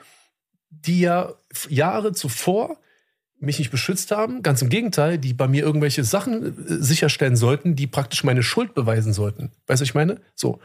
die 0.70 1.02
ja 1.02 1.34
Jahre 1.68 2.14
zuvor 2.14 2.78
mich 3.42 3.60
nicht 3.60 3.72
beschützt 3.72 4.12
haben, 4.12 4.44
ganz 4.44 4.62
im 4.62 4.70
Gegenteil, 4.70 5.18
die 5.18 5.34
bei 5.34 5.48
mir 5.48 5.64
irgendwelche 5.64 6.04
Sachen 6.06 6.46
äh, 6.46 6.82
sicherstellen 6.82 7.36
sollten, 7.36 7.76
die 7.76 7.88
praktisch 7.88 8.24
meine 8.24 8.44
Schuld 8.44 8.74
beweisen 8.74 9.12
sollten. 9.12 9.52
Weißt 9.68 9.82
du, 9.82 9.84
was 9.84 9.90
ich 9.90 9.96
meine? 9.96 10.22
So. 10.36 10.60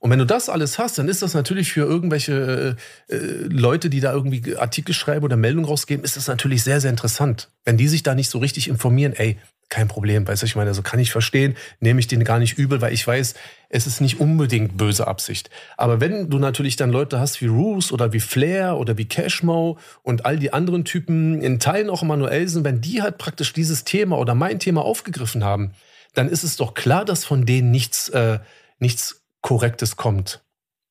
Und 0.00 0.10
wenn 0.10 0.18
du 0.18 0.26
das 0.26 0.48
alles 0.48 0.78
hast, 0.78 0.98
dann 0.98 1.08
ist 1.08 1.22
das 1.22 1.34
natürlich 1.34 1.72
für 1.72 1.84
irgendwelche 1.84 2.76
äh, 3.08 3.16
Leute, 3.48 3.90
die 3.90 4.00
da 4.00 4.12
irgendwie 4.12 4.56
Artikel 4.56 4.94
schreiben 4.94 5.24
oder 5.24 5.36
Meldungen 5.36 5.68
rausgeben, 5.68 6.04
ist 6.04 6.16
das 6.16 6.28
natürlich 6.28 6.62
sehr, 6.62 6.80
sehr 6.80 6.90
interessant. 6.90 7.50
Wenn 7.64 7.76
die 7.76 7.88
sich 7.88 8.04
da 8.04 8.14
nicht 8.14 8.30
so 8.30 8.38
richtig 8.38 8.68
informieren, 8.68 9.12
ey, 9.14 9.38
kein 9.68 9.88
Problem, 9.88 10.26
weißt 10.26 10.42
du, 10.42 10.46
ich 10.46 10.56
meine, 10.56 10.72
so 10.72 10.82
kann 10.82 10.98
ich 10.98 11.10
verstehen, 11.10 11.54
nehme 11.80 12.00
ich 12.00 12.06
den 12.06 12.24
gar 12.24 12.38
nicht 12.38 12.56
übel, 12.56 12.80
weil 12.80 12.94
ich 12.94 13.06
weiß, 13.06 13.34
es 13.68 13.86
ist 13.86 14.00
nicht 14.00 14.18
unbedingt 14.18 14.78
böse 14.78 15.06
Absicht. 15.06 15.50
Aber 15.76 16.00
wenn 16.00 16.30
du 16.30 16.38
natürlich 16.38 16.76
dann 16.76 16.90
Leute 16.90 17.20
hast 17.20 17.40
wie 17.42 17.48
Roos 17.48 17.92
oder 17.92 18.12
wie 18.14 18.20
Flair 18.20 18.78
oder 18.78 18.96
wie 18.96 19.04
Cashmo 19.04 19.78
und 20.02 20.24
all 20.24 20.38
die 20.38 20.54
anderen 20.54 20.86
Typen, 20.86 21.42
in 21.42 21.60
Teilen 21.60 21.90
auch 21.90 22.02
Manuelsen, 22.02 22.64
wenn 22.64 22.80
die 22.80 23.02
halt 23.02 23.18
praktisch 23.18 23.52
dieses 23.52 23.84
Thema 23.84 24.16
oder 24.16 24.34
mein 24.34 24.58
Thema 24.58 24.82
aufgegriffen 24.82 25.44
haben, 25.44 25.72
dann 26.14 26.30
ist 26.30 26.44
es 26.44 26.56
doch 26.56 26.72
klar, 26.72 27.04
dass 27.04 27.26
von 27.26 27.44
denen 27.44 27.70
nichts, 27.70 28.08
äh, 28.08 28.38
nichts 28.78 29.17
Korrektes 29.40 29.96
kommt. 29.96 30.42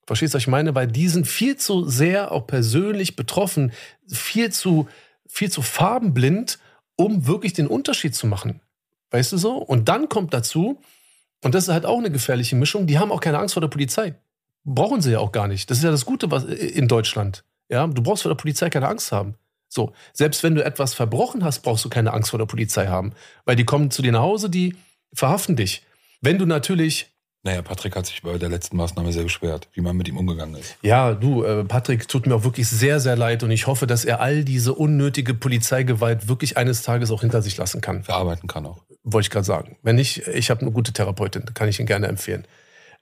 Verstehst 0.06 0.34
du, 0.34 0.38
was 0.38 0.44
ich 0.44 0.48
meine? 0.48 0.74
Weil 0.74 0.88
die 0.88 1.10
sind 1.10 1.28
viel 1.28 1.58
zu 1.58 1.88
sehr 1.88 2.32
auch 2.32 2.48
persönlich 2.48 3.16
betroffen, 3.16 3.74
viel 4.08 4.52
zu, 4.52 4.88
viel 5.28 5.52
zu 5.52 5.62
farbenblind, 5.62 6.60
um 6.96 7.28
wirklich 7.28 7.54
den 7.54 7.68
Unterschied 7.68 8.16
zu 8.16 8.26
machen. 8.26 8.62
Weißt 9.12 9.32
du 9.34 9.38
so? 9.38 9.58
Und 9.58 9.90
dann 9.90 10.10
kommt 10.10 10.34
dazu, 10.34 10.82
und 11.44 11.56
das 11.56 11.68
ist 11.68 11.74
halt 11.74 11.86
auch 11.86 12.00
eine 12.00 12.12
gefährliche 12.12 12.56
Mischung, 12.56 12.88
die 12.88 13.00
haben 13.00 13.12
auch 13.12 13.20
keine 13.20 13.40
Angst 13.40 13.54
vor 13.54 13.62
der 13.62 13.68
Polizei. 13.68 14.16
Brauchen 14.64 15.02
sie 15.02 15.12
ja 15.12 15.20
auch 15.20 15.32
gar 15.32 15.48
nicht. 15.48 15.70
Das 15.70 15.78
ist 15.78 15.84
ja 15.84 15.92
das 15.92 16.06
Gute 16.06 16.32
was, 16.32 16.46
in 16.46 16.88
Deutschland. 16.88 17.44
Ja, 17.70 17.86
du 17.86 18.02
brauchst 18.02 18.24
vor 18.24 18.32
der 18.32 18.38
Polizei 18.38 18.70
keine 18.70 18.88
Angst 18.88 19.12
haben. 19.12 19.36
So, 19.70 19.94
selbst 20.14 20.44
wenn 20.44 20.56
du 20.56 20.64
etwas 20.64 20.94
verbrochen 20.94 21.44
hast, 21.44 21.60
brauchst 21.60 21.84
du 21.84 21.90
keine 21.90 22.14
Angst 22.14 22.30
vor 22.30 22.40
der 22.40 22.46
Polizei 22.46 22.88
haben, 22.88 23.12
weil 23.46 23.58
die 23.58 23.66
kommen 23.66 23.92
zu 23.92 24.02
dir 24.02 24.14
nach 24.14 24.22
Hause, 24.22 24.50
die 24.50 24.76
verhaften 25.14 25.58
dich. 25.58 25.84
Wenn 26.22 26.38
du 26.38 26.46
natürlich 26.46 27.12
naja, 27.44 27.62
Patrick 27.62 27.96
hat 27.96 28.06
sich 28.06 28.22
bei 28.24 28.38
der 28.38 28.50
letzten 28.50 28.78
Maßnahme 28.78 29.14
sehr 29.14 29.24
beschwert, 29.24 29.70
wie 29.74 29.82
man 29.82 29.96
mit 29.96 30.08
ihm 30.08 30.18
umgegangen 30.18 30.56
ist. 30.56 30.76
Ja, 30.82 31.14
du, 31.14 31.44
äh, 31.44 31.64
Patrick, 31.64 32.08
tut 32.08 32.28
mir 32.28 32.36
auch 32.36 32.44
wirklich 32.44 32.68
sehr, 32.68 33.00
sehr 33.00 33.16
leid 33.16 33.44
und 33.44 33.52
ich 33.52 33.68
hoffe, 33.68 33.88
dass 33.88 34.06
er 34.06 34.20
all 34.20 34.44
diese 34.44 34.74
unnötige 34.74 35.34
Polizeigewalt 35.34 36.28
wirklich 36.28 36.58
eines 36.58 36.82
Tages 36.82 37.12
auch 37.12 37.22
hinter 37.22 37.42
sich 37.42 37.56
lassen 37.56 37.80
kann. 37.80 38.04
Verarbeiten 38.04 38.50
kann 38.50 38.66
auch. 38.66 38.84
Wollte 39.04 39.28
ich 39.28 39.30
gerade 39.30 39.46
sagen. 39.46 39.78
Wenn 39.82 39.96
nicht, 39.96 40.28
ich 40.28 40.50
habe 40.50 40.62
eine 40.62 40.72
gute 40.72 40.92
Therapeutin, 40.92 41.46
kann 41.54 41.70
ich 41.70 41.80
ihn 41.80 41.86
gerne 41.86 42.08
empfehlen. 42.08 42.46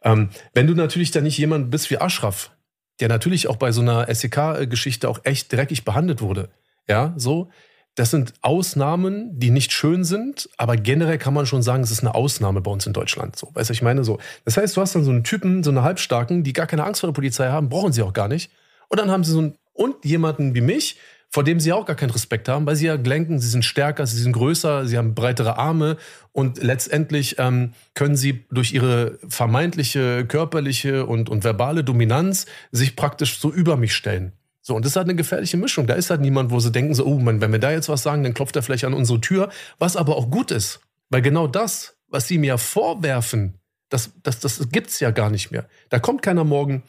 Ähm, 0.03 0.29
wenn 0.53 0.67
du 0.67 0.75
natürlich 0.75 1.11
dann 1.11 1.23
nicht 1.23 1.37
jemand 1.37 1.71
bist 1.71 1.89
wie 1.89 1.97
Ashraf, 1.97 2.51
der 2.99 3.09
natürlich 3.09 3.47
auch 3.47 3.57
bei 3.57 3.71
so 3.71 3.81
einer 3.81 4.13
SEK-Geschichte 4.13 5.09
auch 5.09 5.19
echt 5.23 5.51
dreckig 5.51 5.85
behandelt 5.85 6.21
wurde, 6.21 6.49
ja, 6.87 7.13
so, 7.17 7.49
das 7.95 8.11
sind 8.11 8.33
Ausnahmen, 8.41 9.39
die 9.39 9.49
nicht 9.49 9.71
schön 9.71 10.03
sind, 10.03 10.49
aber 10.57 10.75
generell 10.75 11.17
kann 11.17 11.33
man 11.33 11.45
schon 11.45 11.63
sagen, 11.63 11.81
es 11.81 11.91
ist 11.91 12.01
eine 12.01 12.13
Ausnahme 12.13 12.59
bei 12.59 12.69
uns 12.69 12.85
in 12.85 12.93
Deutschland. 12.93 13.37
So, 13.37 13.49
weißt 13.53 13.69
du, 13.69 13.73
ich 13.73 13.81
meine 13.81 14.03
so. 14.03 14.19
Das 14.43 14.57
heißt, 14.57 14.75
du 14.75 14.81
hast 14.81 14.95
dann 14.95 15.05
so 15.05 15.11
einen 15.11 15.23
Typen, 15.23 15.63
so 15.63 15.71
eine 15.71 15.83
Halbstarken, 15.83 16.43
die 16.43 16.51
gar 16.51 16.67
keine 16.67 16.83
Angst 16.83 17.01
vor 17.01 17.07
der 17.07 17.15
Polizei 17.15 17.47
haben, 17.47 17.69
brauchen 17.69 17.93
sie 17.93 18.01
auch 18.01 18.13
gar 18.13 18.27
nicht. 18.27 18.51
Und 18.89 18.99
dann 18.99 19.09
haben 19.09 19.23
sie 19.23 19.31
so 19.31 19.39
einen, 19.39 19.55
und 19.73 20.03
jemanden 20.03 20.55
wie 20.55 20.61
mich, 20.61 20.97
vor 21.29 21.43
dem 21.43 21.59
sie 21.59 21.73
auch 21.73 21.85
gar 21.85 21.95
keinen 21.95 22.11
Respekt 22.11 22.47
haben, 22.47 22.65
weil 22.65 22.75
sie 22.75 22.85
ja 22.85 22.97
glenken, 22.97 23.39
sie 23.39 23.49
sind 23.49 23.65
stärker, 23.65 24.05
sie 24.05 24.21
sind 24.21 24.33
größer, 24.33 24.85
sie 24.85 24.97
haben 24.97 25.15
breitere 25.15 25.57
Arme 25.57 25.97
und 26.31 26.61
letztendlich 26.61 27.37
ähm, 27.39 27.73
können 27.93 28.15
sie 28.15 28.45
durch 28.51 28.73
ihre 28.73 29.19
vermeintliche 29.27 30.25
körperliche 30.25 31.05
und, 31.05 31.29
und 31.29 31.43
verbale 31.43 31.83
Dominanz 31.83 32.45
sich 32.71 32.95
praktisch 32.95 33.39
so 33.39 33.51
über 33.51 33.75
mich 33.75 33.93
stellen. 33.93 34.33
So, 34.67 34.75
und 34.75 34.83
das 34.83 34.93
ist 34.93 34.95
halt 34.95 35.05
eine 35.05 35.15
gefährliche 35.15 35.57
Mischung. 35.57 35.85
Da 35.85 35.93
ist 35.93 36.09
halt 36.09 36.21
niemand, 36.21 36.49
wo 36.49 36.59
sie 36.59 36.71
denken, 36.71 36.95
so, 36.95 37.05
oh, 37.05 37.19
man, 37.19 37.39
wenn 37.39 37.51
wir 37.51 37.59
da 37.59 37.69
jetzt 37.69 37.87
was 37.87 38.01
sagen, 38.01 38.23
dann 38.23 38.33
klopft 38.33 38.55
er 38.55 38.63
vielleicht 38.63 38.83
an 38.83 38.95
unsere 38.95 39.21
Tür, 39.21 39.49
was 39.77 39.95
aber 39.95 40.17
auch 40.17 40.31
gut 40.31 40.49
ist. 40.49 40.79
Weil 41.11 41.21
genau 41.21 41.45
das, 41.45 41.97
was 42.07 42.27
sie 42.27 42.39
mir 42.39 42.57
vorwerfen, 42.57 43.59
das, 43.89 44.13
das, 44.23 44.39
das 44.39 44.67
gibt's 44.71 44.99
ja 44.99 45.11
gar 45.11 45.29
nicht 45.29 45.51
mehr. 45.51 45.67
Da 45.89 45.99
kommt 45.99 46.23
keiner 46.23 46.43
morgen 46.43 46.81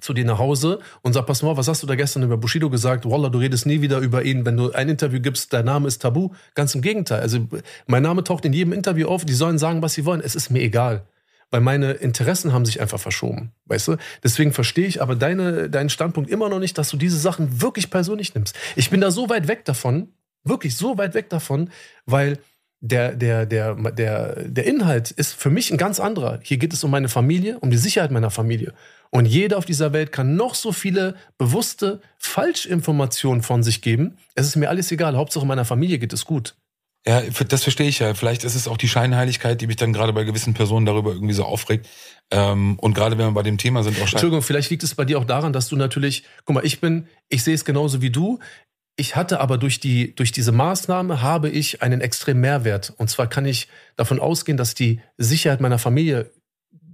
zu 0.00 0.14
dir 0.14 0.24
nach 0.24 0.38
Hause 0.38 0.78
und 1.02 1.12
sagt, 1.12 1.26
pass 1.26 1.42
mal, 1.42 1.58
was 1.58 1.68
hast 1.68 1.82
du 1.82 1.86
da 1.86 1.94
gestern 1.94 2.22
über 2.22 2.38
Bushido 2.38 2.70
gesagt? 2.70 3.04
Wallah, 3.04 3.28
du 3.28 3.38
redest 3.38 3.66
nie 3.66 3.82
wieder 3.82 3.98
über 3.98 4.22
ihn. 4.22 4.46
Wenn 4.46 4.56
du 4.56 4.72
ein 4.72 4.88
Interview 4.88 5.20
gibst, 5.20 5.52
dein 5.52 5.66
Name 5.66 5.88
ist 5.88 6.00
tabu. 6.00 6.30
Ganz 6.54 6.74
im 6.74 6.80
Gegenteil. 6.80 7.20
Also, 7.20 7.46
mein 7.86 8.02
Name 8.02 8.24
taucht 8.24 8.46
in 8.46 8.54
jedem 8.54 8.72
Interview 8.72 9.08
auf. 9.08 9.26
Die 9.26 9.34
sollen 9.34 9.58
sagen, 9.58 9.82
was 9.82 9.92
sie 9.92 10.06
wollen. 10.06 10.22
Es 10.22 10.34
ist 10.34 10.48
mir 10.48 10.62
egal 10.62 11.06
weil 11.54 11.60
meine 11.60 11.92
Interessen 11.92 12.52
haben 12.52 12.66
sich 12.66 12.80
einfach 12.80 12.98
verschoben, 12.98 13.52
weißt 13.66 13.86
du? 13.86 13.96
Deswegen 14.24 14.52
verstehe 14.52 14.88
ich 14.88 15.00
aber 15.00 15.14
deine, 15.14 15.70
deinen 15.70 15.88
Standpunkt 15.88 16.28
immer 16.28 16.48
noch 16.48 16.58
nicht, 16.58 16.76
dass 16.78 16.90
du 16.90 16.96
diese 16.96 17.16
Sachen 17.16 17.62
wirklich 17.62 17.90
persönlich 17.90 18.34
nimmst. 18.34 18.56
Ich 18.74 18.90
bin 18.90 19.00
da 19.00 19.12
so 19.12 19.28
weit 19.28 19.46
weg 19.46 19.64
davon, 19.64 20.08
wirklich 20.42 20.76
so 20.76 20.98
weit 20.98 21.14
weg 21.14 21.30
davon, 21.30 21.70
weil 22.06 22.40
der, 22.80 23.14
der, 23.14 23.46
der, 23.46 23.76
der, 23.76 24.48
der 24.48 24.64
Inhalt 24.66 25.12
ist 25.12 25.34
für 25.34 25.48
mich 25.48 25.70
ein 25.70 25.78
ganz 25.78 26.00
anderer. 26.00 26.40
Hier 26.42 26.56
geht 26.56 26.72
es 26.72 26.82
um 26.82 26.90
meine 26.90 27.08
Familie, 27.08 27.60
um 27.60 27.70
die 27.70 27.76
Sicherheit 27.76 28.10
meiner 28.10 28.30
Familie. 28.30 28.72
Und 29.10 29.26
jeder 29.26 29.56
auf 29.56 29.64
dieser 29.64 29.92
Welt 29.92 30.10
kann 30.10 30.34
noch 30.34 30.56
so 30.56 30.72
viele 30.72 31.14
bewusste 31.38 32.00
Falschinformationen 32.18 33.44
von 33.44 33.62
sich 33.62 33.80
geben. 33.80 34.16
Es 34.34 34.48
ist 34.48 34.56
mir 34.56 34.70
alles 34.70 34.90
egal. 34.90 35.16
Hauptsache 35.16 35.46
meiner 35.46 35.64
Familie 35.64 36.00
geht 36.00 36.12
es 36.12 36.24
gut. 36.24 36.56
Ja, 37.06 37.20
das 37.20 37.62
verstehe 37.62 37.88
ich 37.88 37.98
ja. 37.98 38.14
Vielleicht 38.14 38.44
ist 38.44 38.54
es 38.54 38.66
auch 38.66 38.78
die 38.78 38.88
Scheinheiligkeit, 38.88 39.60
die 39.60 39.66
mich 39.66 39.76
dann 39.76 39.92
gerade 39.92 40.12
bei 40.14 40.24
gewissen 40.24 40.54
Personen 40.54 40.86
darüber 40.86 41.12
irgendwie 41.12 41.34
so 41.34 41.44
aufregt. 41.44 41.86
Ähm, 42.30 42.78
und 42.78 42.94
gerade 42.94 43.18
wenn 43.18 43.26
wir 43.26 43.32
bei 43.32 43.42
dem 43.42 43.58
Thema 43.58 43.82
sind, 43.82 43.98
auch 43.98 44.02
Entschuldigung, 44.02 44.42
vielleicht 44.42 44.70
liegt 44.70 44.82
es 44.82 44.94
bei 44.94 45.04
dir 45.04 45.18
auch 45.18 45.26
daran, 45.26 45.52
dass 45.52 45.68
du 45.68 45.76
natürlich, 45.76 46.24
guck 46.46 46.54
mal, 46.54 46.64
ich 46.64 46.80
bin, 46.80 47.06
ich 47.28 47.44
sehe 47.44 47.54
es 47.54 47.66
genauso 47.66 48.00
wie 48.00 48.10
du. 48.10 48.38
Ich 48.96 49.16
hatte 49.16 49.40
aber 49.40 49.58
durch 49.58 49.80
die, 49.80 50.14
durch 50.14 50.32
diese 50.32 50.52
Maßnahme 50.52 51.20
habe 51.20 51.50
ich 51.50 51.82
einen 51.82 52.00
extremen 52.00 52.40
Mehrwert. 52.40 52.94
Und 52.96 53.10
zwar 53.10 53.26
kann 53.26 53.44
ich 53.44 53.68
davon 53.96 54.18
ausgehen, 54.18 54.56
dass 54.56 54.74
die 54.74 55.00
Sicherheit 55.18 55.60
meiner 55.60 55.78
Familie 55.78 56.30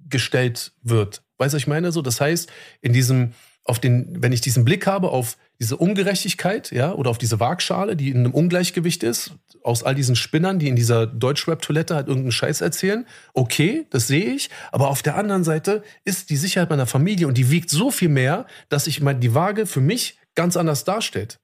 gestellt 0.09 0.73
wird. 0.83 1.23
Weißt 1.38 1.55
du, 1.55 1.59
ich 1.59 1.68
meine? 1.68 1.92
So, 1.92 2.03
das 2.03 2.20
heißt, 2.20 2.51
in 2.81 2.92
diesem, 2.92 3.35
auf 3.64 3.79
den, 3.79 4.23
wenn 4.23 4.33
ich 4.33 4.40
diesen 4.40 4.64
Blick 4.64 4.87
habe 4.88 5.11
auf 5.11 5.37
diese 5.61 5.77
Ungerechtigkeit, 5.77 6.70
ja, 6.73 6.92
oder 6.92 7.11
auf 7.11 7.18
diese 7.18 7.38
Waagschale, 7.38 7.94
die 7.94 8.11
in 8.11 8.18
einem 8.18 8.33
Ungleichgewicht 8.33 9.03
ist, 9.03 9.35
aus 9.62 9.83
all 9.83 9.94
diesen 9.94 10.16
Spinnern, 10.16 10.59
die 10.59 10.68
in 10.68 10.77
dieser 10.77 11.07
Deutschrap-Toilette 11.07 11.94
halt 11.94 12.09
irgendeinen 12.09 12.33
Scheiß 12.33 12.62
erzählen. 12.62 13.07
Okay, 13.35 13.87
das 13.90 14.07
sehe 14.07 14.33
ich. 14.33 14.49
Aber 14.73 14.88
auf 14.88 15.03
der 15.03 15.16
anderen 15.16 15.44
Seite 15.44 15.83
ist 16.05 16.31
die 16.31 16.37
Sicherheit 16.37 16.70
meiner 16.70 16.87
Familie 16.87 17.29
und 17.29 17.37
die 17.37 17.51
wiegt 17.51 17.68
so 17.68 17.90
viel 17.90 18.09
mehr, 18.09 18.46
dass 18.70 18.87
ich 18.87 19.03
meine, 19.03 19.20
die 19.20 19.35
Waage 19.35 19.66
für 19.66 19.83
mich 19.83 20.18
ganz 20.35 20.57
anders 20.57 20.85
darstellt. 20.85 21.38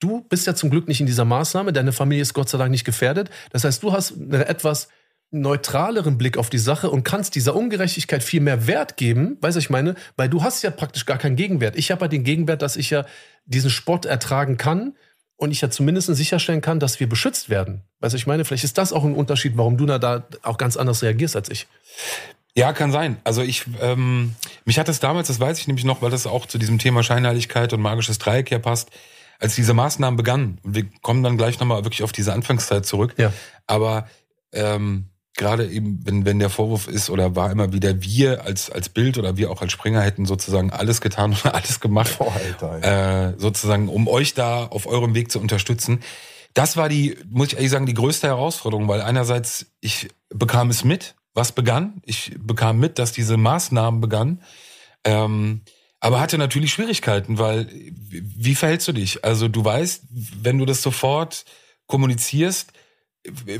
Du 0.00 0.20
bist 0.20 0.46
ja 0.46 0.54
zum 0.54 0.68
Glück 0.68 0.86
nicht 0.86 1.00
in 1.00 1.06
dieser 1.06 1.24
Maßnahme, 1.24 1.72
deine 1.72 1.92
Familie 1.92 2.22
ist 2.22 2.34
Gott 2.34 2.50
sei 2.50 2.58
Dank 2.58 2.72
nicht 2.72 2.84
gefährdet. 2.84 3.30
Das 3.52 3.64
heißt, 3.64 3.82
du 3.82 3.92
hast 3.92 4.14
eine 4.20 4.46
etwas 4.48 4.88
neutraleren 5.32 6.18
Blick 6.18 6.36
auf 6.36 6.50
die 6.50 6.58
Sache 6.58 6.90
und 6.90 7.04
kannst 7.04 7.34
dieser 7.34 7.56
Ungerechtigkeit 7.56 8.22
viel 8.22 8.40
mehr 8.40 8.66
Wert 8.66 8.96
geben, 8.96 9.38
weißt 9.40 9.56
du, 9.56 9.60
ich 9.60 9.70
meine, 9.70 9.94
weil 10.16 10.28
du 10.28 10.42
hast 10.42 10.62
ja 10.62 10.70
praktisch 10.70 11.06
gar 11.06 11.18
keinen 11.18 11.36
Gegenwert. 11.36 11.76
Ich 11.76 11.90
habe 11.90 12.04
ja 12.04 12.08
den 12.08 12.22
Gegenwert, 12.22 12.62
dass 12.62 12.76
ich 12.76 12.90
ja 12.90 13.06
diesen 13.46 13.70
Spott 13.70 14.04
ertragen 14.04 14.58
kann 14.58 14.94
und 15.36 15.50
ich 15.50 15.62
ja 15.62 15.70
zumindest 15.70 16.14
sicherstellen 16.14 16.60
kann, 16.60 16.78
dass 16.78 17.00
wir 17.00 17.08
beschützt 17.08 17.48
werden. 17.48 17.82
Weißt 18.00 18.12
du, 18.12 18.16
ich 18.16 18.26
meine, 18.26 18.44
vielleicht 18.44 18.64
ist 18.64 18.76
das 18.76 18.92
auch 18.92 19.04
ein 19.04 19.14
Unterschied, 19.14 19.56
warum 19.56 19.78
du 19.78 19.86
da 19.86 20.24
auch 20.42 20.58
ganz 20.58 20.76
anders 20.76 21.02
reagierst 21.02 21.34
als 21.34 21.48
ich. 21.48 21.66
Ja, 22.54 22.74
kann 22.74 22.92
sein. 22.92 23.16
Also 23.24 23.40
ich, 23.40 23.64
ähm, 23.80 24.34
mich 24.66 24.78
hat 24.78 24.88
es 24.90 25.00
damals, 25.00 25.28
das 25.28 25.40
weiß 25.40 25.58
ich 25.58 25.66
nämlich 25.66 25.86
noch, 25.86 26.02
weil 26.02 26.10
das 26.10 26.26
auch 26.26 26.44
zu 26.44 26.58
diesem 26.58 26.78
Thema 26.78 27.02
Scheinheiligkeit 27.02 27.72
und 27.72 27.80
magisches 27.80 28.18
Dreieck 28.18 28.50
ja 28.50 28.58
passt, 28.58 28.90
als 29.38 29.54
diese 29.54 29.72
Maßnahmen 29.72 30.18
begannen. 30.18 30.58
Und 30.62 30.74
wir 30.74 30.84
kommen 31.00 31.22
dann 31.22 31.38
gleich 31.38 31.58
nochmal 31.58 31.82
wirklich 31.84 32.02
auf 32.02 32.12
diese 32.12 32.34
Anfangszeit 32.34 32.84
zurück. 32.84 33.14
Ja. 33.16 33.32
Aber 33.66 34.06
ähm, 34.52 35.08
gerade 35.34 35.66
eben, 35.66 36.00
wenn, 36.04 36.24
wenn 36.24 36.38
der 36.38 36.50
Vorwurf 36.50 36.88
ist 36.88 37.10
oder 37.10 37.34
war 37.36 37.50
immer 37.50 37.72
wieder, 37.72 38.02
wir 38.02 38.44
als, 38.44 38.70
als 38.70 38.88
Bild 38.88 39.18
oder 39.18 39.36
wir 39.36 39.50
auch 39.50 39.62
als 39.62 39.72
Springer 39.72 40.02
hätten 40.02 40.26
sozusagen 40.26 40.70
alles 40.70 41.00
getan 41.00 41.32
und 41.32 41.46
alles 41.54 41.80
gemacht, 41.80 42.18
Boah, 42.18 42.32
Alter, 42.32 43.30
äh, 43.30 43.38
sozusagen, 43.38 43.88
um 43.88 44.08
euch 44.08 44.34
da 44.34 44.66
auf 44.66 44.86
eurem 44.86 45.14
Weg 45.14 45.30
zu 45.32 45.40
unterstützen. 45.40 46.00
Das 46.54 46.76
war 46.76 46.88
die, 46.88 47.16
muss 47.30 47.48
ich 47.48 47.54
ehrlich 47.54 47.70
sagen, 47.70 47.86
die 47.86 47.94
größte 47.94 48.26
Herausforderung, 48.26 48.88
weil 48.88 49.00
einerseits 49.00 49.66
ich 49.80 50.10
bekam 50.28 50.68
es 50.68 50.84
mit, 50.84 51.14
was 51.34 51.52
begann. 51.52 52.02
Ich 52.04 52.34
bekam 52.38 52.78
mit, 52.78 52.98
dass 52.98 53.12
diese 53.12 53.38
Maßnahmen 53.38 54.00
begannen. 54.02 54.42
Ähm, 55.04 55.62
aber 55.98 56.20
hatte 56.20 56.36
natürlich 56.36 56.72
Schwierigkeiten, 56.72 57.38
weil 57.38 57.68
wie 57.70 58.54
verhältst 58.54 58.88
du 58.88 58.92
dich? 58.92 59.24
Also 59.24 59.48
du 59.48 59.64
weißt, 59.64 60.04
wenn 60.10 60.58
du 60.58 60.66
das 60.66 60.82
sofort 60.82 61.44
kommunizierst, 61.86 62.72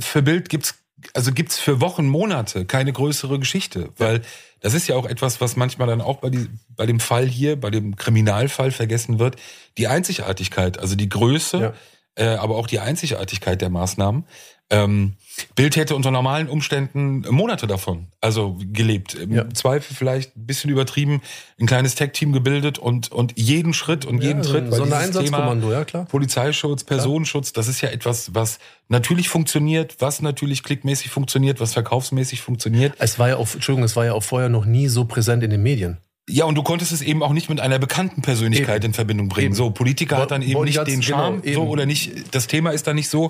für 0.00 0.22
Bild 0.22 0.48
gibt's 0.48 0.81
also 1.14 1.32
gibt's 1.32 1.58
für 1.58 1.80
Wochen, 1.80 2.08
Monate 2.08 2.64
keine 2.64 2.92
größere 2.92 3.38
Geschichte, 3.38 3.90
weil 3.98 4.22
das 4.60 4.74
ist 4.74 4.86
ja 4.86 4.94
auch 4.94 5.06
etwas, 5.06 5.40
was 5.40 5.56
manchmal 5.56 5.88
dann 5.88 6.00
auch 6.00 6.18
bei, 6.18 6.30
die, 6.30 6.48
bei 6.76 6.86
dem 6.86 7.00
Fall 7.00 7.26
hier, 7.26 7.60
bei 7.60 7.70
dem 7.70 7.96
Kriminalfall 7.96 8.70
vergessen 8.70 9.18
wird, 9.18 9.36
die 9.76 9.88
Einzigartigkeit, 9.88 10.78
also 10.78 10.94
die 10.94 11.08
Größe, 11.08 11.58
ja. 11.58 11.72
äh, 12.14 12.36
aber 12.36 12.56
auch 12.56 12.68
die 12.68 12.78
Einzigartigkeit 12.78 13.60
der 13.60 13.70
Maßnahmen. 13.70 14.24
Ähm, 14.72 15.16
Bild 15.54 15.76
hätte 15.76 15.94
unter 15.94 16.10
normalen 16.10 16.48
Umständen 16.48 17.24
Monate 17.30 17.66
davon, 17.66 18.08
also 18.20 18.58
gelebt. 18.72 19.14
Im 19.14 19.32
ja. 19.32 19.48
Zweifel 19.50 19.94
vielleicht 19.94 20.36
ein 20.36 20.46
bisschen 20.46 20.70
übertrieben, 20.70 21.20
ein 21.60 21.66
kleines 21.66 21.94
Tech-Team 21.94 22.32
gebildet 22.32 22.78
und, 22.78 23.12
und 23.12 23.38
jeden 23.38 23.74
Schritt 23.74 24.04
und 24.04 24.22
ja, 24.22 24.28
jeden 24.28 24.44
Schritt. 24.44 24.72
So 24.72 24.82
ein 24.82 24.92
Einsatzkommando, 24.92 25.70
ja 25.70 25.84
klar. 25.84 26.06
Polizeischutz, 26.06 26.84
Personenschutz, 26.84 27.52
das 27.52 27.68
ist 27.68 27.80
ja 27.82 27.90
etwas, 27.90 28.34
was 28.34 28.58
natürlich 28.88 29.28
funktioniert, 29.28 29.96
was 30.00 30.22
natürlich 30.22 30.62
klickmäßig 30.62 31.10
funktioniert, 31.10 31.60
was 31.60 31.74
verkaufsmäßig 31.74 32.40
funktioniert. 32.40 32.94
Es 32.98 33.18
war 33.18 33.28
ja 33.28 33.36
auch, 33.36 33.52
Entschuldigung, 33.52 33.84
es 33.84 33.96
war 33.96 34.06
ja 34.06 34.14
auch 34.14 34.22
vorher 34.22 34.48
noch 34.48 34.64
nie 34.64 34.88
so 34.88 35.04
präsent 35.04 35.42
in 35.42 35.50
den 35.50 35.62
Medien. 35.62 35.98
Ja, 36.28 36.44
und 36.44 36.54
du 36.54 36.62
konntest 36.62 36.92
es 36.92 37.02
eben 37.02 37.22
auch 37.22 37.32
nicht 37.32 37.48
mit 37.48 37.60
einer 37.60 37.80
bekannten 37.80 38.22
Persönlichkeit 38.22 38.76
eben. 38.76 38.86
in 38.86 38.94
Verbindung 38.94 39.28
bringen. 39.28 39.46
Eben. 39.46 39.54
So, 39.54 39.70
Politiker 39.70 40.18
hat 40.18 40.30
dann 40.30 40.42
eben 40.42 40.62
nicht 40.62 40.86
den 40.86 41.02
Charme, 41.02 41.42
genau, 41.42 41.64
so 41.64 41.68
oder 41.68 41.84
nicht, 41.84 42.34
das 42.34 42.46
Thema 42.46 42.70
ist 42.70 42.86
dann 42.86 42.94
nicht 42.94 43.08
so 43.08 43.28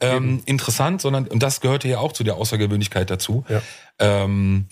ähm, 0.00 0.42
interessant, 0.44 1.00
sondern, 1.00 1.28
und 1.28 1.40
das 1.42 1.60
gehörte 1.60 1.86
ja 1.86 1.98
auch 1.98 2.12
zu 2.12 2.24
der 2.24 2.34
Außergewöhnlichkeit 2.34 3.10
dazu. 3.10 3.44
Ja. 3.48 3.62
Ähm, 4.00 4.66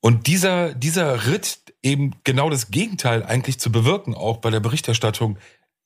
und 0.00 0.26
dieser, 0.26 0.74
dieser 0.74 1.28
Ritt, 1.28 1.60
eben 1.84 2.12
genau 2.24 2.50
das 2.50 2.70
Gegenteil 2.70 3.24
eigentlich 3.24 3.58
zu 3.60 3.70
bewirken, 3.70 4.14
auch 4.14 4.38
bei 4.38 4.50
der 4.50 4.60
Berichterstattung, 4.60 5.38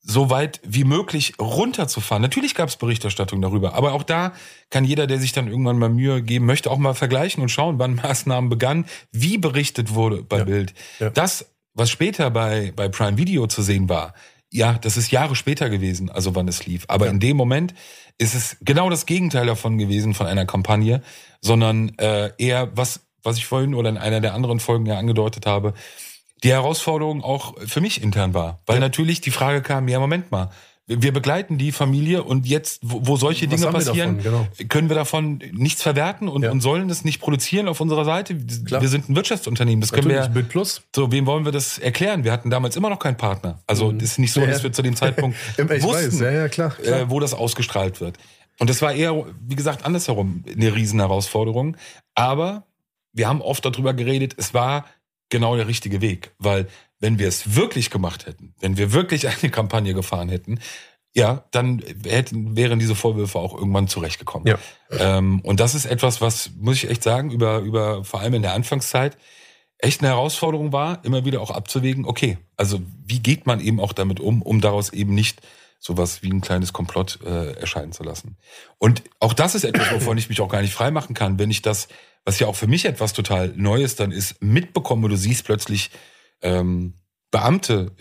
so 0.08 0.30
weit 0.30 0.60
wie 0.64 0.84
möglich 0.84 1.34
runterzufahren. 1.40 2.22
Natürlich 2.22 2.54
gab 2.54 2.68
es 2.68 2.76
Berichterstattung 2.76 3.42
darüber, 3.42 3.74
aber 3.74 3.92
auch 3.92 4.04
da 4.04 4.32
kann 4.70 4.84
jeder, 4.84 5.08
der 5.08 5.18
sich 5.18 5.32
dann 5.32 5.48
irgendwann 5.48 5.78
mal 5.78 5.88
Mühe 5.88 6.22
geben 6.22 6.46
möchte, 6.46 6.70
auch 6.70 6.78
mal 6.78 6.94
vergleichen 6.94 7.42
und 7.42 7.48
schauen, 7.48 7.80
wann 7.80 7.96
Maßnahmen 8.02 8.48
begannen, 8.48 8.86
wie 9.10 9.36
berichtet 9.36 9.94
wurde 9.94 10.22
bei 10.22 10.38
ja. 10.38 10.44
Bild. 10.44 10.74
Ja. 11.00 11.10
Das, 11.10 11.52
was 11.74 11.90
später 11.90 12.30
bei, 12.30 12.72
bei 12.76 12.88
Prime 12.88 13.18
Video 13.18 13.48
zu 13.48 13.62
sehen 13.62 13.88
war, 13.88 14.14
ja, 14.52 14.74
das 14.74 14.96
ist 14.96 15.10
Jahre 15.10 15.34
später 15.34 15.68
gewesen, 15.68 16.08
also 16.08 16.36
wann 16.36 16.46
es 16.46 16.64
lief. 16.66 16.84
Aber 16.86 17.06
ja. 17.06 17.10
in 17.10 17.18
dem 17.18 17.36
Moment 17.36 17.74
ist 18.16 18.34
es 18.36 18.56
genau 18.60 18.88
das 18.88 19.06
Gegenteil 19.06 19.46
davon 19.46 19.76
gewesen, 19.76 20.14
von 20.14 20.28
einer 20.28 20.46
Kampagne, 20.46 21.02
sondern 21.40 21.98
äh, 21.98 22.30
eher 22.38 22.70
was, 22.76 23.00
was 23.24 23.38
ich 23.38 23.46
vorhin 23.46 23.74
oder 23.74 23.88
in 23.88 23.98
einer 23.98 24.20
der 24.20 24.34
anderen 24.34 24.60
Folgen 24.60 24.86
ja 24.86 24.98
angedeutet 24.98 25.46
habe, 25.46 25.74
die 26.44 26.50
Herausforderung 26.50 27.22
auch 27.24 27.54
für 27.66 27.80
mich 27.80 28.02
intern 28.02 28.34
war. 28.34 28.60
Weil 28.66 28.76
ja. 28.76 28.80
natürlich 28.80 29.20
die 29.20 29.30
Frage 29.30 29.62
kam, 29.62 29.88
ja, 29.88 29.98
Moment 29.98 30.30
mal, 30.30 30.50
Wir 30.88 31.12
begleiten 31.12 31.58
die 31.58 31.72
Familie 31.72 32.22
und 32.22 32.46
jetzt, 32.46 32.78
wo, 32.84 33.00
wo 33.08 33.16
solche 33.16 33.48
Dinge 33.48 33.60
wir 33.62 33.72
passieren, 33.72 34.18
davon? 34.22 34.46
Genau. 34.56 34.68
können 34.68 34.88
wir 34.88 34.94
davon 34.94 35.42
nichts 35.52 35.82
verwerten 35.82 36.28
und, 36.28 36.44
Ja. 36.44 36.52
und 36.52 36.60
sollen 36.60 36.86
das 36.86 37.02
nicht 37.04 37.18
produzieren 37.20 37.66
auf 37.66 37.80
unserer 37.80 38.04
Seite. 38.04 38.36
Klar. 38.36 38.82
Wir 38.82 38.88
sind 38.88 39.08
ein 39.08 39.16
Wirtschaftsunternehmen, 39.16 39.80
das 39.80 39.90
können 39.90 40.06
Natürlich, 40.06 40.28
wir. 40.28 40.34
Bild 40.34 40.48
Plus. 40.48 40.82
So, 40.94 41.10
wem 41.10 41.26
wollen 41.26 41.44
wir 41.44 41.50
das 41.50 41.78
erklären? 41.78 42.22
Wir 42.22 42.30
hatten 42.30 42.50
damals 42.50 42.76
immer 42.76 42.88
noch 42.88 43.00
keinen 43.00 43.16
Partner. 43.16 43.58
Also, 43.66 43.90
das 43.90 44.10
ist 44.10 44.18
nicht 44.20 44.32
so, 44.32 44.38
Mhm. 44.40 44.46
Ja, 44.46 44.52
dass 44.52 44.62
wir 44.62 44.72
zu 44.72 44.82
dem 44.82 44.94
Zeitpunkt 44.94 45.36
wussten, 45.82 46.22
ja, 46.22 46.30
ja, 46.30 46.48
klar. 46.48 46.70
klar. 46.70 47.00
äh, 47.00 47.10
wo 47.10 47.18
das 47.18 47.34
ausgestrahlt 47.34 48.00
wird. 48.00 48.16
Und 48.60 48.70
das 48.70 48.80
war 48.80 48.92
eher, 48.94 49.24
wie 49.44 49.56
gesagt, 49.56 49.84
andersherum 49.84 50.44
eine 50.46 50.72
Riesenherausforderung. 50.72 51.76
Aber 52.14 52.62
wir 53.12 53.26
haben 53.28 53.42
oft 53.42 53.64
darüber 53.64 53.92
geredet, 53.92 54.34
es 54.36 54.54
war 54.54 54.84
genau 55.28 55.56
der 55.56 55.66
richtige 55.66 56.00
Weg. 56.00 56.32
Weil 56.38 56.68
wenn 57.00 57.18
wir 57.18 57.28
es 57.28 57.54
wirklich 57.56 57.90
gemacht 57.90 58.26
hätten, 58.26 58.54
wenn 58.60 58.76
wir 58.76 58.92
wirklich 58.92 59.28
eine 59.42 59.50
Kampagne 59.50 59.94
gefahren 59.94 60.28
hätten, 60.28 60.60
ja, 61.14 61.44
dann 61.50 61.82
hätten, 62.04 62.56
wären 62.56 62.78
diese 62.78 62.94
Vorwürfe 62.94 63.38
auch 63.38 63.54
irgendwann 63.54 63.88
zurechtgekommen. 63.88 64.46
Ja. 64.46 64.58
Ähm, 64.90 65.40
und 65.40 65.60
das 65.60 65.74
ist 65.74 65.86
etwas, 65.86 66.20
was, 66.20 66.50
muss 66.58 66.76
ich 66.76 66.90
echt 66.90 67.02
sagen, 67.02 67.30
über, 67.30 67.60
über 67.60 68.04
vor 68.04 68.20
allem 68.20 68.34
in 68.34 68.42
der 68.42 68.52
Anfangszeit 68.52 69.16
echt 69.78 70.00
eine 70.00 70.10
Herausforderung 70.10 70.72
war, 70.72 71.02
immer 71.04 71.24
wieder 71.24 71.40
auch 71.40 71.50
abzuwägen, 71.50 72.04
okay, 72.04 72.36
also 72.56 72.80
wie 73.04 73.20
geht 73.20 73.46
man 73.46 73.60
eben 73.60 73.80
auch 73.80 73.94
damit 73.94 74.20
um, 74.20 74.42
um 74.42 74.60
daraus 74.60 74.92
eben 74.92 75.14
nicht 75.14 75.40
sowas 75.78 76.22
wie 76.22 76.30
ein 76.30 76.40
kleines 76.40 76.72
Komplott 76.72 77.18
äh, 77.24 77.52
erscheinen 77.52 77.92
zu 77.92 78.02
lassen. 78.02 78.36
Und 78.78 79.02
auch 79.20 79.32
das 79.32 79.54
ist 79.54 79.64
etwas, 79.64 79.90
wovon 79.92 80.18
ich 80.18 80.28
mich 80.28 80.40
auch 80.40 80.48
gar 80.48 80.62
nicht 80.62 80.74
freimachen 80.74 81.14
kann, 81.14 81.38
wenn 81.38 81.50
ich 81.50 81.62
das, 81.62 81.88
was 82.26 82.38
ja 82.40 82.46
auch 82.48 82.56
für 82.56 82.66
mich 82.66 82.84
etwas 82.84 83.14
total 83.14 83.52
Neues 83.56 83.96
dann 83.96 84.12
ist, 84.12 84.42
mitbekomme, 84.42 85.08
du 85.08 85.16
siehst 85.16 85.44
plötzlich 85.44 85.90
ähm, 86.42 86.92
Beamte 87.30 87.92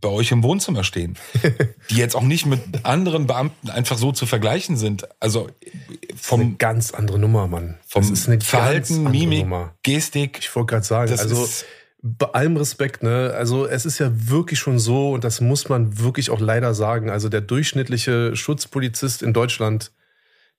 bei 0.00 0.08
euch 0.08 0.32
im 0.32 0.42
Wohnzimmer 0.42 0.82
stehen, 0.82 1.16
die 1.90 1.96
jetzt 1.96 2.16
auch 2.16 2.22
nicht 2.22 2.46
mit 2.46 2.60
anderen 2.84 3.26
Beamten 3.26 3.70
einfach 3.70 3.96
so 3.98 4.12
zu 4.12 4.26
vergleichen 4.26 4.76
sind. 4.76 5.06
Also 5.20 5.44
eine 5.46 6.16
vom, 6.18 6.58
ganz 6.58 6.92
andere 6.92 7.18
Nummer, 7.18 7.46
Mann. 7.46 7.78
vom 7.86 8.02
das 8.02 8.10
ist 8.10 8.28
eine 8.28 8.40
Verhalten, 8.40 9.04
Mimik, 9.04 9.40
Nummer. 9.44 9.74
Gestik. 9.82 10.38
Ich 10.40 10.54
wollte 10.56 10.74
gerade 10.74 10.86
sagen, 10.86 11.10
Das 11.10 11.20
also 11.20 11.44
ist- 11.44 11.64
bei 12.02 12.26
allem 12.28 12.56
Respekt, 12.56 13.02
ne? 13.02 13.34
Also 13.36 13.66
es 13.66 13.84
ist 13.84 13.98
ja 13.98 14.10
wirklich 14.10 14.58
schon 14.58 14.78
so, 14.78 15.12
und 15.12 15.22
das 15.22 15.42
muss 15.42 15.68
man 15.68 15.98
wirklich 15.98 16.30
auch 16.30 16.40
leider 16.40 16.72
sagen. 16.72 17.10
Also 17.10 17.28
der 17.28 17.42
durchschnittliche 17.42 18.34
Schutzpolizist 18.34 19.22
in 19.22 19.34
Deutschland, 19.34 19.92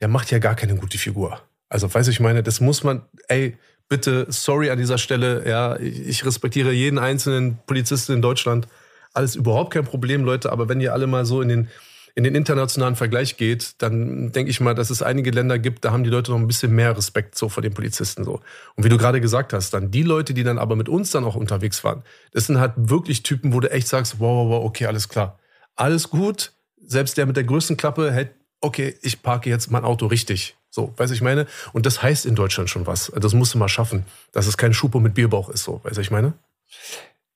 der 0.02 0.08
macht 0.08 0.30
ja 0.30 0.38
gar 0.38 0.54
keine 0.54 0.76
gute 0.76 1.00
Figur. 1.00 1.42
Also, 1.72 1.92
weiß 1.92 2.10
ich 2.10 2.20
meine, 2.20 2.44
das 2.44 2.60
muss 2.60 2.84
man, 2.84 3.04
ey, 3.30 3.58
bitte, 3.88 4.26
sorry 4.28 4.70
an 4.72 4.78
dieser 4.78 4.98
Stelle, 4.98 5.48
ja, 5.48 5.80
ich 5.80 6.26
respektiere 6.26 6.74
jeden 6.74 7.00
einzelnen 7.00 7.60
Polizisten 7.66 8.12
in 8.12 8.22
Deutschland. 8.22 8.68
Alles 9.14 9.38
überhaupt 9.38 9.74
kein 9.74 9.86
Problem, 9.86 10.26
Leute, 10.26 10.52
aber 10.52 10.68
wenn 10.68 10.82
ihr 10.82 10.92
alle 10.92 11.08
mal 11.08 11.26
so 11.26 11.42
in 11.42 11.48
den, 11.48 11.70
in 12.14 12.26
den 12.26 12.36
internationalen 12.36 12.98
Vergleich 12.98 13.38
geht, 13.38 13.82
dann 13.82 14.34
denke 14.34 14.52
ich 14.52 14.60
mal, 14.60 14.76
dass 14.76 14.90
es 14.90 15.02
einige 15.02 15.32
Länder 15.32 15.60
gibt, 15.60 15.86
da 15.86 15.94
haben 15.94 16.04
die 16.04 16.10
Leute 16.10 16.32
noch 16.32 16.40
ein 16.40 16.48
bisschen 16.48 16.74
mehr 16.76 16.98
Respekt 16.98 17.38
so 17.38 17.48
vor 17.48 17.64
den 17.64 17.74
Polizisten 17.74 18.26
so. 18.26 18.42
Und 18.76 18.84
wie 18.84 18.90
du 18.90 18.98
gerade 18.98 19.22
gesagt 19.22 19.54
hast, 19.54 19.74
dann 19.74 19.92
die 19.92 20.04
Leute, 20.04 20.34
die 20.34 20.44
dann 20.44 20.58
aber 20.58 20.76
mit 20.76 20.90
uns 20.90 21.12
dann 21.12 21.24
auch 21.24 21.36
unterwegs 21.36 21.86
waren, 21.86 22.04
das 22.34 22.48
sind 22.48 22.60
halt 22.60 22.74
wirklich 22.76 23.24
Typen, 23.24 23.54
wo 23.54 23.62
du 23.62 23.72
echt 23.72 23.88
sagst, 23.88 24.20
wow, 24.20 24.46
wow, 24.46 24.50
wow, 24.50 24.66
okay, 24.66 24.88
alles 24.88 25.08
klar. 25.08 25.40
Alles 25.78 26.10
gut. 26.10 26.52
Selbst 26.86 27.18
der 27.18 27.28
mit 27.28 27.38
der 27.38 27.46
größten 27.46 27.78
Klappe 27.78 28.12
hält, 28.12 28.32
okay, 28.60 28.94
ich 29.02 29.22
parke 29.22 29.50
jetzt 29.50 29.72
mein 29.72 29.86
Auto 29.86 30.08
richtig. 30.08 30.58
So, 30.72 30.94
weiß 30.98 31.12
ich 31.12 31.22
meine? 31.22 31.48
Und 31.74 31.86
das 31.86 32.02
heißt 32.02 32.26
in 32.26 32.36
Deutschland 32.36 32.70
schon 32.70 32.88
was. 32.88 33.12
Das 33.16 33.34
musst 33.34 33.54
du 33.54 33.58
mal 33.58 33.68
schaffen, 33.68 34.06
dass 34.32 34.48
es 34.48 34.58
kein 34.58 34.74
Schupo 34.74 35.00
mit 35.00 35.14
Bierbauch 35.14 35.50
ist, 35.50 35.64
so, 35.64 35.82
weiß 35.84 35.98
ich 35.98 36.12
meine? 36.12 36.34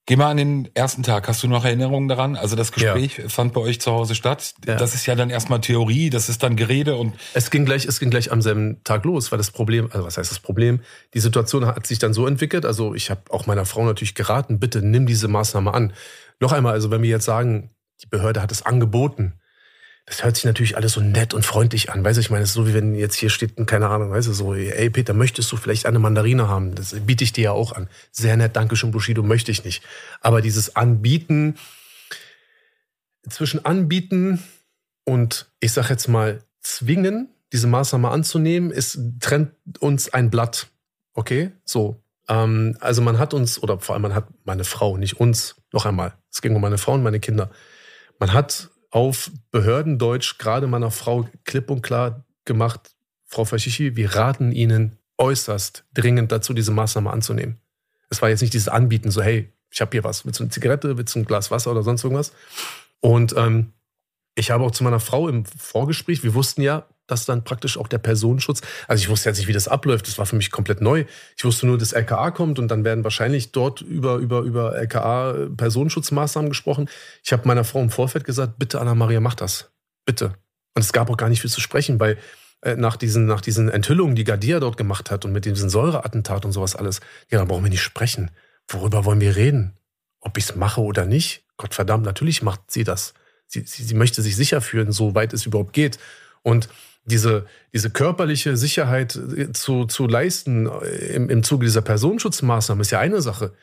Geh 0.07 0.15
mal 0.17 0.29
an 0.29 0.37
den 0.37 0.69
ersten 0.75 1.01
Tag. 1.01 1.27
Hast 1.27 1.41
du 1.41 1.47
noch 1.47 1.65
Erinnerungen 1.65 2.07
daran? 2.07 2.35
Also 2.35 2.55
das 2.55 2.71
Gespräch 2.71 3.23
fand 3.27 3.53
bei 3.53 3.61
euch 3.61 3.81
zu 3.81 3.91
Hause 3.91 4.13
statt. 4.13 4.53
Ja. 4.65 4.75
Das 4.75 4.93
ist 4.93 5.07
ja 5.07 5.15
dann 5.15 5.31
erstmal 5.31 5.61
Theorie, 5.61 6.11
das 6.11 6.29
ist 6.29 6.43
dann 6.43 6.55
Gerede 6.55 6.95
und 6.95 7.15
Es 7.33 7.49
ging 7.49 7.65
gleich, 7.65 7.85
es 7.85 7.99
ging 7.99 8.11
gleich 8.11 8.31
am 8.31 8.41
selben 8.43 8.83
Tag 8.83 9.03
los, 9.03 9.31
weil 9.31 9.37
das 9.37 9.49
Problem, 9.49 9.89
also 9.91 10.05
was 10.05 10.19
heißt 10.19 10.29
das 10.29 10.39
Problem? 10.39 10.79
Die 11.15 11.19
Situation 11.19 11.65
hat 11.65 11.87
sich 11.87 11.97
dann 11.97 12.13
so 12.13 12.27
entwickelt. 12.27 12.65
Also 12.65 12.93
ich 12.93 13.09
habe 13.09 13.21
auch 13.31 13.47
meiner 13.47 13.65
Frau 13.65 13.83
natürlich 13.83 14.13
geraten, 14.13 14.59
bitte 14.59 14.83
nimm 14.83 15.07
diese 15.07 15.27
Maßnahme 15.27 15.73
an. 15.73 15.91
Noch 16.39 16.51
einmal, 16.51 16.73
also 16.73 16.91
wenn 16.91 17.01
wir 17.01 17.09
jetzt 17.09 17.25
sagen, 17.25 17.71
die 18.03 18.07
Behörde 18.07 18.43
hat 18.43 18.51
es 18.51 18.61
angeboten, 18.61 19.33
das 20.05 20.23
hört 20.23 20.35
sich 20.35 20.45
natürlich 20.45 20.77
alles 20.77 20.93
so 20.93 21.01
nett 21.01 21.33
und 21.33 21.45
freundlich 21.45 21.89
an. 21.89 22.03
Weißt 22.03 22.17
du, 22.17 22.21
ich 22.21 22.29
meine, 22.29 22.43
es 22.43 22.49
ist 22.49 22.55
so 22.55 22.67
wie 22.67 22.75
wenn 22.75 22.93
jetzt 22.93 23.15
hier 23.15 23.31
steht, 23.31 23.55
keine 23.65 23.89
Ahnung, 23.89 24.11
weißt 24.11 24.27
du, 24.27 24.33
so, 24.33 24.53
ey 24.53 24.89
Peter, 24.91 25.13
möchtest 25.13 25.51
du 25.51 25.57
vielleicht 25.57 25.87
eine 25.87 25.97
Mandarine 25.97 26.47
haben? 26.47 26.75
Das 26.75 26.95
biete 27.05 27.23
ich 27.23 27.33
dir 27.33 27.45
ja 27.45 27.51
auch 27.51 27.71
an. 27.71 27.89
Sehr 28.11 28.37
nett, 28.37 28.55
danke 28.55 28.75
schön, 28.75 28.91
Bushido, 28.91 29.23
möchte 29.23 29.51
ich 29.51 29.63
nicht. 29.65 29.83
Aber 30.21 30.41
dieses 30.41 30.75
Anbieten, 30.75 31.55
zwischen 33.27 33.65
Anbieten 33.65 34.43
und 35.05 35.47
ich 35.59 35.71
sag 35.71 35.89
jetzt 35.89 36.07
mal 36.07 36.43
zwingen, 36.61 37.29
diese 37.51 37.67
Maßnahme 37.67 38.09
anzunehmen, 38.09 38.69
ist, 38.69 38.99
trennt 39.19 39.53
uns 39.79 40.13
ein 40.13 40.29
Blatt. 40.29 40.67
Okay? 41.13 41.51
So. 41.63 42.03
Ähm, 42.27 42.77
also 42.79 43.01
man 43.01 43.17
hat 43.17 43.33
uns, 43.33 43.61
oder 43.61 43.79
vor 43.79 43.93
allem 43.93 44.03
man 44.03 44.13
hat 44.13 44.27
meine 44.43 44.65
Frau, 44.65 44.97
nicht 44.97 45.19
uns, 45.19 45.55
noch 45.71 45.85
einmal. 45.85 46.13
Es 46.31 46.41
ging 46.41 46.55
um 46.55 46.61
meine 46.61 46.77
Frau 46.77 46.93
und 46.93 47.03
meine 47.03 47.19
Kinder. 47.19 47.49
Man 48.19 48.33
hat 48.33 48.69
auf 48.91 49.31
Behördendeutsch 49.51 50.37
gerade 50.37 50.67
meiner 50.67 50.91
Frau 50.91 51.27
klipp 51.43 51.69
und 51.69 51.81
klar 51.81 52.23
gemacht, 52.45 52.95
Frau 53.25 53.45
Faschichi, 53.45 53.95
wir 53.95 54.15
raten 54.15 54.51
Ihnen 54.51 54.97
äußerst 55.17 55.85
dringend 55.93 56.31
dazu, 56.31 56.53
diese 56.53 56.71
Maßnahme 56.71 57.11
anzunehmen. 57.11 57.59
Es 58.09 58.21
war 58.21 58.29
jetzt 58.29 58.41
nicht 58.41 58.53
dieses 58.53 58.67
Anbieten, 58.67 59.11
so, 59.11 59.21
hey, 59.21 59.51
ich 59.71 59.81
habe 59.81 59.91
hier 59.91 60.03
was, 60.03 60.25
willst 60.25 60.39
du 60.39 60.43
eine 60.43 60.51
Zigarette, 60.51 60.97
willst 60.97 61.15
du 61.15 61.19
ein 61.19 61.25
Glas 61.25 61.51
Wasser 61.51 61.71
oder 61.71 61.83
sonst 61.83 62.03
irgendwas? 62.03 62.31
Und 62.99 63.35
ähm, 63.35 63.73
ich 64.35 64.51
habe 64.51 64.63
auch 64.63 64.71
zu 64.71 64.83
meiner 64.83 64.99
Frau 64.99 65.27
im 65.27 65.45
Vorgespräch, 65.45 66.23
wir 66.23 66.33
wussten 66.33 66.61
ja, 66.61 66.85
dass 67.07 67.25
dann 67.25 67.43
praktisch 67.43 67.77
auch 67.77 67.87
der 67.87 67.97
Personenschutz, 67.97 68.61
also 68.87 69.01
ich 69.01 69.09
wusste 69.09 69.29
jetzt 69.29 69.37
nicht, 69.37 69.47
wie 69.47 69.53
das 69.53 69.67
abläuft, 69.67 70.07
das 70.07 70.17
war 70.17 70.25
für 70.25 70.35
mich 70.35 70.51
komplett 70.51 70.81
neu. 70.81 71.05
Ich 71.37 71.45
wusste 71.45 71.67
nur, 71.67 71.77
dass 71.77 71.93
LKA 71.93 72.31
kommt 72.31 72.59
und 72.59 72.69
dann 72.69 72.83
werden 72.83 73.03
wahrscheinlich 73.03 73.51
dort 73.51 73.81
über, 73.81 74.17
über, 74.17 74.41
über 74.41 74.75
LKA 74.75 75.49
Personenschutzmaßnahmen 75.55 76.49
gesprochen. 76.49 76.89
Ich 77.23 77.31
habe 77.33 77.47
meiner 77.47 77.63
Frau 77.63 77.81
im 77.81 77.89
Vorfeld 77.89 78.25
gesagt, 78.25 78.57
bitte 78.57 78.81
Anna-Maria, 78.81 79.19
mach 79.19 79.35
das. 79.35 79.71
Bitte. 80.05 80.33
Und 80.73 80.81
es 80.81 80.93
gab 80.93 81.09
auch 81.09 81.17
gar 81.17 81.29
nicht 81.29 81.41
viel 81.41 81.51
zu 81.51 81.61
sprechen, 81.61 81.99
weil 81.99 82.17
äh, 82.61 82.75
nach, 82.75 82.97
diesen, 82.97 83.25
nach 83.25 83.41
diesen 83.41 83.69
Enthüllungen, 83.69 84.15
die 84.15 84.23
Gardia 84.23 84.59
dort 84.59 84.77
gemacht 84.77 85.11
hat 85.11 85.25
und 85.25 85.31
mit 85.31 85.45
diesem 85.45 85.69
Säureattentat 85.69 86.45
und 86.45 86.51
sowas 86.51 86.75
alles, 86.75 86.99
ja, 87.29 87.37
dann 87.37 87.47
brauchen 87.47 87.63
wir 87.63 87.69
nicht 87.69 87.83
sprechen. 87.83 88.31
Worüber 88.67 89.05
wollen 89.05 89.21
wir 89.21 89.35
reden? 89.35 89.77
Ob 90.19 90.37
ich 90.37 90.45
es 90.45 90.55
mache 90.55 90.81
oder 90.81 91.05
nicht? 91.05 91.45
Gottverdammt, 91.57 92.03
natürlich 92.03 92.41
macht 92.41 92.71
sie 92.71 92.83
das. 92.83 93.13
Sie, 93.47 93.61
sie, 93.61 93.83
sie 93.83 93.93
möchte 93.93 94.21
sich 94.21 94.35
sicher 94.35 94.59
fühlen, 94.59 94.91
soweit 94.91 95.33
es 95.33 95.45
überhaupt 95.45 95.73
geht. 95.73 95.99
Und 96.41 96.67
diese, 97.05 97.45
diese 97.73 97.89
körperliche 97.89 98.57
Sicherheit 98.57 99.15
äh, 99.15 99.51
zu, 99.53 99.85
zu 99.85 100.07
leisten 100.07 100.67
äh, 100.67 101.15
im, 101.15 101.29
im 101.29 101.43
Zuge 101.43 101.65
dieser 101.65 101.81
Personenschutzmaßnahmen 101.81 102.81
ist 102.81 102.91
ja 102.91 102.99
eine 102.99 103.21
Sache. 103.21 103.53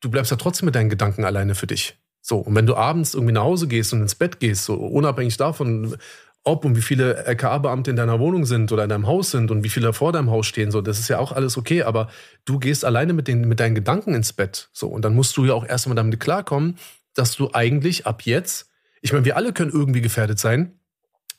Du 0.00 0.10
bleibst 0.10 0.30
ja 0.30 0.36
trotzdem 0.36 0.66
mit 0.66 0.74
deinen 0.74 0.90
Gedanken 0.90 1.24
alleine 1.24 1.54
für 1.54 1.66
dich. 1.66 1.98
So, 2.20 2.38
und 2.38 2.54
wenn 2.54 2.66
du 2.66 2.74
abends 2.74 3.14
irgendwie 3.14 3.32
nach 3.32 3.42
Hause 3.42 3.68
gehst 3.68 3.92
und 3.92 4.00
ins 4.00 4.14
Bett 4.14 4.40
gehst, 4.40 4.64
so 4.64 4.74
unabhängig 4.74 5.36
davon, 5.36 5.96
ob 6.42 6.64
und 6.64 6.76
wie 6.76 6.82
viele 6.82 7.24
LKA-Beamte 7.24 7.90
in 7.90 7.96
deiner 7.96 8.20
Wohnung 8.20 8.44
sind 8.44 8.70
oder 8.70 8.84
in 8.84 8.90
deinem 8.90 9.06
Haus 9.06 9.30
sind 9.30 9.50
und 9.50 9.64
wie 9.64 9.70
viele 9.70 9.92
vor 9.94 10.12
deinem 10.12 10.30
Haus 10.30 10.46
stehen, 10.46 10.70
so, 10.70 10.82
das 10.82 10.98
ist 10.98 11.08
ja 11.08 11.18
auch 11.18 11.32
alles 11.32 11.56
okay, 11.56 11.82
aber 11.82 12.08
du 12.44 12.58
gehst 12.58 12.84
alleine 12.84 13.14
mit, 13.14 13.28
den, 13.28 13.48
mit 13.48 13.60
deinen 13.60 13.74
Gedanken 13.74 14.14
ins 14.14 14.34
Bett. 14.34 14.68
So, 14.72 14.88
und 14.88 15.04
dann 15.04 15.14
musst 15.14 15.36
du 15.36 15.46
ja 15.46 15.54
auch 15.54 15.66
erstmal 15.66 15.96
damit 15.96 16.20
klarkommen, 16.20 16.78
dass 17.14 17.34
du 17.36 17.50
eigentlich 17.52 18.06
ab 18.06 18.22
jetzt, 18.22 18.68
ich 19.00 19.12
meine, 19.12 19.24
wir 19.24 19.36
alle 19.36 19.52
können 19.52 19.70
irgendwie 19.70 20.02
gefährdet 20.02 20.38
sein, 20.38 20.78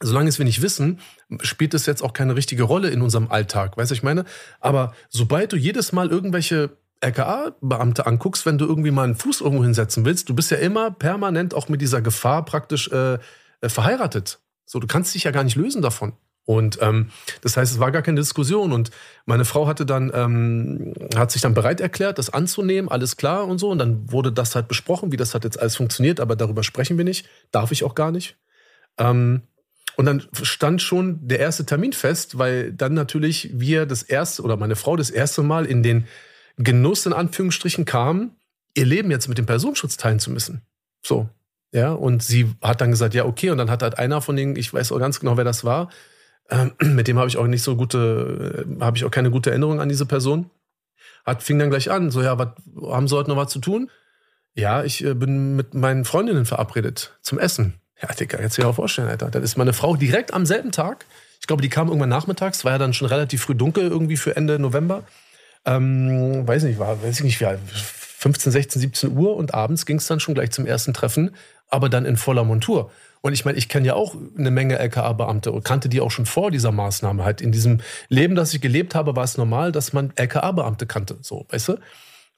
solange 0.02 0.30
es 0.30 0.38
wir 0.38 0.46
nicht 0.46 0.62
wissen, 0.62 1.00
spielt 1.42 1.74
es 1.74 1.86
jetzt 1.86 2.04
auch 2.04 2.14
keine 2.14 2.36
richtige 2.36 2.64
Rolle 2.64 2.90
in 2.90 3.02
unserem 3.02 3.30
Alltag, 3.30 3.78
weißt 3.78 3.92
du, 3.92 3.96
ich 3.96 4.04
meine? 4.04 4.26
Aber 4.60 4.94
sobald 5.10 5.54
du 5.54 5.58
jedes 5.58 5.92
Mal 5.92 6.10
irgendwelche 6.10 6.78
LKA-Beamte 7.02 8.06
anguckst, 8.06 8.46
wenn 8.46 8.58
du 8.58 8.66
irgendwie 8.66 8.92
mal 8.92 9.04
einen 9.04 9.16
Fuß 9.16 9.42
irgendwo 9.42 9.64
hinsetzen 9.64 10.06
willst, 10.06 10.30
du 10.30 10.36
bist 10.36 10.52
ja 10.52 10.58
immer 10.58 10.92
permanent 10.92 11.54
auch 11.54 11.70
mit 11.70 11.82
dieser 11.82 12.02
Gefahr 12.02 12.46
praktisch 12.46 12.90
äh, 12.92 13.20
äh, 13.62 13.70
verheiratet. 13.70 14.40
So, 14.66 14.80
du 14.80 14.88
kannst 14.88 15.14
dich 15.14 15.26
ja 15.26 15.32
gar 15.32 15.44
nicht 15.44 15.56
lösen 15.56 15.82
davon. 15.82 16.14
Und 16.46 16.78
ähm, 16.82 17.10
das 17.42 17.58
heißt, 17.58 17.74
es 17.74 17.80
war 17.80 17.92
gar 17.92 18.04
keine 18.04 18.20
Diskussion. 18.20 18.72
Und 18.72 18.92
meine 19.26 19.46
Frau 19.46 19.68
hatte 19.68 19.86
dann, 19.86 20.12
ähm, 20.14 20.94
hat 21.16 21.32
sich 21.32 21.42
dann 21.42 21.56
bereit 21.56 21.82
erklärt, 21.82 22.20
das 22.20 22.30
anzunehmen, 22.30 22.90
alles 22.90 23.18
klar 23.18 23.48
und 23.48 23.58
so. 23.58 23.70
Und 23.72 23.80
dann 23.80 24.12
wurde 24.12 24.32
das 24.32 24.56
halt 24.56 24.68
besprochen, 24.68 25.12
wie 25.12 25.18
das 25.18 25.34
hat 25.34 25.44
jetzt 25.44 25.60
alles 25.60 25.76
funktioniert, 25.76 26.20
aber 26.20 26.36
darüber 26.36 26.64
sprechen 26.64 26.98
wir 26.98 27.06
nicht. 27.06 27.28
Darf 27.52 27.72
ich 27.72 27.84
auch 27.84 27.96
gar 27.96 28.12
nicht. 28.12 28.38
Ähm, 28.98 29.42
und 29.98 30.06
dann 30.06 30.24
stand 30.42 30.82
schon 30.82 31.28
der 31.28 31.40
erste 31.40 31.66
Termin 31.66 31.94
fest, 31.94 32.38
weil 32.38 32.74
dann 32.74 32.94
natürlich 32.94 33.50
wir 33.54 33.86
das 33.86 34.04
erste 34.04 34.42
oder 34.44 34.58
meine 34.58 34.76
Frau 34.76 34.96
das 34.96 35.10
erste 35.10 35.44
Mal 35.44 35.66
in 35.66 35.84
den 35.84 36.08
Genuss 36.58 37.06
in 37.06 37.14
Anführungsstrichen 37.14 37.86
kam, 37.86 38.36
ihr 38.74 38.86
Leben 38.86 39.12
jetzt 39.12 39.28
mit 39.28 39.38
dem 39.38 39.46
Personenschutz 39.46 39.98
teilen 39.98 40.20
zu 40.20 40.32
müssen. 40.32 40.62
So. 41.02 41.30
Ja, 41.72 41.92
und 41.92 42.24
sie 42.24 42.50
hat 42.62 42.80
dann 42.80 42.92
gesagt, 42.92 43.14
ja, 43.14 43.26
okay. 43.26 43.50
Und 43.50 43.58
dann 43.58 43.70
hat 43.70 43.84
halt 43.84 43.98
einer 43.98 44.22
von 44.22 44.36
denen, 44.36 44.56
ich 44.56 44.74
weiß 44.74 44.92
auch 44.92 45.00
ganz 45.00 45.20
genau, 45.20 45.36
wer 45.36 45.44
das 45.44 45.66
war, 45.66 45.90
ähm, 46.50 46.74
mit 46.82 47.08
dem 47.08 47.18
habe 47.18 47.28
ich 47.28 47.38
auch 47.38 47.48
nicht 47.48 47.64
so 47.64 47.76
gute, 47.76 48.66
äh, 48.66 48.82
habe 48.82 48.98
ich 48.98 49.04
auch 49.04 49.12
keine 49.12 49.32
gute 49.32 49.50
Erinnerung 49.50 49.82
an 49.82 49.90
diese 49.90 50.06
Person. 50.06 50.50
Hat, 51.26 51.44
fing 51.44 51.60
dann 51.60 51.70
gleich 51.70 51.92
an, 51.92 52.12
so, 52.12 52.22
ja, 52.22 52.38
was, 52.38 52.50
haben 52.82 53.08
Sie 53.08 53.16
heute 53.16 53.30
noch 53.30 53.38
was 53.38 53.52
zu 53.52 53.60
tun? 53.60 53.90
Ja, 54.54 54.84
ich 54.84 55.04
äh, 55.04 55.16
bin 55.16 55.56
mit 55.56 55.74
meinen 55.74 56.06
Freundinnen 56.06 56.46
verabredet 56.46 57.18
zum 57.22 57.40
Essen. 57.40 57.74
Ja, 58.02 58.14
Digga, 58.14 58.42
jetzt 58.42 58.58
dir 58.58 58.68
auch 58.68 58.76
vorstellen, 58.76 59.08
Alter. 59.08 59.30
Dann 59.30 59.44
ist 59.44 59.58
meine 59.58 59.74
Frau 59.74 59.96
direkt 59.96 60.34
am 60.34 60.46
selben 60.46 60.72
Tag, 60.72 61.06
ich 61.46 61.48
glaube, 61.48 61.62
die 61.62 61.70
kam 61.70 61.88
irgendwann 61.90 62.10
nachmittags, 62.10 62.66
war 62.66 62.72
ja 62.72 62.78
dann 62.78 62.94
schon 62.94 63.08
relativ 63.08 63.44
früh 63.44 63.54
dunkel 63.54 63.88
irgendwie 63.88 64.18
für 64.18 64.36
Ende 64.36 64.58
November. 64.58 65.04
Ähm, 65.64 66.48
weiß 66.48 66.64
nicht, 66.64 66.80
war, 66.80 67.04
weiß 67.04 67.20
ich 67.20 67.24
nicht, 67.24 67.40
wie 67.40 67.46
alt, 67.46 67.60
15, 67.70 68.52
16, 68.52 68.82
17 68.82 69.16
Uhr 69.16 69.36
und 69.36 69.54
abends 69.54 69.86
ging 69.86 69.98
es 69.98 70.08
dann 70.08 70.20
schon 70.20 70.34
gleich 70.34 70.50
zum 70.50 70.66
ersten 70.66 70.94
Treffen, 70.94 71.36
aber 71.70 71.90
dann 71.90 72.06
in 72.06 72.18
voller 72.18 72.44
Montur. 72.44 72.90
Und 73.22 73.34
ich 73.34 73.46
meine, 73.46 73.60
ich 73.60 73.70
kenne 73.70 73.86
ja 73.86 73.94
auch 73.94 74.16
eine 74.36 74.50
Menge 74.50 74.80
LKA-Beamte 74.80 75.52
und 75.52 75.64
kannte 75.64 75.88
die 75.88 76.02
auch 76.02 76.10
schon 76.10 76.26
vor 76.26 76.50
dieser 76.50 76.72
Maßnahme. 76.72 77.24
Halt 77.24 77.42
in 77.42 77.52
diesem 77.52 77.82
Leben, 78.10 78.34
das 78.34 78.52
ich 78.54 78.62
gelebt 78.62 78.96
habe, 78.96 79.16
war 79.16 79.24
es 79.24 79.38
normal, 79.38 79.72
dass 79.72 79.94
man 79.94 80.14
LKA-Beamte 80.16 80.88
kannte, 80.88 81.18
so, 81.22 81.46
weißt 81.50 81.70
du? 81.70 81.78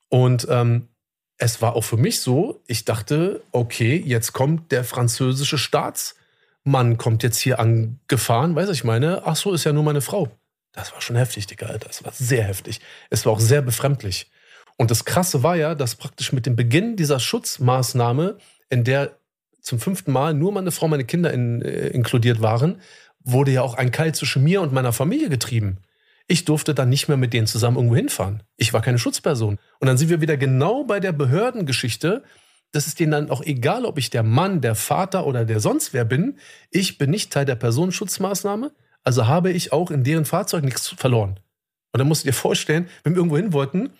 Und 0.10 0.48
ähm, 0.50 0.90
es 1.38 1.62
war 1.62 1.76
auch 1.76 1.84
für 1.84 1.98
mich 1.98 2.22
so, 2.22 2.62
ich 2.68 2.86
dachte, 2.86 3.42
okay, 3.52 4.02
jetzt 4.04 4.34
kommt 4.34 4.72
der 4.72 4.84
französische 4.84 5.58
Staatsmann, 5.58 6.98
kommt 6.98 7.24
jetzt 7.24 7.38
hier 7.38 7.60
angefahren, 7.60 8.56
weißt 8.56 8.70
du, 8.70 8.74
ich 8.74 8.84
meine, 8.84 9.22
ach 9.26 9.36
so, 9.36 9.54
ist 9.54 9.64
ja 9.64 9.74
nur 9.74 9.84
meine 9.84 10.02
Frau. 10.02 10.30
Das 10.74 10.94
war 10.94 11.02
schon 11.02 11.16
heftig, 11.16 11.48
Digga, 11.48 11.68
Alter. 11.68 11.88
Das 11.88 12.04
war 12.04 12.12
sehr 12.12 12.44
heftig. 12.44 12.82
Es 13.10 13.26
war 13.26 13.34
auch 13.34 13.40
sehr 13.40 13.62
befremdlich. 13.62 14.30
Und 14.78 14.92
das 14.92 15.06
Krasse 15.06 15.42
war 15.42 15.56
ja, 15.56 15.74
dass 15.74 15.96
praktisch 15.96 16.32
mit 16.34 16.46
dem 16.46 16.56
Beginn 16.56 16.96
dieser 16.96 17.20
Schutzmaßnahme, 17.20 18.38
in 18.70 18.84
der 18.84 19.18
zum 19.62 19.80
fünften 19.80 20.12
Mal 20.12 20.34
nur 20.34 20.52
meine 20.52 20.72
Frau, 20.72 20.88
meine 20.88 21.04
Kinder 21.04 21.34
in, 21.34 21.62
äh, 21.62 21.88
inkludiert 21.88 22.42
waren, 22.42 22.80
wurde 23.24 23.52
ja 23.52 23.62
auch 23.64 23.74
ein 23.74 23.92
Keil 23.92 24.14
zwischen 24.14 24.44
mir 24.44 24.62
und 24.62 24.72
meiner 24.72 24.94
Familie 24.94 25.30
getrieben. 25.30 25.78
Ich 26.28 26.46
durfte 26.46 26.76
dann 26.76 26.90
nicht 26.90 27.08
mehr 27.08 27.18
mit 27.18 27.34
denen 27.34 27.48
zusammen 27.48 27.78
irgendwo 27.78 27.96
hinfahren. 27.96 28.44
Ich 28.58 28.74
war 28.74 28.82
keine 28.82 29.00
Schutzperson. 29.00 29.58
Und 29.80 29.88
dann 29.88 29.98
sind 29.98 30.10
wir 30.10 30.22
wieder 30.22 30.36
genau 30.36 30.84
bei 30.84 31.00
der 31.00 31.14
Behördengeschichte. 31.14 32.24
Das 32.72 32.86
ist 32.86 33.00
denen 33.00 33.12
dann 33.12 33.30
auch 33.30 33.42
egal, 33.42 33.86
ob 33.86 33.98
ich 33.98 34.10
der 34.10 34.24
Mann, 34.24 34.60
der 34.60 34.76
Vater 34.76 35.26
oder 35.26 35.46
der 35.46 35.62
sonst 35.62 35.94
wer 35.94 36.04
bin. 36.04 36.38
Ich 36.70 36.98
bin 36.98 37.10
nicht 37.10 37.32
Teil 37.32 37.46
der 37.46 37.56
Personenschutzmaßnahme. 37.56 38.72
Also 39.04 39.28
habe 39.28 39.52
ich 39.52 39.72
auch 39.72 39.90
in 39.90 40.04
deren 40.04 40.26
Fahrzeug 40.26 40.66
nichts 40.66 40.90
verloren. 40.90 41.40
Und 41.94 42.00
dann 42.00 42.08
musst 42.10 42.26
du 42.26 42.28
dir 42.28 42.34
vorstellen, 42.34 42.90
wenn 43.04 43.14
wir 43.14 43.20
irgendwo 43.20 43.38
hin 43.38 43.54
wollten, 43.54 43.92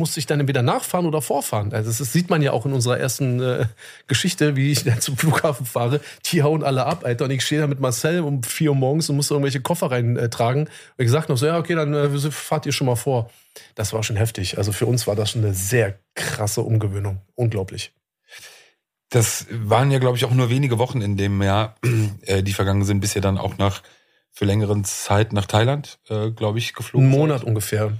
musste 0.00 0.18
ich 0.18 0.26
dann 0.26 0.40
entweder 0.40 0.62
nachfahren 0.62 1.06
oder 1.06 1.22
vorfahren. 1.22 1.72
Also 1.72 1.90
das, 1.90 2.12
sieht 2.12 2.28
man 2.28 2.42
ja 2.42 2.50
auch 2.50 2.66
in 2.66 2.72
unserer 2.72 2.98
ersten 2.98 3.40
äh, 3.40 3.66
Geschichte, 4.08 4.56
wie 4.56 4.72
ich 4.72 4.82
dann 4.82 5.00
zum 5.00 5.16
Flughafen 5.16 5.64
fahre. 5.64 6.00
Die 6.26 6.42
hauen 6.42 6.64
alle 6.64 6.86
ab, 6.86 7.04
Alter. 7.04 7.26
Und 7.26 7.30
ich 7.30 7.44
stehe 7.44 7.60
da 7.60 7.68
mit 7.68 7.78
Marcel 7.78 8.20
um 8.20 8.42
vier 8.42 8.70
Uhr 8.70 8.76
morgens 8.76 9.08
und 9.08 9.16
muss 9.16 9.30
irgendwelche 9.30 9.60
Koffer 9.60 9.92
reintragen. 9.92 10.66
Äh, 10.66 10.70
und 10.98 11.04
ich 11.04 11.10
sag 11.10 11.28
noch 11.28 11.36
so, 11.36 11.46
ja, 11.46 11.58
okay, 11.58 11.76
dann 11.76 11.94
äh, 11.94 12.30
fahrt 12.30 12.66
ihr 12.66 12.72
schon 12.72 12.88
mal 12.88 12.96
vor. 12.96 13.30
Das 13.76 13.92
war 13.92 14.02
schon 14.02 14.16
heftig. 14.16 14.58
Also 14.58 14.72
für 14.72 14.86
uns 14.86 15.06
war 15.06 15.14
das 15.14 15.30
schon 15.30 15.44
eine 15.44 15.54
sehr 15.54 15.98
krasse 16.16 16.62
Umgewöhnung. 16.62 17.20
Unglaublich. 17.36 17.92
Das 19.10 19.46
waren 19.50 19.90
ja, 19.90 19.98
glaube 19.98 20.16
ich, 20.16 20.24
auch 20.24 20.32
nur 20.32 20.50
wenige 20.50 20.78
Wochen 20.78 21.00
in 21.00 21.16
dem 21.16 21.42
Jahr, 21.42 21.76
äh, 22.22 22.42
die 22.42 22.52
vergangen 22.52 22.84
sind, 22.84 23.00
bis 23.00 23.14
ihr 23.14 23.22
dann 23.22 23.38
auch 23.38 23.58
nach 23.58 23.82
für 24.32 24.44
längeren 24.44 24.84
Zeit 24.84 25.32
nach 25.32 25.46
Thailand, 25.46 25.98
äh, 26.08 26.30
glaube 26.30 26.58
ich, 26.58 26.72
geflogen 26.72 27.08
Ein 27.08 27.10
Monat 27.10 27.40
seid. 27.40 27.48
ungefähr. 27.48 27.92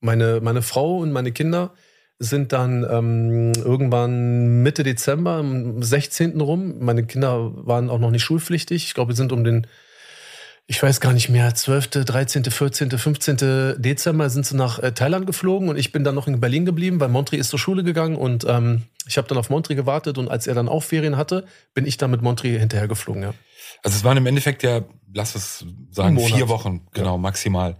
Meine, 0.00 0.40
meine 0.40 0.62
Frau 0.62 0.98
und 0.98 1.12
meine 1.12 1.32
Kinder 1.32 1.72
sind 2.18 2.52
dann 2.52 2.84
ähm, 2.90 3.52
irgendwann 3.54 4.62
Mitte 4.62 4.82
Dezember, 4.82 5.34
am 5.34 5.82
16. 5.82 6.40
rum. 6.40 6.78
Meine 6.80 7.06
Kinder 7.06 7.52
waren 7.66 7.90
auch 7.90 8.00
noch 8.00 8.10
nicht 8.10 8.24
schulpflichtig. 8.24 8.84
Ich 8.84 8.94
glaube, 8.94 9.10
wir 9.10 9.16
sind 9.16 9.30
um 9.30 9.44
den, 9.44 9.68
ich 10.66 10.82
weiß 10.82 11.00
gar 11.00 11.12
nicht 11.12 11.28
mehr, 11.28 11.54
12., 11.54 11.90
13., 12.04 12.44
14., 12.44 12.90
15. 12.90 13.76
Dezember 13.78 14.30
sind 14.30 14.46
sie 14.46 14.56
nach 14.56 14.80
äh, 14.80 14.92
Thailand 14.92 15.26
geflogen 15.26 15.68
und 15.68 15.78
ich 15.78 15.92
bin 15.92 16.02
dann 16.02 16.16
noch 16.16 16.26
in 16.26 16.40
Berlin 16.40 16.66
geblieben, 16.66 16.98
weil 16.98 17.08
Montri 17.08 17.36
ist 17.36 17.50
zur 17.50 17.58
Schule 17.58 17.84
gegangen 17.84 18.16
und 18.16 18.44
ähm, 18.48 18.82
ich 19.06 19.16
habe 19.16 19.28
dann 19.28 19.38
auf 19.38 19.48
Montri 19.48 19.76
gewartet 19.76 20.18
und 20.18 20.28
als 20.28 20.48
er 20.48 20.54
dann 20.54 20.68
auch 20.68 20.82
Ferien 20.82 21.16
hatte, 21.16 21.44
bin 21.72 21.86
ich 21.86 21.98
dann 21.98 22.10
mit 22.10 22.20
Montri 22.20 22.58
hinterher 22.58 22.88
geflogen, 22.88 23.22
ja. 23.22 23.34
Also 23.84 23.96
es 23.96 24.02
waren 24.02 24.16
im 24.16 24.26
Endeffekt 24.26 24.64
ja, 24.64 24.82
lass 25.14 25.36
es 25.36 25.64
sagen, 25.92 26.18
vier 26.18 26.48
Wochen, 26.48 26.86
genau, 26.92 27.12
ja. 27.12 27.18
maximal 27.18 27.76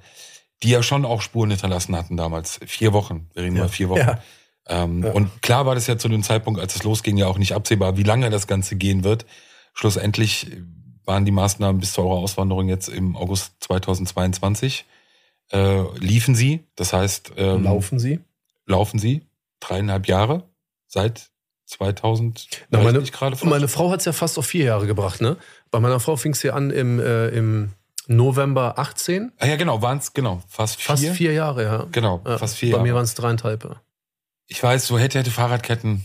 die 0.62 0.70
ja 0.70 0.82
schon 0.82 1.04
auch 1.04 1.22
Spuren 1.22 1.50
hinterlassen 1.50 1.96
hatten 1.96 2.16
damals. 2.16 2.60
Vier 2.66 2.92
Wochen, 2.92 3.28
wir 3.34 3.44
reden 3.44 3.56
ja. 3.56 3.62
mal 3.62 3.68
vier 3.68 3.88
Wochen. 3.88 4.00
Ja. 4.00 4.22
Ähm, 4.68 5.04
ja. 5.04 5.12
Und 5.12 5.42
klar 5.42 5.66
war 5.66 5.74
das 5.74 5.86
ja 5.86 5.98
zu 5.98 6.08
dem 6.08 6.22
Zeitpunkt, 6.22 6.60
als 6.60 6.74
es 6.76 6.82
losging, 6.82 7.16
ja 7.16 7.26
auch 7.26 7.38
nicht 7.38 7.54
absehbar, 7.54 7.96
wie 7.96 8.02
lange 8.02 8.30
das 8.30 8.46
Ganze 8.46 8.76
gehen 8.76 9.04
wird. 9.04 9.24
Schlussendlich 9.74 10.50
waren 11.04 11.24
die 11.24 11.30
Maßnahmen 11.30 11.80
bis 11.80 11.94
zu 11.94 12.02
eurer 12.02 12.18
Auswanderung 12.18 12.68
jetzt 12.68 12.88
im 12.88 13.16
August 13.16 13.54
2022. 13.60 14.84
Äh, 15.50 15.82
liefen 15.98 16.34
sie, 16.34 16.64
das 16.76 16.92
heißt. 16.92 17.32
Ähm, 17.36 17.64
laufen 17.64 17.98
sie? 17.98 18.20
Laufen 18.66 18.98
sie. 18.98 19.22
Dreieinhalb 19.60 20.06
Jahre 20.06 20.44
seit 20.86 21.30
2000. 21.64 22.48
Na, 22.70 22.82
meine, 22.82 23.02
meine 23.44 23.68
Frau 23.68 23.90
hat 23.90 24.00
es 24.00 24.06
ja 24.06 24.12
fast 24.12 24.38
auf 24.38 24.46
vier 24.46 24.64
Jahre 24.64 24.86
gebracht, 24.86 25.20
ne? 25.20 25.36
Bei 25.70 25.80
meiner 25.80 26.00
Frau 26.00 26.16
fing 26.16 26.32
es 26.32 26.42
ja 26.42 26.54
an 26.54 26.70
im, 26.70 26.98
äh, 26.98 27.28
im 27.28 27.70
November 28.08 28.78
18. 28.78 29.32
Ah 29.38 29.46
ja, 29.46 29.56
genau, 29.56 29.82
waren 29.82 29.98
es, 29.98 30.12
genau, 30.14 30.42
fast 30.48 30.76
vier. 30.76 30.86
Fast 30.86 31.08
vier 31.10 31.32
Jahre, 31.34 31.62
ja. 31.62 31.86
Genau, 31.92 32.22
ja, 32.26 32.38
fast 32.38 32.56
vier 32.56 32.70
Bei 32.70 32.78
Jahre. 32.78 32.88
mir 32.88 32.94
waren 32.94 33.04
es 33.04 33.14
dreieinhalb. 33.14 33.80
Ich 34.46 34.62
weiß, 34.62 34.86
so 34.86 34.98
hätte, 34.98 35.18
hätte 35.18 35.30
Fahrradketten, 35.30 36.04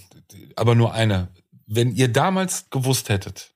aber 0.58 0.76
nur 0.76 0.94
eine. 0.94 1.30
Wenn 1.66 1.96
ihr 1.96 2.10
damals 2.10 2.70
gewusst 2.70 3.08
hättet, 3.08 3.54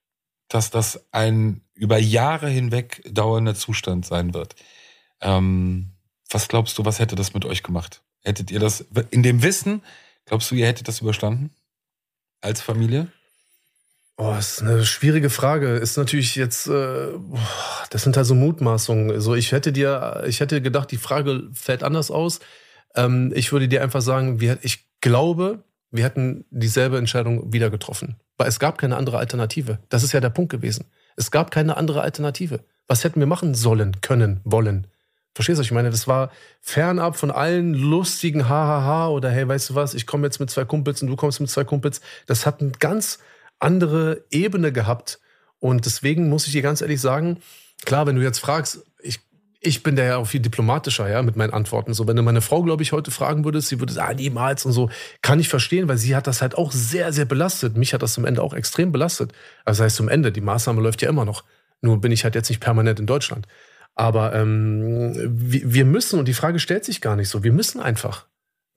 dass 0.47 0.69
das 0.69 1.05
ein 1.11 1.61
über 1.73 1.97
Jahre 1.97 2.49
hinweg 2.49 3.03
dauernder 3.05 3.53
Zustand 3.53 4.05
sein 4.05 4.33
wird, 4.33 4.55
ähm, 5.19 5.91
was 6.29 6.47
glaubst 6.47 6.77
du, 6.77 6.85
was 6.85 6.99
hätte 6.99 7.15
das 7.15 7.33
mit 7.33 7.43
euch 7.43 7.63
gemacht? 7.63 8.01
Hättet 8.23 8.49
ihr 8.49 8.59
das, 8.59 8.85
in 9.11 9.23
dem 9.23 9.43
Wissen, 9.43 9.83
glaubst 10.25 10.49
du, 10.51 10.55
ihr 10.55 10.67
hättet 10.67 10.87
das 10.87 11.01
überstanden? 11.01 11.53
Als 12.39 12.61
Familie? 12.61 13.11
Oh, 14.19 14.33
das 14.35 14.53
ist 14.53 14.61
eine 14.63 14.83
schwierige 14.83 15.29
Frage. 15.29 15.75
Ist 15.75 15.95
natürlich 15.95 16.35
jetzt, 16.35 16.67
äh, 16.67 17.09
das 17.91 18.01
sind 18.01 18.17
halt 18.17 18.25
so 18.25 18.33
Mutmaßungen. 18.33 19.11
Also 19.11 19.35
ich 19.35 19.51
hätte 19.51 19.71
dir, 19.71 20.23
ich 20.27 20.39
hätte 20.39 20.59
gedacht, 20.59 20.89
die 20.89 20.97
Frage 20.97 21.43
fällt 21.53 21.83
anders 21.83 22.09
aus. 22.09 22.39
Ähm, 22.95 23.31
ich 23.35 23.51
würde 23.51 23.67
dir 23.67 23.83
einfach 23.83 24.01
sagen, 24.01 24.39
wir, 24.39 24.57
ich 24.63 24.87
glaube, 25.01 25.63
wir 25.91 26.03
hätten 26.03 26.45
dieselbe 26.49 26.97
Entscheidung 26.97 27.53
wieder 27.53 27.69
getroffen. 27.69 28.15
Weil 28.37 28.47
es 28.47 28.59
gab 28.59 28.79
keine 28.79 28.97
andere 28.97 29.19
Alternative. 29.19 29.77
Das 29.89 30.01
ist 30.01 30.13
ja 30.13 30.19
der 30.19 30.31
Punkt 30.31 30.51
gewesen. 30.51 30.85
Es 31.15 31.29
gab 31.29 31.51
keine 31.51 31.77
andere 31.77 32.01
Alternative. 32.01 32.61
Was 32.87 33.03
hätten 33.03 33.19
wir 33.19 33.27
machen 33.27 33.53
sollen, 33.53 34.01
können, 34.01 34.41
wollen? 34.43 34.87
Verstehst 35.35 35.59
du, 35.59 35.63
ich 35.63 35.71
meine, 35.71 35.91
das 35.91 36.07
war 36.07 36.31
fernab 36.61 37.17
von 37.17 37.29
allen 37.29 37.75
lustigen 37.75 38.49
Hahaha 38.49 39.09
oder 39.09 39.29
hey, 39.29 39.47
weißt 39.47 39.69
du 39.69 39.75
was, 39.75 39.93
ich 39.93 40.07
komme 40.07 40.25
jetzt 40.25 40.39
mit 40.39 40.49
zwei 40.49 40.65
Kumpels 40.65 41.03
und 41.03 41.07
du 41.09 41.15
kommst 41.15 41.39
mit 41.39 41.51
zwei 41.51 41.63
Kumpels. 41.63 42.01
Das 42.25 42.47
hat 42.47 42.61
ein 42.61 42.71
ganz 42.79 43.19
andere 43.59 44.25
Ebene 44.31 44.71
gehabt. 44.71 45.19
Und 45.59 45.85
deswegen 45.85 46.29
muss 46.29 46.45
ich 46.45 46.53
dir 46.53 46.61
ganz 46.61 46.81
ehrlich 46.81 47.01
sagen, 47.01 47.39
klar, 47.85 48.05
wenn 48.05 48.15
du 48.15 48.21
jetzt 48.21 48.39
fragst, 48.39 48.83
ich, 49.01 49.19
ich 49.59 49.83
bin 49.83 49.95
da 49.95 50.03
ja 50.03 50.17
auch 50.17 50.27
viel 50.27 50.39
diplomatischer, 50.39 51.09
ja, 51.09 51.21
mit 51.21 51.35
meinen 51.35 51.53
Antworten. 51.53 51.93
So, 51.93 52.07
wenn 52.07 52.15
du 52.15 52.21
meine 52.21 52.41
Frau, 52.41 52.61
glaube 52.63 52.83
ich, 52.83 52.91
heute 52.91 53.11
fragen 53.11 53.43
würdest, 53.43 53.69
sie 53.69 53.79
würde 53.79 53.93
sagen, 53.93 54.11
ah, 54.11 54.13
niemals 54.13 54.65
und 54.65 54.71
so, 54.71 54.89
kann 55.21 55.39
ich 55.39 55.49
verstehen, 55.49 55.87
weil 55.87 55.97
sie 55.97 56.15
hat 56.15 56.27
das 56.27 56.41
halt 56.41 56.55
auch 56.55 56.71
sehr, 56.71 57.11
sehr 57.11 57.25
belastet. 57.25 57.75
Mich 57.75 57.93
hat 57.93 58.01
das 58.01 58.13
zum 58.13 58.25
Ende 58.25 58.41
auch 58.43 58.53
extrem 58.53 58.91
belastet. 58.91 59.33
Also 59.65 59.79
das 59.79 59.85
heißt 59.85 59.95
zum 59.95 60.09
Ende, 60.09 60.31
die 60.31 60.41
Maßnahme 60.41 60.81
läuft 60.81 61.01
ja 61.01 61.09
immer 61.09 61.25
noch. 61.25 61.43
Nur 61.81 62.01
bin 62.01 62.11
ich 62.11 62.23
halt 62.23 62.35
jetzt 62.35 62.49
nicht 62.49 62.61
permanent 62.61 62.99
in 62.99 63.05
Deutschland. 63.05 63.47
Aber 63.95 64.35
ähm, 64.35 65.15
wir 65.15 65.85
müssen, 65.85 66.19
und 66.19 66.27
die 66.27 66.35
Frage 66.35 66.59
stellt 66.59 66.85
sich 66.85 67.01
gar 67.01 67.15
nicht 67.15 67.29
so, 67.29 67.43
wir 67.43 67.51
müssen 67.51 67.81
einfach. 67.81 68.27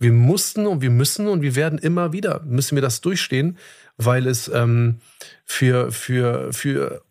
Wir 0.01 0.13
mussten 0.13 0.67
und 0.67 0.81
wir 0.81 0.91
müssen 0.91 1.29
und 1.29 1.43
wir 1.43 1.55
werden 1.55 1.79
immer 1.79 2.13
wieder, 2.13 2.41
müssen 2.45 2.75
wir 2.75 2.83
das 2.83 3.03
durchstehen, 3.03 3.59
weil 3.99 4.27
es 4.27 4.49
ähm, 4.49 5.01
für, 5.45 5.93
für, 5.93 6.53
für 6.55 7.03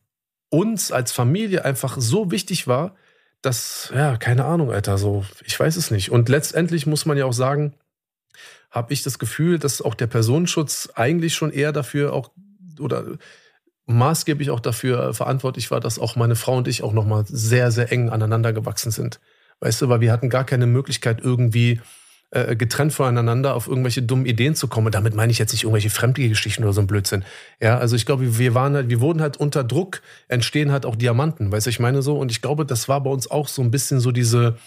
uns 0.49 0.91
als 0.91 1.11
Familie 1.11 1.63
einfach 1.63 1.97
so 1.99 2.31
wichtig 2.31 2.65
war, 2.67 2.95
dass, 3.43 3.91
ja, 3.95 4.17
keine 4.17 4.45
Ahnung, 4.45 4.71
Alter, 4.71 4.97
so, 4.97 5.23
ich 5.45 5.57
weiß 5.57 5.75
es 5.75 5.91
nicht. 5.91 6.11
Und 6.11 6.29
letztendlich 6.29 6.87
muss 6.87 7.05
man 7.05 7.17
ja 7.17 7.25
auch 7.25 7.33
sagen, 7.33 7.75
habe 8.71 8.91
ich 8.91 9.03
das 9.03 9.19
Gefühl, 9.19 9.59
dass 9.59 9.81
auch 9.83 9.93
der 9.93 10.07
Personenschutz 10.07 10.89
eigentlich 10.95 11.35
schon 11.35 11.51
eher 11.51 11.71
dafür 11.71 12.13
auch 12.13 12.31
oder 12.79 13.05
maßgeblich 13.85 14.49
auch 14.49 14.59
dafür 14.59 15.13
verantwortlich 15.13 15.69
war, 15.69 15.79
dass 15.79 15.99
auch 15.99 16.15
meine 16.15 16.35
Frau 16.35 16.57
und 16.57 16.67
ich 16.67 16.83
auch 16.83 16.93
nochmal 16.93 17.25
sehr, 17.27 17.71
sehr 17.71 17.91
eng 17.91 18.09
aneinander 18.09 18.51
gewachsen 18.51 18.91
sind. 18.91 19.19
Weißt 19.59 19.81
du, 19.81 19.89
weil 19.89 20.01
wir 20.01 20.11
hatten 20.11 20.29
gar 20.29 20.43
keine 20.43 20.67
Möglichkeit 20.67 21.21
irgendwie 21.21 21.81
äh, 22.31 22.55
getrennt 22.55 22.93
voneinander 22.93 23.55
auf 23.55 23.67
irgendwelche 23.67 24.03
dummen 24.03 24.25
Ideen 24.25 24.55
zu 24.55 24.67
kommen. 24.67 24.91
damit 24.91 25.15
meine 25.15 25.31
ich 25.31 25.39
jetzt 25.39 25.51
nicht 25.51 25.63
irgendwelche 25.63 25.89
fremdige 25.89 26.29
Geschichten 26.29 26.63
oder 26.63 26.73
so 26.73 26.81
ein 26.81 26.87
Blödsinn. 26.87 27.23
Ja, 27.59 27.77
also 27.77 27.95
ich 27.95 28.05
glaube, 28.05 28.37
wir 28.37 28.53
waren 28.53 28.75
halt, 28.75 28.89
wir 28.89 29.01
wurden 29.01 29.21
halt 29.21 29.37
unter 29.37 29.63
Druck, 29.63 30.01
entstehen 30.27 30.71
halt 30.71 30.85
auch 30.85 30.95
Diamanten, 30.95 31.51
weißt 31.51 31.65
du, 31.65 31.69
ich 31.69 31.79
meine 31.79 32.01
so. 32.01 32.17
Und 32.17 32.31
ich 32.31 32.41
glaube, 32.41 32.65
das 32.65 32.87
war 32.87 33.01
bei 33.01 33.09
uns 33.09 33.29
auch 33.29 33.47
so 33.47 33.61
ein 33.61 33.71
bisschen 33.71 33.99
so 33.99 34.11
diese, 34.11 34.57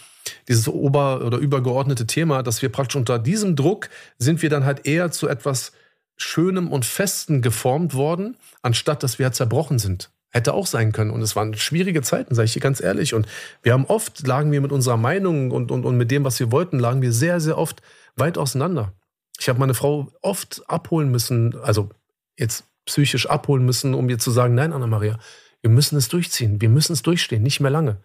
dieses 0.47 0.67
ober- 0.67 1.25
oder 1.25 1.37
übergeordnete 1.37 2.05
Thema, 2.07 2.43
dass 2.43 2.61
wir 2.61 2.69
praktisch 2.69 2.97
unter 2.97 3.19
diesem 3.19 3.55
Druck 3.55 3.89
sind 4.17 4.41
wir 4.41 4.49
dann 4.49 4.65
halt 4.65 4.85
eher 4.85 5.11
zu 5.11 5.27
etwas 5.27 5.71
Schönem 6.17 6.71
und 6.71 6.85
Festen 6.85 7.41
geformt 7.41 7.93
worden, 7.93 8.37
anstatt 8.61 9.03
dass 9.03 9.19
wir 9.19 9.25
halt 9.25 9.35
zerbrochen 9.35 9.79
sind. 9.79 10.12
Hätte 10.33 10.53
auch 10.53 10.65
sein 10.65 10.91
können. 10.91 11.11
Und 11.11 11.21
es 11.21 11.35
waren 11.35 11.53
schwierige 11.53 12.01
Zeiten, 12.01 12.33
sage 12.33 12.47
ich 12.47 12.53
dir 12.53 12.59
ganz 12.59 12.81
ehrlich. 12.81 13.13
Und 13.13 13.27
wir 13.61 13.73
haben 13.73 13.85
oft, 13.85 14.25
lagen 14.25 14.51
wir 14.51 14.61
mit 14.61 14.71
unserer 14.71 14.97
Meinung 14.97 15.51
und, 15.51 15.71
und, 15.71 15.85
und 15.85 15.95
mit 15.95 16.09
dem, 16.09 16.23
was 16.23 16.39
wir 16.39 16.51
wollten, 16.51 16.79
lagen 16.79 17.03
wir 17.03 17.13
sehr, 17.13 17.39
sehr 17.39 17.57
oft 17.57 17.83
weit 18.15 18.37
auseinander. 18.39 18.93
Ich 19.39 19.47
habe 19.47 19.59
meine 19.59 19.75
Frau 19.75 20.11
oft 20.21 20.63
abholen 20.67 21.11
müssen, 21.11 21.55
also 21.61 21.89
jetzt 22.35 22.65
psychisch 22.85 23.29
abholen 23.29 23.63
müssen, 23.63 23.93
um 23.93 24.07
mir 24.07 24.17
zu 24.17 24.31
sagen, 24.31 24.55
nein, 24.55 24.73
Anna-Maria, 24.73 25.19
wir 25.61 25.69
müssen 25.69 25.97
es 25.97 26.09
durchziehen, 26.09 26.59
wir 26.61 26.69
müssen 26.69 26.93
es 26.93 27.03
durchstehen, 27.03 27.43
nicht 27.43 27.59
mehr 27.59 27.71
lange. 27.71 28.01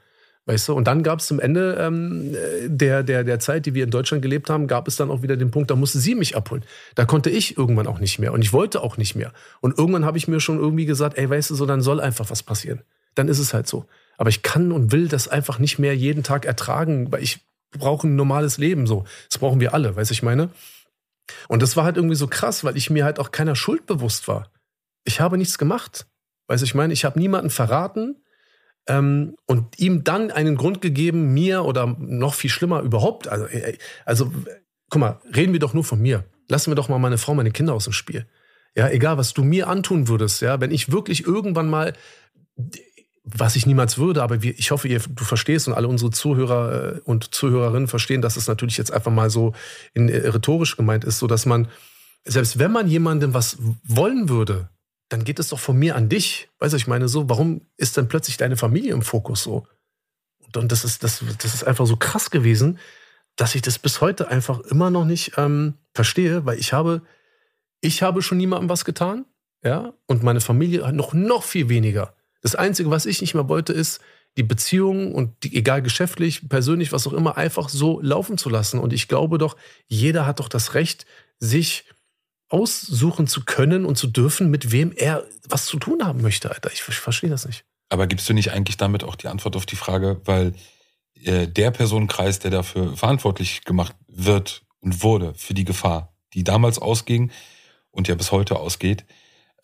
Weißt 0.49 0.67
du? 0.67 0.73
Und 0.73 0.89
dann 0.89 1.03
gab 1.03 1.19
es 1.19 1.27
zum 1.27 1.41
Ende 1.41 1.77
ähm, 1.79 2.35
der, 2.65 3.03
der, 3.03 3.23
der 3.23 3.39
Zeit, 3.39 3.67
die 3.67 3.75
wir 3.75 3.85
in 3.85 3.91
Deutschland 3.91 4.23
gelebt 4.23 4.49
haben, 4.49 4.67
gab 4.67 4.89
es 4.89 4.97
dann 4.97 5.11
auch 5.11 5.21
wieder 5.21 5.37
den 5.37 5.51
Punkt, 5.51 5.71
da 5.71 5.77
musste 5.77 5.99
sie 5.99 6.15
mich 6.15 6.37
abholen. 6.39 6.65
Da 6.95 7.05
konnte 7.05 7.29
ich 7.29 7.59
irgendwann 7.59 7.87
auch 7.87 8.01
nicht 8.01 8.19
mehr 8.19 8.33
und 8.33 8.41
ich 8.41 8.55
wollte 8.55 8.83
auch 8.83 8.97
nicht 8.97 9.15
mehr. 9.15 9.35
Und 9.61 9.77
irgendwann 9.77 10.07
habe 10.07 10.17
ich 10.17 10.27
mir 10.27 10.41
schon 10.41 10.59
irgendwie 10.59 10.87
gesagt, 10.87 11.19
ey, 11.19 11.29
weißt 11.29 11.51
du, 11.51 11.55
so, 11.55 11.67
dann 11.67 11.83
soll 11.83 12.01
einfach 12.01 12.31
was 12.31 12.43
passieren. 12.43 12.81
Dann 13.15 13.29
ist 13.29 13.41
es 13.41 13.53
halt 13.53 13.67
so. 13.67 13.85
Aber 14.17 14.31
ich 14.31 14.43
kann 14.43 14.73
und 14.73 14.91
will 14.91 15.09
das 15.09 15.29
einfach 15.29 15.59
nicht 15.59 15.79
mehr 15.79 15.95
jeden 15.95 16.23
Tag 16.23 16.47
ertragen, 16.47 17.13
weil 17.13 17.23
ich 17.23 17.41
brauche 17.71 18.09
ein 18.09 18.17
normales 18.17 18.57
Leben 18.57 18.87
so. 18.87 19.05
Das 19.29 19.37
brauchen 19.37 19.61
wir 19.61 19.75
alle, 19.75 19.97
weißt 19.97 20.11
du, 20.11 20.15
ich 20.15 20.23
meine? 20.23 20.49
Und 21.49 21.61
das 21.61 21.77
war 21.77 21.85
halt 21.85 21.99
irgendwie 21.99 22.17
so 22.17 22.27
krass, 22.27 22.65
weil 22.65 22.79
ich 22.79 22.89
mir 22.89 23.05
halt 23.05 23.19
auch 23.19 23.33
keiner 23.33 23.55
Schuld 23.55 23.85
bewusst 23.85 24.29
war. 24.29 24.51
Ich 25.05 25.21
habe 25.21 25.37
nichts 25.37 25.59
gemacht. 25.59 26.07
Weißt 26.47 26.63
du, 26.63 26.65
ich 26.65 26.75
meine, 26.75 26.95
ich 26.95 27.05
habe 27.05 27.19
niemanden 27.19 27.51
verraten 27.51 28.17
ähm, 28.89 29.37
und 29.47 29.79
ihm 29.79 30.03
dann 30.03 30.31
einen 30.31 30.57
Grund 30.57 30.81
gegeben, 30.81 31.33
mir 31.35 31.65
oder 31.65 31.87
noch 31.99 32.35
viel 32.35 32.51
schlimmer 32.51 32.81
überhaupt. 32.81 33.29
Also, 33.29 33.47
äh, 33.47 33.73
äh, 33.73 33.79
also, 34.05 34.33
guck 34.89 35.01
mal, 35.01 35.21
reden 35.35 35.53
wir 35.53 35.61
doch 35.61 35.75
nur 35.75 35.85
von 35.85 36.01
mir. 36.01 36.25
Lassen 36.49 36.71
wir 36.71 36.75
doch 36.75 36.89
mal 36.89 36.99
meine 36.99 37.19
Frau, 37.19 37.35
meine 37.35 37.51
Kinder 37.51 37.75
aus 37.75 37.85
dem 37.85 37.93
Spiel. 37.93 38.27
Ja, 38.75 38.89
egal, 38.89 39.19
was 39.19 39.35
du 39.35 39.45
mir 39.45 39.69
antun 39.69 40.09
würdest, 40.09 40.41
ja, 40.41 40.61
wenn 40.61 40.71
ich 40.71 40.91
wirklich 40.91 41.27
irgendwann 41.27 41.69
mal, 41.69 41.93
was 43.25 43.57
ich 43.57 43.67
niemals 43.67 43.99
würde, 43.99 44.23
aber 44.23 44.43
ich 44.43 44.71
hoffe, 44.71 44.89
ihr, 44.89 45.01
du 45.01 45.25
verstehst 45.25 45.69
und 45.69 45.75
alle 45.75 45.89
unsere 45.89 46.11
Zuhörer 46.11 46.97
äh, 46.97 47.01
und 47.05 47.35
Zuhörerinnen 47.35 47.89
verstehen, 47.89 48.23
dass 48.23 48.37
es 48.37 48.49
natürlich 48.49 48.79
jetzt 48.79 48.93
einfach 48.93 49.13
mal 49.13 49.29
so 49.29 49.53
in, 49.93 50.09
rhetorisch 50.09 50.77
gemeint 50.77 51.05
ist, 51.05 51.19
so 51.19 51.27
dass 51.27 51.45
man, 51.45 51.69
selbst 52.25 52.59
wenn 52.59 52.73
man 52.73 52.89
jemandem 52.89 53.35
was 53.35 53.59
wollen 53.85 54.31
würde, 54.31 54.71
dann 55.09 55.25
geht 55.25 55.39
es 55.39 55.49
doch 55.49 55.59
von 55.59 55.77
mir 55.77 55.97
an 55.97 56.09
dich. 56.09 56.49
Weißt 56.59 56.73
du, 56.73 56.77
ich 56.77 56.87
meine 56.87 57.09
so, 57.09 57.29
warum 57.29 57.63
ist 57.77 57.97
dann 57.97 58.09
plötzlich 58.09 58.37
deine 58.37 58.57
Familie 58.57 58.93
im 58.93 59.03
Fokus 59.03 59.43
so? 59.43 59.67
Und 60.55 60.73
das 60.73 60.85
ist, 60.85 61.03
das, 61.03 61.23
das 61.39 61.55
ist 61.55 61.65
einfach 61.65 61.87
so 61.87 61.97
krass 61.97 62.31
gewesen, 62.31 62.79
dass 63.37 63.55
ich 63.55 63.63
das 63.63 63.79
bis 63.79 64.01
heute 64.01 64.29
einfach 64.29 64.61
immer 64.61 64.91
noch 64.91 65.05
nicht 65.05 65.33
ähm, 65.37 65.75
verstehe, 65.95 66.45
weil 66.45 66.59
ich 66.59 66.73
habe, 66.73 67.03
ich 67.81 68.03
habe 68.03 68.23
schon 68.23 68.39
niemandem 68.39 68.69
was 68.69 68.85
getan, 68.85 69.27
ja, 69.63 69.93
und 70.07 70.23
meine 70.23 70.41
Familie 70.41 70.93
noch, 70.93 71.13
noch 71.13 71.43
viel 71.43 71.69
weniger. 71.69 72.15
Das 72.43 72.55
Einzige, 72.55 72.91
was 72.91 73.07
ich 73.07 73.21
nicht 73.21 73.35
mehr 73.35 73.49
wollte, 73.49 73.73
ist, 73.73 74.01
die 74.37 74.43
Beziehung 74.43 75.15
und 75.15 75.43
die, 75.43 75.57
egal 75.57 75.83
geschäftlich, 75.83 76.49
persönlich, 76.49 76.93
was 76.93 77.07
auch 77.07 77.13
immer, 77.13 77.37
einfach 77.37 77.69
so 77.69 78.01
laufen 78.01 78.39
zu 78.39 78.49
lassen. 78.49 78.79
Und 78.79 78.93
ich 78.93 79.09
glaube 79.09 79.39
doch, 79.39 79.57
jeder 79.87 80.27
hat 80.27 80.39
doch 80.39 80.49
das 80.49 80.75
Recht, 80.75 81.07
sich 81.41 81.85
aussuchen 82.49 83.27
zu 83.27 83.45
können 83.45 83.85
und 83.85 83.97
zu 83.97 84.07
dürfen, 84.07 84.51
mit 84.51 84.73
wem 84.73 84.93
er 84.97 85.25
was 85.49 85.67
zu 85.67 85.79
tun 85.79 86.05
haben 86.05 86.23
möchte, 86.23 86.51
Alter. 86.51 86.71
Ich, 86.73 86.83
ich 86.89 86.97
verstehe 86.97 87.31
das 87.31 87.47
nicht. 87.47 87.65
Aber 87.91 88.07
gibst 88.07 88.29
du 88.29 88.35
nicht 88.35 88.53
eigentlich 88.53 88.77
damit 88.77 89.05
auch 89.05 89.17
die 89.17 89.29
Antwort 89.29 89.57
auf 89.57 89.67
die 89.67 89.77
Frage, 89.77 90.21
weil 90.25 90.55
äh, 91.25 91.47
der 91.47 91.71
Personenkreis, 91.71 92.39
der 92.39 92.51
dafür 92.51 92.97
verantwortlich 92.97 93.65
gemacht 93.65 93.95
wird 94.07 94.63
und 94.81 95.03
wurde 95.03 95.35
für 95.35 95.55
die 95.55 95.65
Gefahr, 95.65 96.15
die 96.35 96.45
damals 96.45 96.79
ausging 96.79 97.31
und 97.91 98.09
ja 98.09 98.15
bis 98.15 98.33
heute 98.33 98.57
ausgeht, 98.57 99.05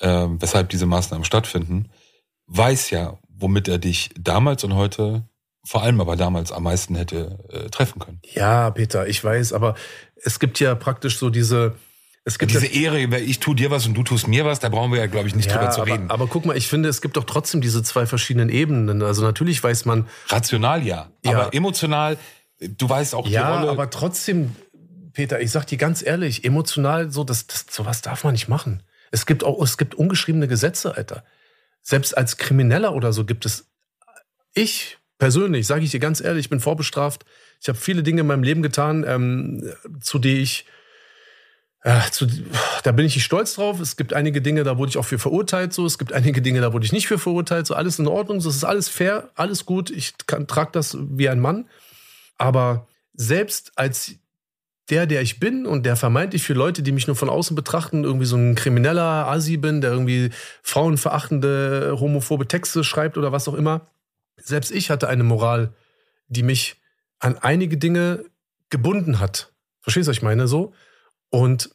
äh, 0.00 0.26
weshalb 0.28 0.70
diese 0.70 0.86
Maßnahmen 0.86 1.24
stattfinden, 1.24 1.90
weiß 2.46 2.90
ja, 2.90 3.18
womit 3.28 3.68
er 3.68 3.78
dich 3.78 4.10
damals 4.18 4.64
und 4.64 4.74
heute 4.74 5.24
vor 5.66 5.82
allem 5.82 6.00
aber 6.00 6.16
damals 6.16 6.52
am 6.52 6.64
meisten 6.64 6.94
hätte 6.94 7.38
äh, 7.48 7.70
treffen 7.70 7.98
können. 7.98 8.20
Ja, 8.34 8.70
Peter, 8.70 9.06
ich 9.06 9.22
weiß, 9.24 9.54
aber 9.54 9.74
es 10.16 10.38
gibt 10.38 10.60
ja 10.60 10.74
praktisch 10.74 11.18
so 11.18 11.30
diese, 11.30 11.74
es 12.26 12.38
gibt 12.38 12.52
diese 12.52 12.66
Ehre, 12.66 13.18
ich 13.18 13.38
tue 13.38 13.54
dir 13.54 13.70
was 13.70 13.86
und 13.86 13.94
du 13.94 14.02
tust 14.02 14.28
mir 14.28 14.46
was, 14.46 14.58
da 14.58 14.70
brauchen 14.70 14.92
wir 14.92 14.98
ja, 14.98 15.06
glaube 15.06 15.28
ich, 15.28 15.34
nicht 15.34 15.50
ja, 15.50 15.58
drüber 15.58 15.70
zu 15.70 15.82
aber, 15.82 15.92
reden. 15.92 16.10
Aber 16.10 16.26
guck 16.26 16.46
mal, 16.46 16.56
ich 16.56 16.68
finde, 16.68 16.88
es 16.88 17.02
gibt 17.02 17.18
doch 17.18 17.24
trotzdem 17.24 17.60
diese 17.60 17.82
zwei 17.82 18.06
verschiedenen 18.06 18.48
Ebenen. 18.48 19.02
Also 19.02 19.22
natürlich 19.22 19.62
weiß 19.62 19.84
man. 19.84 20.08
Rational 20.28 20.82
ja, 20.82 21.10
ja. 21.22 21.30
aber 21.32 21.54
emotional, 21.54 22.16
du 22.60 22.88
weißt 22.88 23.14
auch 23.14 23.28
ja, 23.28 23.42
die 23.42 23.52
Rolle. 23.52 23.66
Ja, 23.66 23.72
aber 23.72 23.90
trotzdem, 23.90 24.56
Peter, 25.12 25.38
ich 25.40 25.50
sag 25.50 25.66
dir 25.66 25.76
ganz 25.76 26.02
ehrlich, 26.02 26.44
emotional 26.44 27.10
so, 27.10 27.24
das, 27.24 27.46
das, 27.46 27.66
sowas 27.68 28.00
darf 28.00 28.24
man 28.24 28.32
nicht 28.32 28.48
machen. 28.48 28.82
Es 29.10 29.26
gibt 29.26 29.44
auch, 29.44 29.62
es 29.62 29.76
gibt 29.76 29.94
ungeschriebene 29.94 30.48
Gesetze, 30.48 30.96
Alter. 30.96 31.24
Selbst 31.82 32.16
als 32.16 32.38
Krimineller 32.38 32.94
oder 32.94 33.12
so 33.12 33.26
gibt 33.26 33.44
es. 33.44 33.66
Ich 34.54 34.96
persönlich, 35.18 35.66
sage 35.66 35.84
ich 35.84 35.90
dir 35.90 36.00
ganz 36.00 36.22
ehrlich, 36.22 36.46
ich 36.46 36.50
bin 36.50 36.60
vorbestraft. 36.60 37.26
Ich 37.60 37.68
habe 37.68 37.78
viele 37.78 38.02
Dinge 38.02 38.22
in 38.22 38.26
meinem 38.26 38.42
Leben 38.42 38.62
getan, 38.62 39.04
ähm, 39.06 39.74
zu 40.00 40.18
denen 40.18 40.40
ich 40.40 40.64
zu, 42.10 42.26
da 42.82 42.92
bin 42.92 43.04
ich 43.04 43.14
nicht 43.14 43.24
stolz 43.24 43.54
drauf. 43.54 43.78
Es 43.78 43.96
gibt 43.96 44.14
einige 44.14 44.40
Dinge, 44.40 44.64
da 44.64 44.78
wurde 44.78 44.90
ich 44.90 44.96
auch 44.96 45.04
für 45.04 45.18
verurteilt. 45.18 45.74
So, 45.74 45.84
es 45.84 45.98
gibt 45.98 46.14
einige 46.14 46.40
Dinge, 46.40 46.62
da 46.62 46.72
wurde 46.72 46.86
ich 46.86 46.92
nicht 46.92 47.06
für 47.06 47.18
verurteilt. 47.18 47.66
So, 47.66 47.74
alles 47.74 47.98
in 47.98 48.06
Ordnung. 48.06 48.40
So, 48.40 48.48
es 48.48 48.56
ist 48.56 48.64
alles 48.64 48.88
fair, 48.88 49.30
alles 49.34 49.66
gut. 49.66 49.90
Ich 49.90 50.14
trage 50.16 50.70
das 50.72 50.96
wie 50.98 51.28
ein 51.28 51.40
Mann. 51.40 51.66
Aber 52.38 52.86
selbst 53.12 53.72
als 53.76 54.14
der, 54.90 55.06
der 55.06 55.22
ich 55.22 55.40
bin 55.40 55.66
und 55.66 55.84
der 55.84 55.96
vermeintlich 55.96 56.42
für 56.42 56.54
Leute, 56.54 56.82
die 56.82 56.92
mich 56.92 57.06
nur 57.06 57.16
von 57.16 57.28
außen 57.28 57.54
betrachten, 57.54 58.04
irgendwie 58.04 58.26
so 58.26 58.36
ein 58.36 58.54
krimineller 58.54 59.26
Asi 59.28 59.56
bin, 59.56 59.80
der 59.80 59.90
irgendwie 59.90 60.30
frauenverachtende, 60.62 61.96
homophobe 62.00 62.48
Texte 62.48 62.84
schreibt 62.84 63.18
oder 63.18 63.32
was 63.32 63.48
auch 63.48 63.54
immer. 63.54 63.88
Selbst 64.36 64.70
ich 64.70 64.90
hatte 64.90 65.08
eine 65.08 65.24
Moral, 65.24 65.72
die 66.28 66.42
mich 66.42 66.76
an 67.18 67.38
einige 67.38 67.76
Dinge 67.76 68.24
gebunden 68.70 69.20
hat. 69.20 69.52
Verstehst 69.80 70.08
du, 70.08 70.10
was 70.10 70.16
ich 70.16 70.22
meine? 70.22 70.48
So. 70.48 70.72
Und 71.30 71.73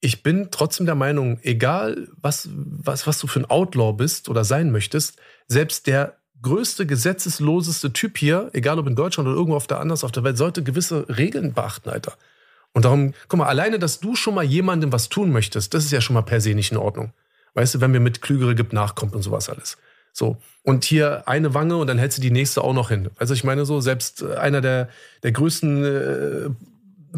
ich 0.00 0.22
bin 0.22 0.48
trotzdem 0.50 0.86
der 0.86 0.94
Meinung, 0.94 1.38
egal 1.42 2.08
was, 2.20 2.48
was, 2.52 3.06
was 3.06 3.18
du 3.18 3.26
für 3.26 3.40
ein 3.40 3.50
Outlaw 3.50 3.92
bist 3.92 4.28
oder 4.28 4.44
sein 4.44 4.70
möchtest, 4.70 5.18
selbst 5.48 5.86
der 5.86 6.16
größte, 6.42 6.86
gesetzesloseste 6.86 7.92
Typ 7.92 8.18
hier, 8.18 8.50
egal 8.52 8.78
ob 8.78 8.86
in 8.86 8.94
Deutschland 8.94 9.26
oder 9.28 9.36
irgendwo 9.36 9.56
auf 9.56 9.66
der 9.66 9.80
anders 9.80 10.04
auf 10.04 10.12
der 10.12 10.22
Welt, 10.22 10.36
sollte 10.36 10.62
gewisse 10.62 11.06
Regeln 11.08 11.54
beachten, 11.54 11.88
Alter. 11.88 12.14
Und 12.72 12.84
darum, 12.84 13.14
guck 13.28 13.38
mal, 13.38 13.46
alleine, 13.46 13.78
dass 13.78 14.00
du 14.00 14.14
schon 14.14 14.34
mal 14.34 14.44
jemandem 14.44 14.92
was 14.92 15.08
tun 15.08 15.32
möchtest, 15.32 15.72
das 15.72 15.84
ist 15.84 15.92
ja 15.92 16.02
schon 16.02 16.14
mal 16.14 16.22
per 16.22 16.40
se 16.40 16.54
nicht 16.54 16.72
in 16.72 16.78
Ordnung. 16.78 17.12
Weißt 17.54 17.74
du, 17.74 17.80
wenn 17.80 17.90
mir 17.90 18.00
mit 18.00 18.20
Klügere 18.20 18.54
gibt, 18.54 18.74
nachkommt 18.74 19.14
und 19.14 19.22
sowas 19.22 19.48
alles. 19.48 19.78
So. 20.12 20.36
Und 20.62 20.84
hier 20.84 21.26
eine 21.26 21.54
Wange 21.54 21.76
und 21.78 21.86
dann 21.86 21.98
hältst 21.98 22.18
du 22.18 22.22
die 22.22 22.30
nächste 22.30 22.62
auch 22.62 22.74
noch 22.74 22.90
hin. 22.90 23.08
Also 23.16 23.32
ich 23.32 23.44
meine 23.44 23.64
so, 23.64 23.80
selbst 23.80 24.22
einer 24.22 24.60
der, 24.60 24.90
der 25.22 25.32
größten 25.32 25.84
äh, 25.84 26.50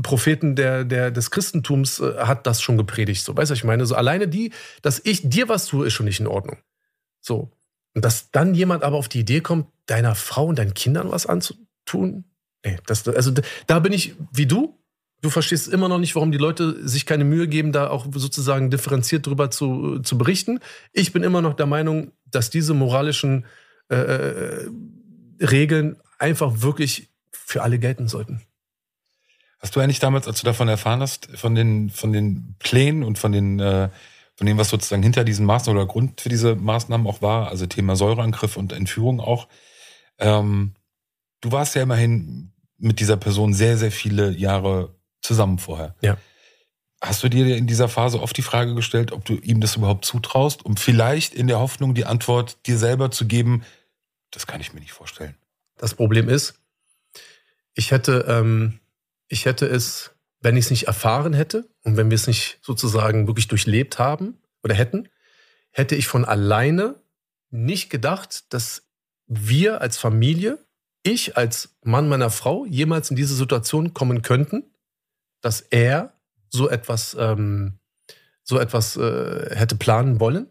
Propheten 0.03 0.55
der, 0.55 0.85
der, 0.85 1.11
des 1.11 1.31
Christentums 1.31 2.01
äh, 2.01 2.19
hat 2.19 2.47
das 2.47 2.63
schon 2.63 2.79
gepredigt. 2.79 3.25
So, 3.25 3.37
weißt 3.37 3.51
du, 3.51 3.55
ich 3.55 3.65
meine? 3.65 3.87
So 3.87 3.95
alleine 3.95 4.29
die, 4.29 4.53
dass 4.83 5.01
ich 5.05 5.29
dir 5.29 5.49
was 5.49 5.67
tue, 5.67 5.87
ist 5.87 5.95
schon 5.95 6.07
nicht 6.07 6.21
in 6.21 6.27
Ordnung. 6.27 6.59
So. 7.21 7.51
Und 7.95 8.05
dass 8.05 8.31
dann 8.31 8.55
jemand 8.55 8.85
aber 8.85 8.97
auf 8.97 9.09
die 9.09 9.21
Idee 9.21 9.41
kommt, 9.41 9.67
deiner 9.87 10.15
Frau 10.15 10.47
und 10.47 10.59
deinen 10.59 10.75
Kindern 10.75 11.11
was 11.11 11.27
anzutun? 11.27 12.25
Nee, 12.65 12.77
das, 12.87 13.07
also 13.09 13.33
da 13.67 13.79
bin 13.79 13.93
ich 13.93 14.15
wie 14.33 14.47
du. 14.47 14.75
Du 15.21 15.31
verstehst 15.31 15.67
immer 15.67 15.89
noch 15.89 15.99
nicht, 15.99 16.15
warum 16.15 16.31
die 16.31 16.39
Leute 16.39 16.87
sich 16.87 17.05
keine 17.05 17.25
Mühe 17.25 17.49
geben, 17.49 17.73
da 17.73 17.91
auch 17.91 18.07
sozusagen 18.15 18.71
differenziert 18.71 19.27
drüber 19.27 19.51
zu, 19.51 19.99
zu 19.99 20.17
berichten. 20.17 20.61
Ich 20.93 21.13
bin 21.13 21.25
immer 21.25 21.43
noch 21.43 21.55
der 21.55 21.67
Meinung, 21.67 22.13
dass 22.25 22.51
diese 22.51 22.75
moralischen 22.75 23.47
äh, 23.91 23.97
äh 23.97 24.71
Regeln 25.41 25.97
einfach 26.19 26.63
wirklich 26.63 27.11
für 27.33 27.63
alle 27.63 27.79
gelten 27.79 28.09
sollten. 28.09 28.43
Hast 29.59 29.75
du 29.75 29.81
eigentlich 29.81 29.99
damals, 29.99 30.27
als 30.27 30.41
du 30.41 30.45
davon 30.45 30.69
erfahren 30.69 31.01
hast, 31.01 31.29
von 31.37 31.55
den, 31.55 31.91
von 31.91 32.13
den 32.13 32.55
Plänen 32.59 33.03
und 33.03 33.19
von 33.19 33.33
den, 33.33 33.59
äh, 33.59 33.89
von 34.37 34.47
dem, 34.47 34.57
was 34.57 34.69
sozusagen 34.69 35.03
hinter 35.03 35.25
diesen 35.25 35.47
Maßnahmen 35.47 35.81
oder 35.81 35.91
Grund 35.91 36.21
für 36.21 36.29
diese 36.29 36.55
Maßnahmen 36.55 37.07
auch 37.07 37.23
war, 37.23 37.49
also 37.49 37.67
Thema 37.67 37.97
Säureangriff 37.97 38.57
und 38.57 38.73
Entführung 38.73 39.21
auch, 39.21 39.49
ähm, 40.19 40.75
du 41.41 41.51
warst 41.51 41.75
ja 41.75 41.83
immerhin 41.83 42.53
mit 42.77 43.01
dieser 43.01 43.17
Person 43.17 43.53
sehr, 43.53 43.77
sehr 43.77 43.91
viele 43.91 44.31
Jahre 44.31 44.95
zusammen 45.23 45.59
vorher. 45.59 45.97
Ja. 46.01 46.17
Hast 47.01 47.23
du 47.23 47.29
dir 47.29 47.57
in 47.57 47.67
dieser 47.67 47.89
Phase 47.89 48.21
oft 48.21 48.37
die 48.37 48.43
Frage 48.43 48.75
gestellt, 48.75 49.13
ob 49.13 49.25
du 49.25 49.35
ihm 49.35 49.61
das 49.61 49.77
überhaupt 49.77 50.05
zutraust, 50.05 50.65
um 50.65 50.77
vielleicht 50.77 51.35
in 51.35 51.49
der 51.49 51.59
Hoffnung 51.59 51.95
die 51.95 52.07
Antwort 52.07 52.59
dir 52.67 52.79
selber 52.79 53.11
zu 53.11 53.27
geben, 53.27 53.65
das 54.31 54.47
kann 54.47 54.61
ich 54.61 54.73
mir 54.73 54.81
nicht 54.81 54.93
vorstellen. 54.93 55.37
Das 55.77 55.95
Problem 55.95 56.29
ist, 56.29 56.55
ich 57.75 57.93
hätte 57.93 58.25
ähm, 58.29 58.81
ich 59.29 59.45
hätte 59.45 59.67
es, 59.67 60.13
wenn 60.41 60.57
ich 60.57 60.67
es 60.67 60.71
nicht 60.71 60.87
erfahren 60.87 61.33
hätte 61.33 61.69
und 61.83 61.97
wenn 61.97 62.11
wir 62.11 62.15
es 62.15 62.27
nicht 62.27 62.59
sozusagen 62.63 63.27
wirklich 63.27 63.49
durchlebt 63.49 63.99
haben 63.99 64.39
oder 64.63 64.75
hätten, 64.75 65.09
hätte 65.71 65.95
ich 65.95 66.09
von 66.09 66.25
alleine 66.25 67.01
nicht 67.51 67.91
gedacht, 67.91 68.53
dass 68.53 68.89
wir 69.27 69.81
als 69.81 69.99
Familie, 69.99 70.59
ich 71.03 71.37
als 71.37 71.77
Mann 71.83 72.09
meiner 72.09 72.31
Frau, 72.31 72.65
jemals 72.67 73.11
in 73.11 73.17
diese 73.17 73.35
Situation 73.35 73.95
kommen 73.95 74.23
könnten, 74.23 74.65
dass 75.41 75.61
er 75.61 76.15
so 76.49 76.69
etwas, 76.69 77.17
ähm, 77.19 77.79
so 78.43 78.59
etwas 78.59 78.97
äh, 78.97 79.55
hätte 79.55 79.77
planen 79.77 80.19
wollen. 80.21 80.49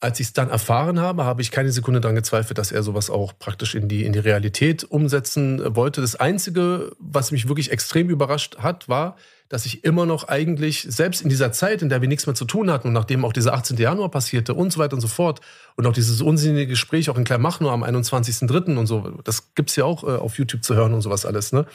Als 0.00 0.18
ich 0.18 0.28
es 0.28 0.32
dann 0.32 0.48
erfahren 0.48 0.98
habe, 0.98 1.24
habe 1.24 1.42
ich 1.42 1.50
keine 1.50 1.70
Sekunde 1.70 2.00
daran 2.00 2.16
gezweifelt, 2.16 2.56
dass 2.56 2.72
er 2.72 2.82
sowas 2.82 3.10
auch 3.10 3.38
praktisch 3.38 3.74
in 3.74 3.86
die, 3.86 4.04
in 4.04 4.14
die 4.14 4.18
Realität 4.18 4.82
umsetzen 4.84 5.76
wollte. 5.76 6.00
Das 6.00 6.16
Einzige, 6.16 6.92
was 6.98 7.32
mich 7.32 7.48
wirklich 7.48 7.70
extrem 7.70 8.08
überrascht 8.08 8.56
hat, 8.58 8.88
war, 8.88 9.16
dass 9.50 9.66
ich 9.66 9.84
immer 9.84 10.06
noch 10.06 10.28
eigentlich, 10.28 10.86
selbst 10.88 11.20
in 11.20 11.28
dieser 11.28 11.52
Zeit, 11.52 11.82
in 11.82 11.90
der 11.90 12.00
wir 12.00 12.08
nichts 12.08 12.26
mehr 12.26 12.34
zu 12.34 12.46
tun 12.46 12.70
hatten 12.70 12.88
und 12.88 12.94
nachdem 12.94 13.24
auch 13.24 13.32
dieser 13.32 13.52
18. 13.52 13.76
Januar 13.76 14.10
passierte 14.10 14.54
und 14.54 14.72
so 14.72 14.78
weiter 14.78 14.94
und 14.94 15.00
so 15.00 15.08
fort 15.08 15.40
und 15.76 15.86
auch 15.86 15.92
dieses 15.92 16.22
unsinnige 16.22 16.68
Gespräch 16.68 17.10
auch 17.10 17.18
in 17.18 17.24
Kleinmachnow 17.24 17.70
am 17.70 17.82
21.03. 17.82 18.78
und 18.78 18.86
so, 18.86 19.20
das 19.24 19.54
gibt's 19.54 19.76
ja 19.76 19.84
auch 19.84 20.04
äh, 20.04 20.12
auf 20.12 20.38
YouTube 20.38 20.64
zu 20.64 20.76
hören 20.76 20.94
und 20.94 21.02
sowas 21.02 21.26
alles, 21.26 21.52
ne? 21.52 21.66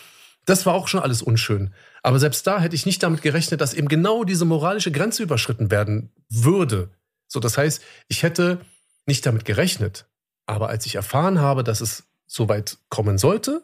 Das 0.45 0.65
war 0.67 0.76
auch 0.76 0.88
schon 0.88 0.99
alles 0.99 1.23
unschön. 1.23 1.73
Aber 2.03 2.19
selbst 2.19 2.45
da 2.45 2.59
hätte 2.59 2.76
ich 2.76 2.86
nicht 2.86 3.01
damit 3.01 3.23
gerechnet, 3.23 3.61
dass 3.61 3.73
eben 3.73 3.88
genau 3.88 4.23
diese 4.23 4.45
moralische 4.45 4.91
Grenze 4.91 5.23
überschritten 5.23 5.71
werden 5.71 6.11
würde. 6.30 6.91
So, 7.28 7.39
das 7.39 7.57
heißt, 7.57 7.82
ich 8.07 8.23
hätte 8.23 8.61
nicht 9.05 9.26
damit 9.26 9.45
gerechnet. 9.45 10.07
Aber 10.45 10.69
als 10.69 10.86
ich 10.86 10.95
erfahren 10.95 11.39
habe, 11.39 11.63
dass 11.63 11.82
es 11.82 12.03
so 12.28 12.49
weit 12.49 12.78
kommen 12.89 13.17
sollte, 13.17 13.63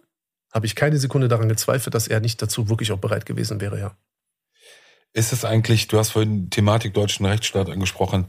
habe 0.54 0.66
ich 0.66 0.76
keine 0.76 0.98
Sekunde 0.98 1.28
daran 1.28 1.50
gezweifelt, 1.50 1.94
dass 1.94 2.08
er 2.08 2.20
nicht 2.20 2.42
dazu 2.42 2.70
wirklich 2.70 2.92
auch 2.92 3.00
bereit 3.00 3.26
gewesen 3.26 3.62
wäre, 3.62 3.80
ja. 3.80 3.98
Ist 5.14 5.34
es 5.34 5.46
eigentlich, 5.46 5.88
du 5.88 5.98
hast 5.98 6.12
vorhin 6.12 6.50
Thematik 6.50 6.94
deutschen 6.94 7.26
Rechtsstaat 7.26 7.70
angesprochen, 7.70 8.28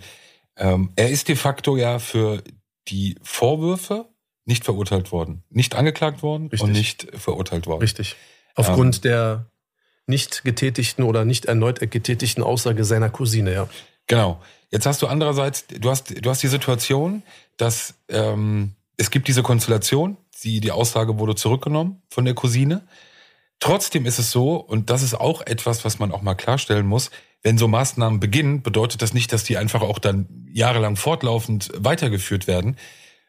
ähm, 0.57 0.93
er 0.97 1.11
ist 1.11 1.29
de 1.29 1.37
facto 1.37 1.77
ja 1.77 1.99
für 1.99 2.43
die 2.89 3.17
Vorwürfe 3.23 4.09
nicht 4.45 4.65
verurteilt 4.65 5.13
worden, 5.13 5.45
nicht 5.49 5.75
angeklagt 5.75 6.23
worden 6.23 6.49
Richtig. 6.49 6.63
und 6.63 6.73
nicht 6.73 7.07
verurteilt 7.15 7.67
worden. 7.67 7.81
Richtig. 7.81 8.17
Aufgrund 8.55 8.97
ähm, 8.97 9.03
der 9.03 9.47
nicht 10.07 10.43
getätigten 10.45 11.05
oder 11.05 11.25
nicht 11.25 11.47
erneut 11.47 11.79
getätigten 11.91 12.43
Aussage 12.43 12.85
seiner 12.85 13.09
Cousine, 13.09 13.53
ja. 13.53 13.69
Genau. 14.09 14.43
Jetzt 14.73 14.87
hast 14.87 15.03
du 15.03 15.07
andererseits, 15.07 15.67
du 15.67 15.91
hast, 15.91 16.25
du 16.25 16.31
hast 16.31 16.43
die 16.43 16.49
Situation, 16.49 17.23
dass 17.59 17.95
ähm, 18.09 18.73
es 18.97 19.11
gibt 19.11 19.29
diese 19.29 19.43
Konstellation, 19.43 20.17
die, 20.43 20.61
die 20.61 20.73
Aussage 20.73 21.19
wurde 21.19 21.35
zurückgenommen 21.35 22.03
von 22.09 22.25
der 22.25 22.35
Cousine. 22.35 22.83
Trotzdem 23.61 24.07
ist 24.07 24.19
es 24.19 24.31
so, 24.31 24.57
und 24.57 24.91
das 24.91 25.03
ist 25.03 25.15
auch 25.15 25.43
etwas, 25.47 25.85
was 25.85 25.99
man 25.99 26.11
auch 26.11 26.23
mal 26.23 26.35
klarstellen 26.35 26.87
muss, 26.87 27.11
wenn 27.43 27.59
so 27.59 27.69
Maßnahmen 27.69 28.19
beginnen, 28.19 28.63
bedeutet 28.63 29.03
das 29.03 29.15
nicht, 29.15 29.33
dass 29.33 29.45
die 29.45 29.57
einfach 29.57 29.83
auch 29.83 29.99
dann 29.99 30.47
jahrelang 30.53 30.97
fortlaufend 30.97 31.71
weitergeführt 31.77 32.47
werden, 32.47 32.77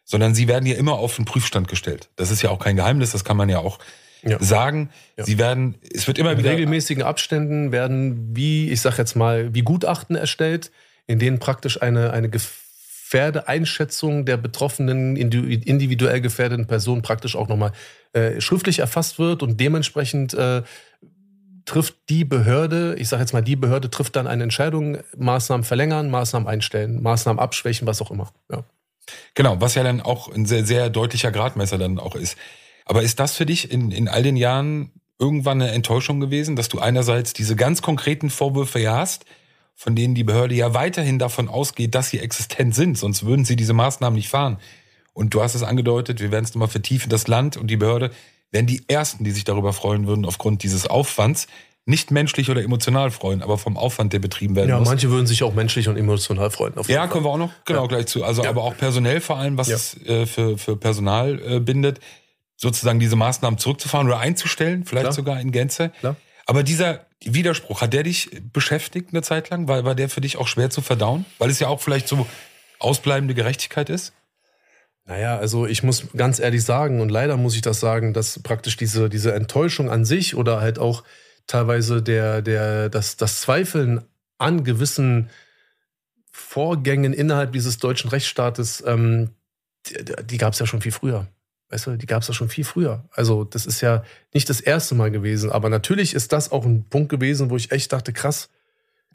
sondern 0.05 0.35
sie 0.35 0.47
werden 0.47 0.65
ja 0.65 0.75
immer 0.75 0.93
auf 0.93 1.15
den 1.15 1.25
Prüfstand 1.25 1.67
gestellt. 1.67 2.09
Das 2.15 2.31
ist 2.31 2.41
ja 2.41 2.51
auch 2.51 2.59
kein 2.59 2.75
Geheimnis, 2.75 3.11
das 3.11 3.23
kann 3.23 3.37
man 3.37 3.49
ja 3.49 3.59
auch 3.59 3.79
ja. 4.23 4.41
sagen. 4.41 4.89
Ja. 5.17 5.25
Sie 5.25 5.37
werden, 5.37 5.75
es 5.93 6.07
wird 6.07 6.17
immer 6.17 6.31
in 6.31 6.37
wieder. 6.37 6.51
In 6.51 6.55
regelmäßigen 6.55 7.03
Abständen 7.03 7.71
werden, 7.71 8.35
wie, 8.35 8.69
ich 8.69 8.81
sag 8.81 8.97
jetzt 8.97 9.15
mal, 9.15 9.53
wie 9.53 9.61
Gutachten 9.61 10.15
erstellt, 10.15 10.71
in 11.07 11.19
denen 11.19 11.39
praktisch 11.39 11.81
eine, 11.81 12.11
eine 12.11 12.29
Gefährdeeinschätzung 12.29 14.25
der 14.25 14.37
betroffenen, 14.37 15.15
individuell 15.15 16.21
gefährdeten 16.21 16.67
Person 16.67 17.01
praktisch 17.01 17.35
auch 17.35 17.47
nochmal 17.47 17.71
äh, 18.13 18.39
schriftlich 18.41 18.79
erfasst 18.79 19.19
wird 19.19 19.43
und 19.43 19.59
dementsprechend 19.59 20.33
äh, 20.33 20.63
trifft 21.65 21.95
die 22.09 22.25
Behörde, 22.25 22.95
ich 22.97 23.07
sage 23.07 23.21
jetzt 23.21 23.33
mal, 23.33 23.41
die 23.41 23.55
Behörde 23.55 23.89
trifft 23.89 24.15
dann 24.15 24.27
eine 24.27 24.43
Entscheidung, 24.43 24.97
Maßnahmen 25.17 25.63
verlängern, 25.63 26.09
Maßnahmen 26.09 26.47
einstellen, 26.47 27.01
Maßnahmen 27.01 27.39
abschwächen, 27.39 27.87
was 27.87 28.01
auch 28.01 28.11
immer. 28.11 28.31
Ja. 28.51 28.63
Genau, 29.33 29.59
was 29.59 29.75
ja 29.75 29.83
dann 29.83 30.01
auch 30.01 30.33
ein 30.33 30.45
sehr, 30.45 30.65
sehr 30.65 30.89
deutlicher 30.89 31.31
Gradmesser 31.31 31.77
dann 31.77 31.99
auch 31.99 32.15
ist. 32.15 32.37
Aber 32.85 33.01
ist 33.01 33.19
das 33.19 33.35
für 33.35 33.45
dich 33.45 33.71
in, 33.71 33.91
in 33.91 34.07
all 34.07 34.23
den 34.23 34.35
Jahren 34.35 34.91
irgendwann 35.19 35.61
eine 35.61 35.71
Enttäuschung 35.71 36.19
gewesen, 36.19 36.55
dass 36.55 36.69
du 36.69 36.79
einerseits 36.79 37.33
diese 37.33 37.55
ganz 37.55 37.81
konkreten 37.81 38.29
Vorwürfe 38.29 38.79
ja 38.79 38.97
hast, 38.97 39.25
von 39.75 39.95
denen 39.95 40.15
die 40.15 40.23
Behörde 40.23 40.55
ja 40.55 40.73
weiterhin 40.73 41.19
davon 41.19 41.49
ausgeht, 41.49 41.95
dass 41.95 42.09
sie 42.09 42.19
existent 42.19 42.75
sind, 42.75 42.97
sonst 42.97 43.25
würden 43.25 43.45
sie 43.45 43.55
diese 43.55 43.73
Maßnahmen 43.73 44.15
nicht 44.15 44.29
fahren. 44.29 44.57
Und 45.13 45.33
du 45.33 45.41
hast 45.41 45.55
es 45.55 45.63
angedeutet, 45.63 46.19
wir 46.19 46.31
werden 46.31 46.45
es 46.45 46.53
nochmal 46.53 46.67
vertiefen, 46.67 47.09
das 47.09 47.27
Land 47.27 47.57
und 47.57 47.67
die 47.67 47.77
Behörde 47.77 48.11
wären 48.51 48.65
die 48.65 48.83
Ersten, 48.87 49.23
die 49.23 49.31
sich 49.31 49.43
darüber 49.43 49.73
freuen 49.73 50.07
würden, 50.07 50.25
aufgrund 50.25 50.63
dieses 50.63 50.87
Aufwands. 50.87 51.47
Nicht 51.85 52.11
menschlich 52.11 52.49
oder 52.49 52.63
emotional 52.63 53.11
freuen, 53.11 53.41
aber 53.41 53.57
vom 53.57 53.75
Aufwand, 53.75 54.13
der 54.13 54.19
betrieben 54.19 54.55
werden 54.55 54.69
ja, 54.69 54.79
muss. 54.79 54.87
Ja, 54.87 54.91
manche 54.91 55.09
würden 55.09 55.27
sich 55.27 55.43
auch 55.43 55.53
menschlich 55.53 55.89
und 55.89 55.97
emotional 55.97 56.49
freuen. 56.49 56.73
ja, 56.87 57.07
kommen 57.07 57.25
wir 57.25 57.29
auch 57.29 57.37
noch 57.37 57.51
genau 57.65 57.81
ja. 57.81 57.87
gleich 57.87 58.05
zu. 58.05 58.23
Also, 58.23 58.41
ja. 58.41 58.49
aber 58.49 58.63
auch 58.63 58.77
personell 58.77 59.19
vor 59.19 59.37
allem, 59.37 59.57
was 59.57 59.67
es 59.67 60.01
äh, 60.05 60.25
für, 60.25 60.57
für 60.57 60.77
Personal 60.77 61.41
äh, 61.45 61.59
bindet, 61.59 61.99
sozusagen 62.55 62.99
diese 63.01 63.17
Maßnahmen 63.17 63.59
zurückzufahren 63.59 64.07
oder 64.07 64.19
einzustellen, 64.19 64.85
vielleicht 64.85 65.07
Klar. 65.07 65.13
sogar 65.13 65.41
in 65.41 65.51
Gänze. 65.51 65.91
Klar. 65.99 66.15
Aber 66.45 66.63
dieser 66.63 67.05
Widerspruch, 67.25 67.81
hat 67.81 67.93
der 67.93 68.03
dich 68.03 68.29
beschäftigt 68.51 69.09
eine 69.11 69.21
Zeit 69.21 69.49
lang? 69.49 69.67
War, 69.67 69.85
war 69.85 69.95
der 69.95 70.09
für 70.09 70.21
dich 70.21 70.37
auch 70.37 70.47
schwer 70.47 70.69
zu 70.69 70.81
verdauen? 70.81 71.25
Weil 71.37 71.49
es 71.49 71.59
ja 71.59 71.67
auch 71.67 71.81
vielleicht 71.81 72.07
so 72.07 72.27
ausbleibende 72.79 73.33
Gerechtigkeit 73.33 73.89
ist? 73.89 74.13
Naja, 75.05 75.37
also 75.37 75.65
ich 75.65 75.83
muss 75.83 76.07
ganz 76.15 76.39
ehrlich 76.39 76.63
sagen, 76.63 77.01
und 77.01 77.09
leider 77.09 77.35
muss 77.35 77.55
ich 77.55 77.61
das 77.61 77.79
sagen, 77.79 78.13
dass 78.13 78.41
praktisch 78.41 78.77
diese, 78.77 79.09
diese 79.09 79.33
Enttäuschung 79.33 79.89
an 79.89 80.05
sich 80.05 80.35
oder 80.35 80.61
halt 80.61 80.79
auch 80.79 81.03
teilweise 81.45 82.01
der, 82.01 82.41
der, 82.41 82.89
das, 82.89 83.17
das 83.17 83.41
Zweifeln 83.41 84.05
an 84.37 84.63
gewissen 84.63 85.29
Vorgängen 86.31 87.13
innerhalb 87.13 87.51
dieses 87.51 87.77
deutschen 87.77 88.09
Rechtsstaates, 88.09 88.83
ähm, 88.87 89.31
die, 89.87 90.25
die 90.25 90.37
gab 90.37 90.53
es 90.53 90.59
ja 90.59 90.65
schon 90.65 90.81
viel 90.81 90.91
früher. 90.91 91.27
Weißt 91.73 91.87
du, 91.87 91.97
die 91.97 92.05
gab 92.05 92.21
es 92.21 92.27
ja 92.27 92.35
schon 92.35 92.49
viel 92.49 92.65
früher. 92.65 93.03
Also, 93.13 93.45
das 93.45 93.65
ist 93.65 93.81
ja 93.81 94.03
nicht 94.31 94.47
das 94.47 94.61
erste 94.61 94.93
Mal 94.93 95.09
gewesen. 95.09 95.51
Aber 95.51 95.69
natürlich 95.69 96.13
ist 96.13 96.31
das 96.31 96.51
auch 96.51 96.65
ein 96.65 96.87
Punkt 96.87 97.09
gewesen, 97.09 97.49
wo 97.49 97.57
ich 97.57 97.71
echt 97.71 97.91
dachte, 97.91 98.13
krass, 98.13 98.49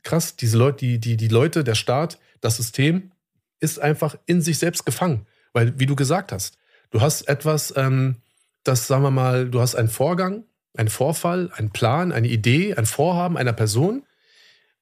krass, 0.03 0.35
diese 0.35 0.59
Leute, 0.59 0.79
die, 0.79 0.99
die, 0.99 1.17
die 1.17 1.29
Leute, 1.29 1.63
der 1.63 1.77
Staat, 1.77 2.19
das 2.41 2.57
System 2.57 3.13
ist 3.61 3.79
einfach 3.79 4.19
in 4.27 4.43
sich 4.43 4.59
selbst 4.59 4.85
gefangen. 4.85 5.25
Weil, 5.53 5.79
wie 5.79 5.87
du 5.87 5.95
gesagt 5.95 6.33
hast, 6.33 6.59
du 6.91 7.01
hast 7.01 7.29
etwas, 7.29 7.73
ähm, 7.77 8.17
das, 8.65 8.89
sagen 8.89 9.05
wir 9.05 9.13
mal, 9.13 9.49
du 9.49 9.61
hast 9.61 9.77
einen 9.77 9.89
Vorgang, 9.89 10.43
einen 10.77 10.89
Vorfall, 10.89 11.53
einen 11.55 11.71
Plan, 11.71 12.11
eine 12.11 12.27
Idee, 12.27 12.75
ein 12.75 12.87
Vorhaben 12.87 13.37
einer 13.37 13.53
Person. 13.53 14.03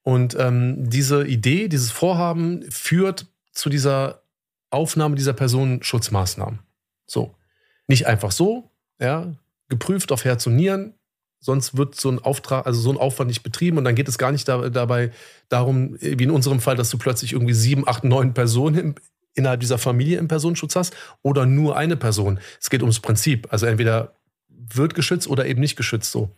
Und 0.01 0.35
ähm, 0.39 0.89
diese 0.89 1.27
Idee, 1.27 1.67
dieses 1.67 1.91
Vorhaben 1.91 2.65
führt 2.71 3.27
zu 3.51 3.69
dieser 3.69 4.23
Aufnahme 4.71 5.13
dieser 5.15 5.33
Person 5.33 5.83
Schutzmaßnahmen. 5.83 6.61
So. 7.05 7.36
Nicht 7.87 8.07
einfach 8.07 8.31
so, 8.31 8.69
ja, 8.99 9.33
geprüft 9.69 10.11
auf 10.11 10.25
Herz 10.25 10.45
und 10.47 10.55
Nieren, 10.55 10.93
sonst 11.39 11.77
wird 11.77 11.95
so 11.95 12.09
ein 12.09 12.19
Auftrag, 12.19 12.65
also 12.65 12.79
so 12.79 12.91
ein 12.91 12.97
Aufwand 12.97 13.29
nicht 13.29 13.43
betrieben 13.43 13.77
und 13.77 13.83
dann 13.83 13.95
geht 13.95 14.07
es 14.07 14.17
gar 14.17 14.31
nicht 14.31 14.47
da, 14.47 14.69
dabei 14.69 15.11
darum, 15.49 15.97
wie 15.99 16.23
in 16.23 16.31
unserem 16.31 16.59
Fall, 16.59 16.75
dass 16.75 16.89
du 16.89 16.97
plötzlich 16.97 17.33
irgendwie 17.33 17.53
sieben, 17.53 17.87
acht, 17.87 18.03
neun 18.03 18.33
Personen 18.33 18.77
im, 18.77 18.95
innerhalb 19.35 19.59
dieser 19.59 19.77
Familie 19.77 20.17
im 20.17 20.27
Personenschutz 20.27 20.75
hast 20.75 20.95
oder 21.21 21.45
nur 21.45 21.77
eine 21.77 21.95
Person. 21.95 22.39
Es 22.59 22.69
geht 22.69 22.81
ums 22.81 22.99
Prinzip. 22.99 23.47
Also 23.51 23.67
entweder 23.67 24.13
wird 24.49 24.95
geschützt 24.95 25.27
oder 25.27 25.45
eben 25.45 25.61
nicht 25.61 25.75
geschützt 25.75 26.11
so. 26.11 26.31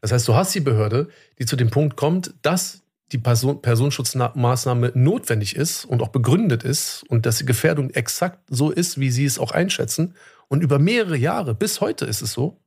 Das 0.00 0.12
heißt, 0.12 0.28
du 0.28 0.34
hast 0.34 0.54
die 0.54 0.60
Behörde, 0.60 1.08
die 1.38 1.46
zu 1.46 1.56
dem 1.56 1.70
Punkt 1.70 1.96
kommt, 1.96 2.34
dass 2.42 2.82
die 3.12 3.18
Person, 3.18 3.60
Personenschutzmaßnahme 3.60 4.92
notwendig 4.94 5.56
ist 5.56 5.84
und 5.84 6.00
auch 6.00 6.08
begründet 6.08 6.62
ist 6.62 7.02
und 7.08 7.26
dass 7.26 7.38
die 7.38 7.46
Gefährdung 7.46 7.90
exakt 7.90 8.38
so 8.48 8.70
ist, 8.70 9.00
wie 9.00 9.10
sie 9.10 9.24
es 9.24 9.38
auch 9.38 9.50
einschätzen 9.50 10.14
und 10.50 10.62
über 10.62 10.78
mehrere 10.78 11.16
Jahre, 11.16 11.54
bis 11.54 11.80
heute 11.80 12.04
ist 12.04 12.22
es 12.22 12.32
so. 12.32 12.60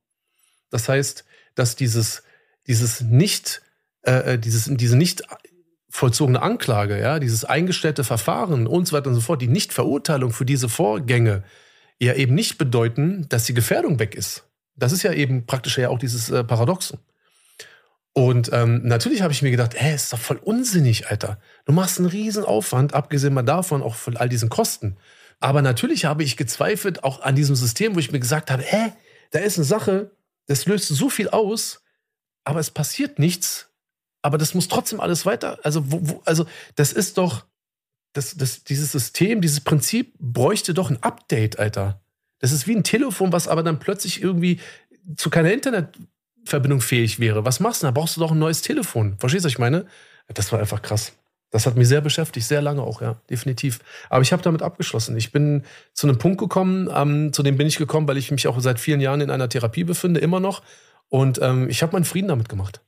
Das 0.71 0.88
heißt, 0.88 1.25
dass 1.53 1.75
dieses, 1.75 2.23
dieses 2.65 3.01
nicht, 3.01 3.61
äh, 4.03 4.34
äh, 4.34 4.39
dieses, 4.39 4.69
diese 4.71 4.95
nicht 4.95 5.21
vollzogene 5.89 6.41
Anklage, 6.41 6.99
ja, 6.99 7.19
dieses 7.19 7.43
eingestellte 7.43 8.05
Verfahren 8.05 8.67
und 8.67 8.88
so 8.88 8.95
weiter 8.95 9.09
und 9.09 9.15
so 9.15 9.21
fort, 9.21 9.41
die 9.41 9.49
Nichtverurteilung 9.49 10.31
für 10.31 10.45
diese 10.45 10.69
Vorgänge 10.69 11.43
ja 11.99 12.13
eben 12.13 12.34
nicht 12.34 12.57
bedeuten, 12.57 13.27
dass 13.29 13.45
die 13.45 13.53
Gefährdung 13.53 13.99
weg 13.99 14.15
ist. 14.15 14.45
Das 14.75 14.93
ist 14.93 15.03
ja 15.03 15.11
eben 15.11 15.45
praktisch 15.45 15.77
ja 15.77 15.89
auch 15.89 15.99
dieses 15.99 16.31
äh, 16.31 16.43
Paradoxon. 16.43 16.99
Und 18.13 18.49
ähm, 18.53 18.81
natürlich 18.84 19.21
habe 19.23 19.34
ich 19.34 19.41
mir 19.41 19.51
gedacht, 19.51 19.75
ey, 19.75 19.93
ist 19.93 20.13
doch 20.13 20.19
voll 20.19 20.38
unsinnig, 20.38 21.09
Alter. 21.09 21.38
Du 21.65 21.73
machst 21.73 21.99
einen 21.99 22.07
riesen 22.07 22.45
Aufwand, 22.45 22.93
abgesehen 22.93 23.34
mal 23.34 23.43
davon, 23.43 23.84
auch 23.84 23.95
von 23.95 24.15
all 24.15 24.29
diesen 24.29 24.49
Kosten. 24.49 24.97
Aber 25.39 25.61
natürlich 25.61 26.05
habe 26.05 26.23
ich 26.23 26.38
gezweifelt 26.38 27.03
auch 27.03 27.21
an 27.21 27.36
diesem 27.36 27.55
System, 27.55 27.95
wo 27.95 27.99
ich 27.99 28.11
mir 28.11 28.19
gesagt 28.19 28.51
habe, 28.51 28.63
hä, 28.63 28.93
da 29.31 29.39
ist 29.39 29.57
eine 29.57 29.65
Sache, 29.65 30.11
das 30.47 30.65
löst 30.65 30.88
so 30.88 31.09
viel 31.09 31.29
aus, 31.29 31.81
aber 32.43 32.59
es 32.59 32.71
passiert 32.71 33.19
nichts. 33.19 33.69
Aber 34.21 34.38
das 34.38 34.53
muss 34.53 34.67
trotzdem 34.67 34.99
alles 34.99 35.25
weiter. 35.25 35.59
Also, 35.63 35.91
wo, 35.91 35.99
wo, 36.01 36.21
also 36.25 36.45
das 36.75 36.93
ist 36.93 37.17
doch, 37.17 37.45
das, 38.13 38.36
das, 38.36 38.63
dieses 38.63 38.91
System, 38.91 39.41
dieses 39.41 39.61
Prinzip 39.61 40.13
bräuchte 40.19 40.73
doch 40.73 40.89
ein 40.89 41.01
Update, 41.01 41.59
Alter. 41.59 42.01
Das 42.39 42.51
ist 42.51 42.67
wie 42.67 42.75
ein 42.75 42.84
Telefon, 42.84 43.31
was 43.31 43.47
aber 43.47 43.63
dann 43.63 43.79
plötzlich 43.79 44.21
irgendwie 44.21 44.59
zu 45.17 45.29
keiner 45.29 45.51
Internetverbindung 45.51 46.81
fähig 46.81 47.19
wäre. 47.19 47.45
Was 47.45 47.59
machst 47.59 47.84
du? 47.84 47.88
Da 47.88 47.91
brauchst 47.91 48.15
du 48.15 48.21
doch 48.21 48.31
ein 48.31 48.39
neues 48.39 48.61
Telefon. 48.61 49.17
Verstehst 49.17 49.43
du, 49.43 49.47
was 49.47 49.53
ich 49.53 49.59
meine? 49.59 49.86
Das 50.27 50.51
war 50.51 50.59
einfach 50.59 50.81
krass. 50.81 51.13
Das 51.53 51.67
hat 51.67 51.75
mich 51.75 51.87
sehr 51.87 52.01
beschäftigt, 52.01 52.47
sehr 52.47 52.63
lange 52.63 52.81
auch, 52.81 52.99
ja, 52.99 53.17
definitiv. 53.29 53.79
Aber 54.09 54.23
ich 54.23 54.33
habe 54.33 54.41
damit 54.41 54.63
abgeschlossen. 54.63 55.15
Ich 55.15 55.31
bin 55.31 55.63
zu 55.93 56.07
einem 56.07 56.17
Punkt 56.17 56.39
gekommen, 56.39 56.89
ähm, 56.91 57.31
zu 57.31 57.43
dem 57.43 57.57
bin 57.57 57.67
ich 57.67 57.77
gekommen, 57.77 58.07
weil 58.07 58.17
ich 58.17 58.31
mich 58.31 58.47
auch 58.47 58.59
seit 58.59 58.79
vielen 58.79 58.99
Jahren 58.99 59.21
in 59.21 59.29
einer 59.29 59.47
Therapie 59.47 59.83
befinde, 59.83 60.19
immer 60.19 60.39
noch. 60.39 60.63
Und 61.09 61.39
ähm, 61.43 61.69
ich 61.69 61.83
habe 61.83 61.93
meinen 61.93 62.05
Frieden 62.05 62.29
damit 62.29 62.49
gemacht. 62.49 62.81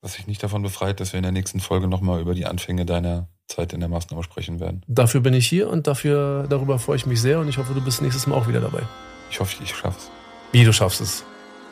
Was 0.00 0.14
sich 0.14 0.26
nicht 0.26 0.42
davon 0.42 0.62
befreit, 0.62 1.00
dass 1.00 1.12
wir 1.12 1.18
in 1.18 1.22
der 1.22 1.32
nächsten 1.32 1.60
Folge 1.60 1.86
nochmal 1.86 2.22
über 2.22 2.34
die 2.34 2.46
Anfänge 2.46 2.86
deiner 2.86 3.28
Zeit 3.46 3.74
in 3.74 3.80
der 3.80 3.90
Maßnahme 3.90 4.22
sprechen 4.22 4.58
werden. 4.58 4.82
Dafür 4.88 5.20
bin 5.20 5.34
ich 5.34 5.46
hier 5.46 5.68
und 5.68 5.86
dafür, 5.86 6.46
darüber 6.48 6.78
freue 6.78 6.96
ich 6.96 7.04
mich 7.04 7.20
sehr 7.20 7.40
und 7.40 7.48
ich 7.48 7.58
hoffe, 7.58 7.74
du 7.74 7.84
bist 7.84 8.00
nächstes 8.00 8.26
Mal 8.26 8.36
auch 8.36 8.48
wieder 8.48 8.62
dabei. 8.62 8.84
Ich 9.30 9.38
hoffe, 9.38 9.62
ich 9.62 9.74
schaff's. 9.74 10.10
Wie 10.52 10.64
du 10.64 10.72
schaffst 10.72 11.02
es. 11.02 11.24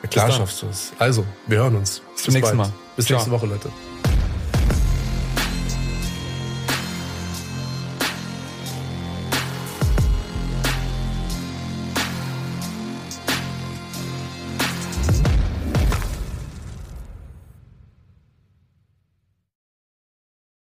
Ja, 0.03 0.09
klar 0.09 0.31
schaffst 0.31 0.61
du 0.61 0.67
es. 0.67 0.93
Also, 0.99 1.25
wir 1.47 1.57
hören 1.57 1.77
uns. 1.77 2.03
Bis 2.13 2.25
zum 2.25 2.35
nächsten. 2.35 2.57
Mal. 2.57 2.71
Bis 2.95 3.07
Ciao. 3.07 3.17
nächste 3.17 3.31
Woche, 3.31 3.47
Leute. 3.47 3.71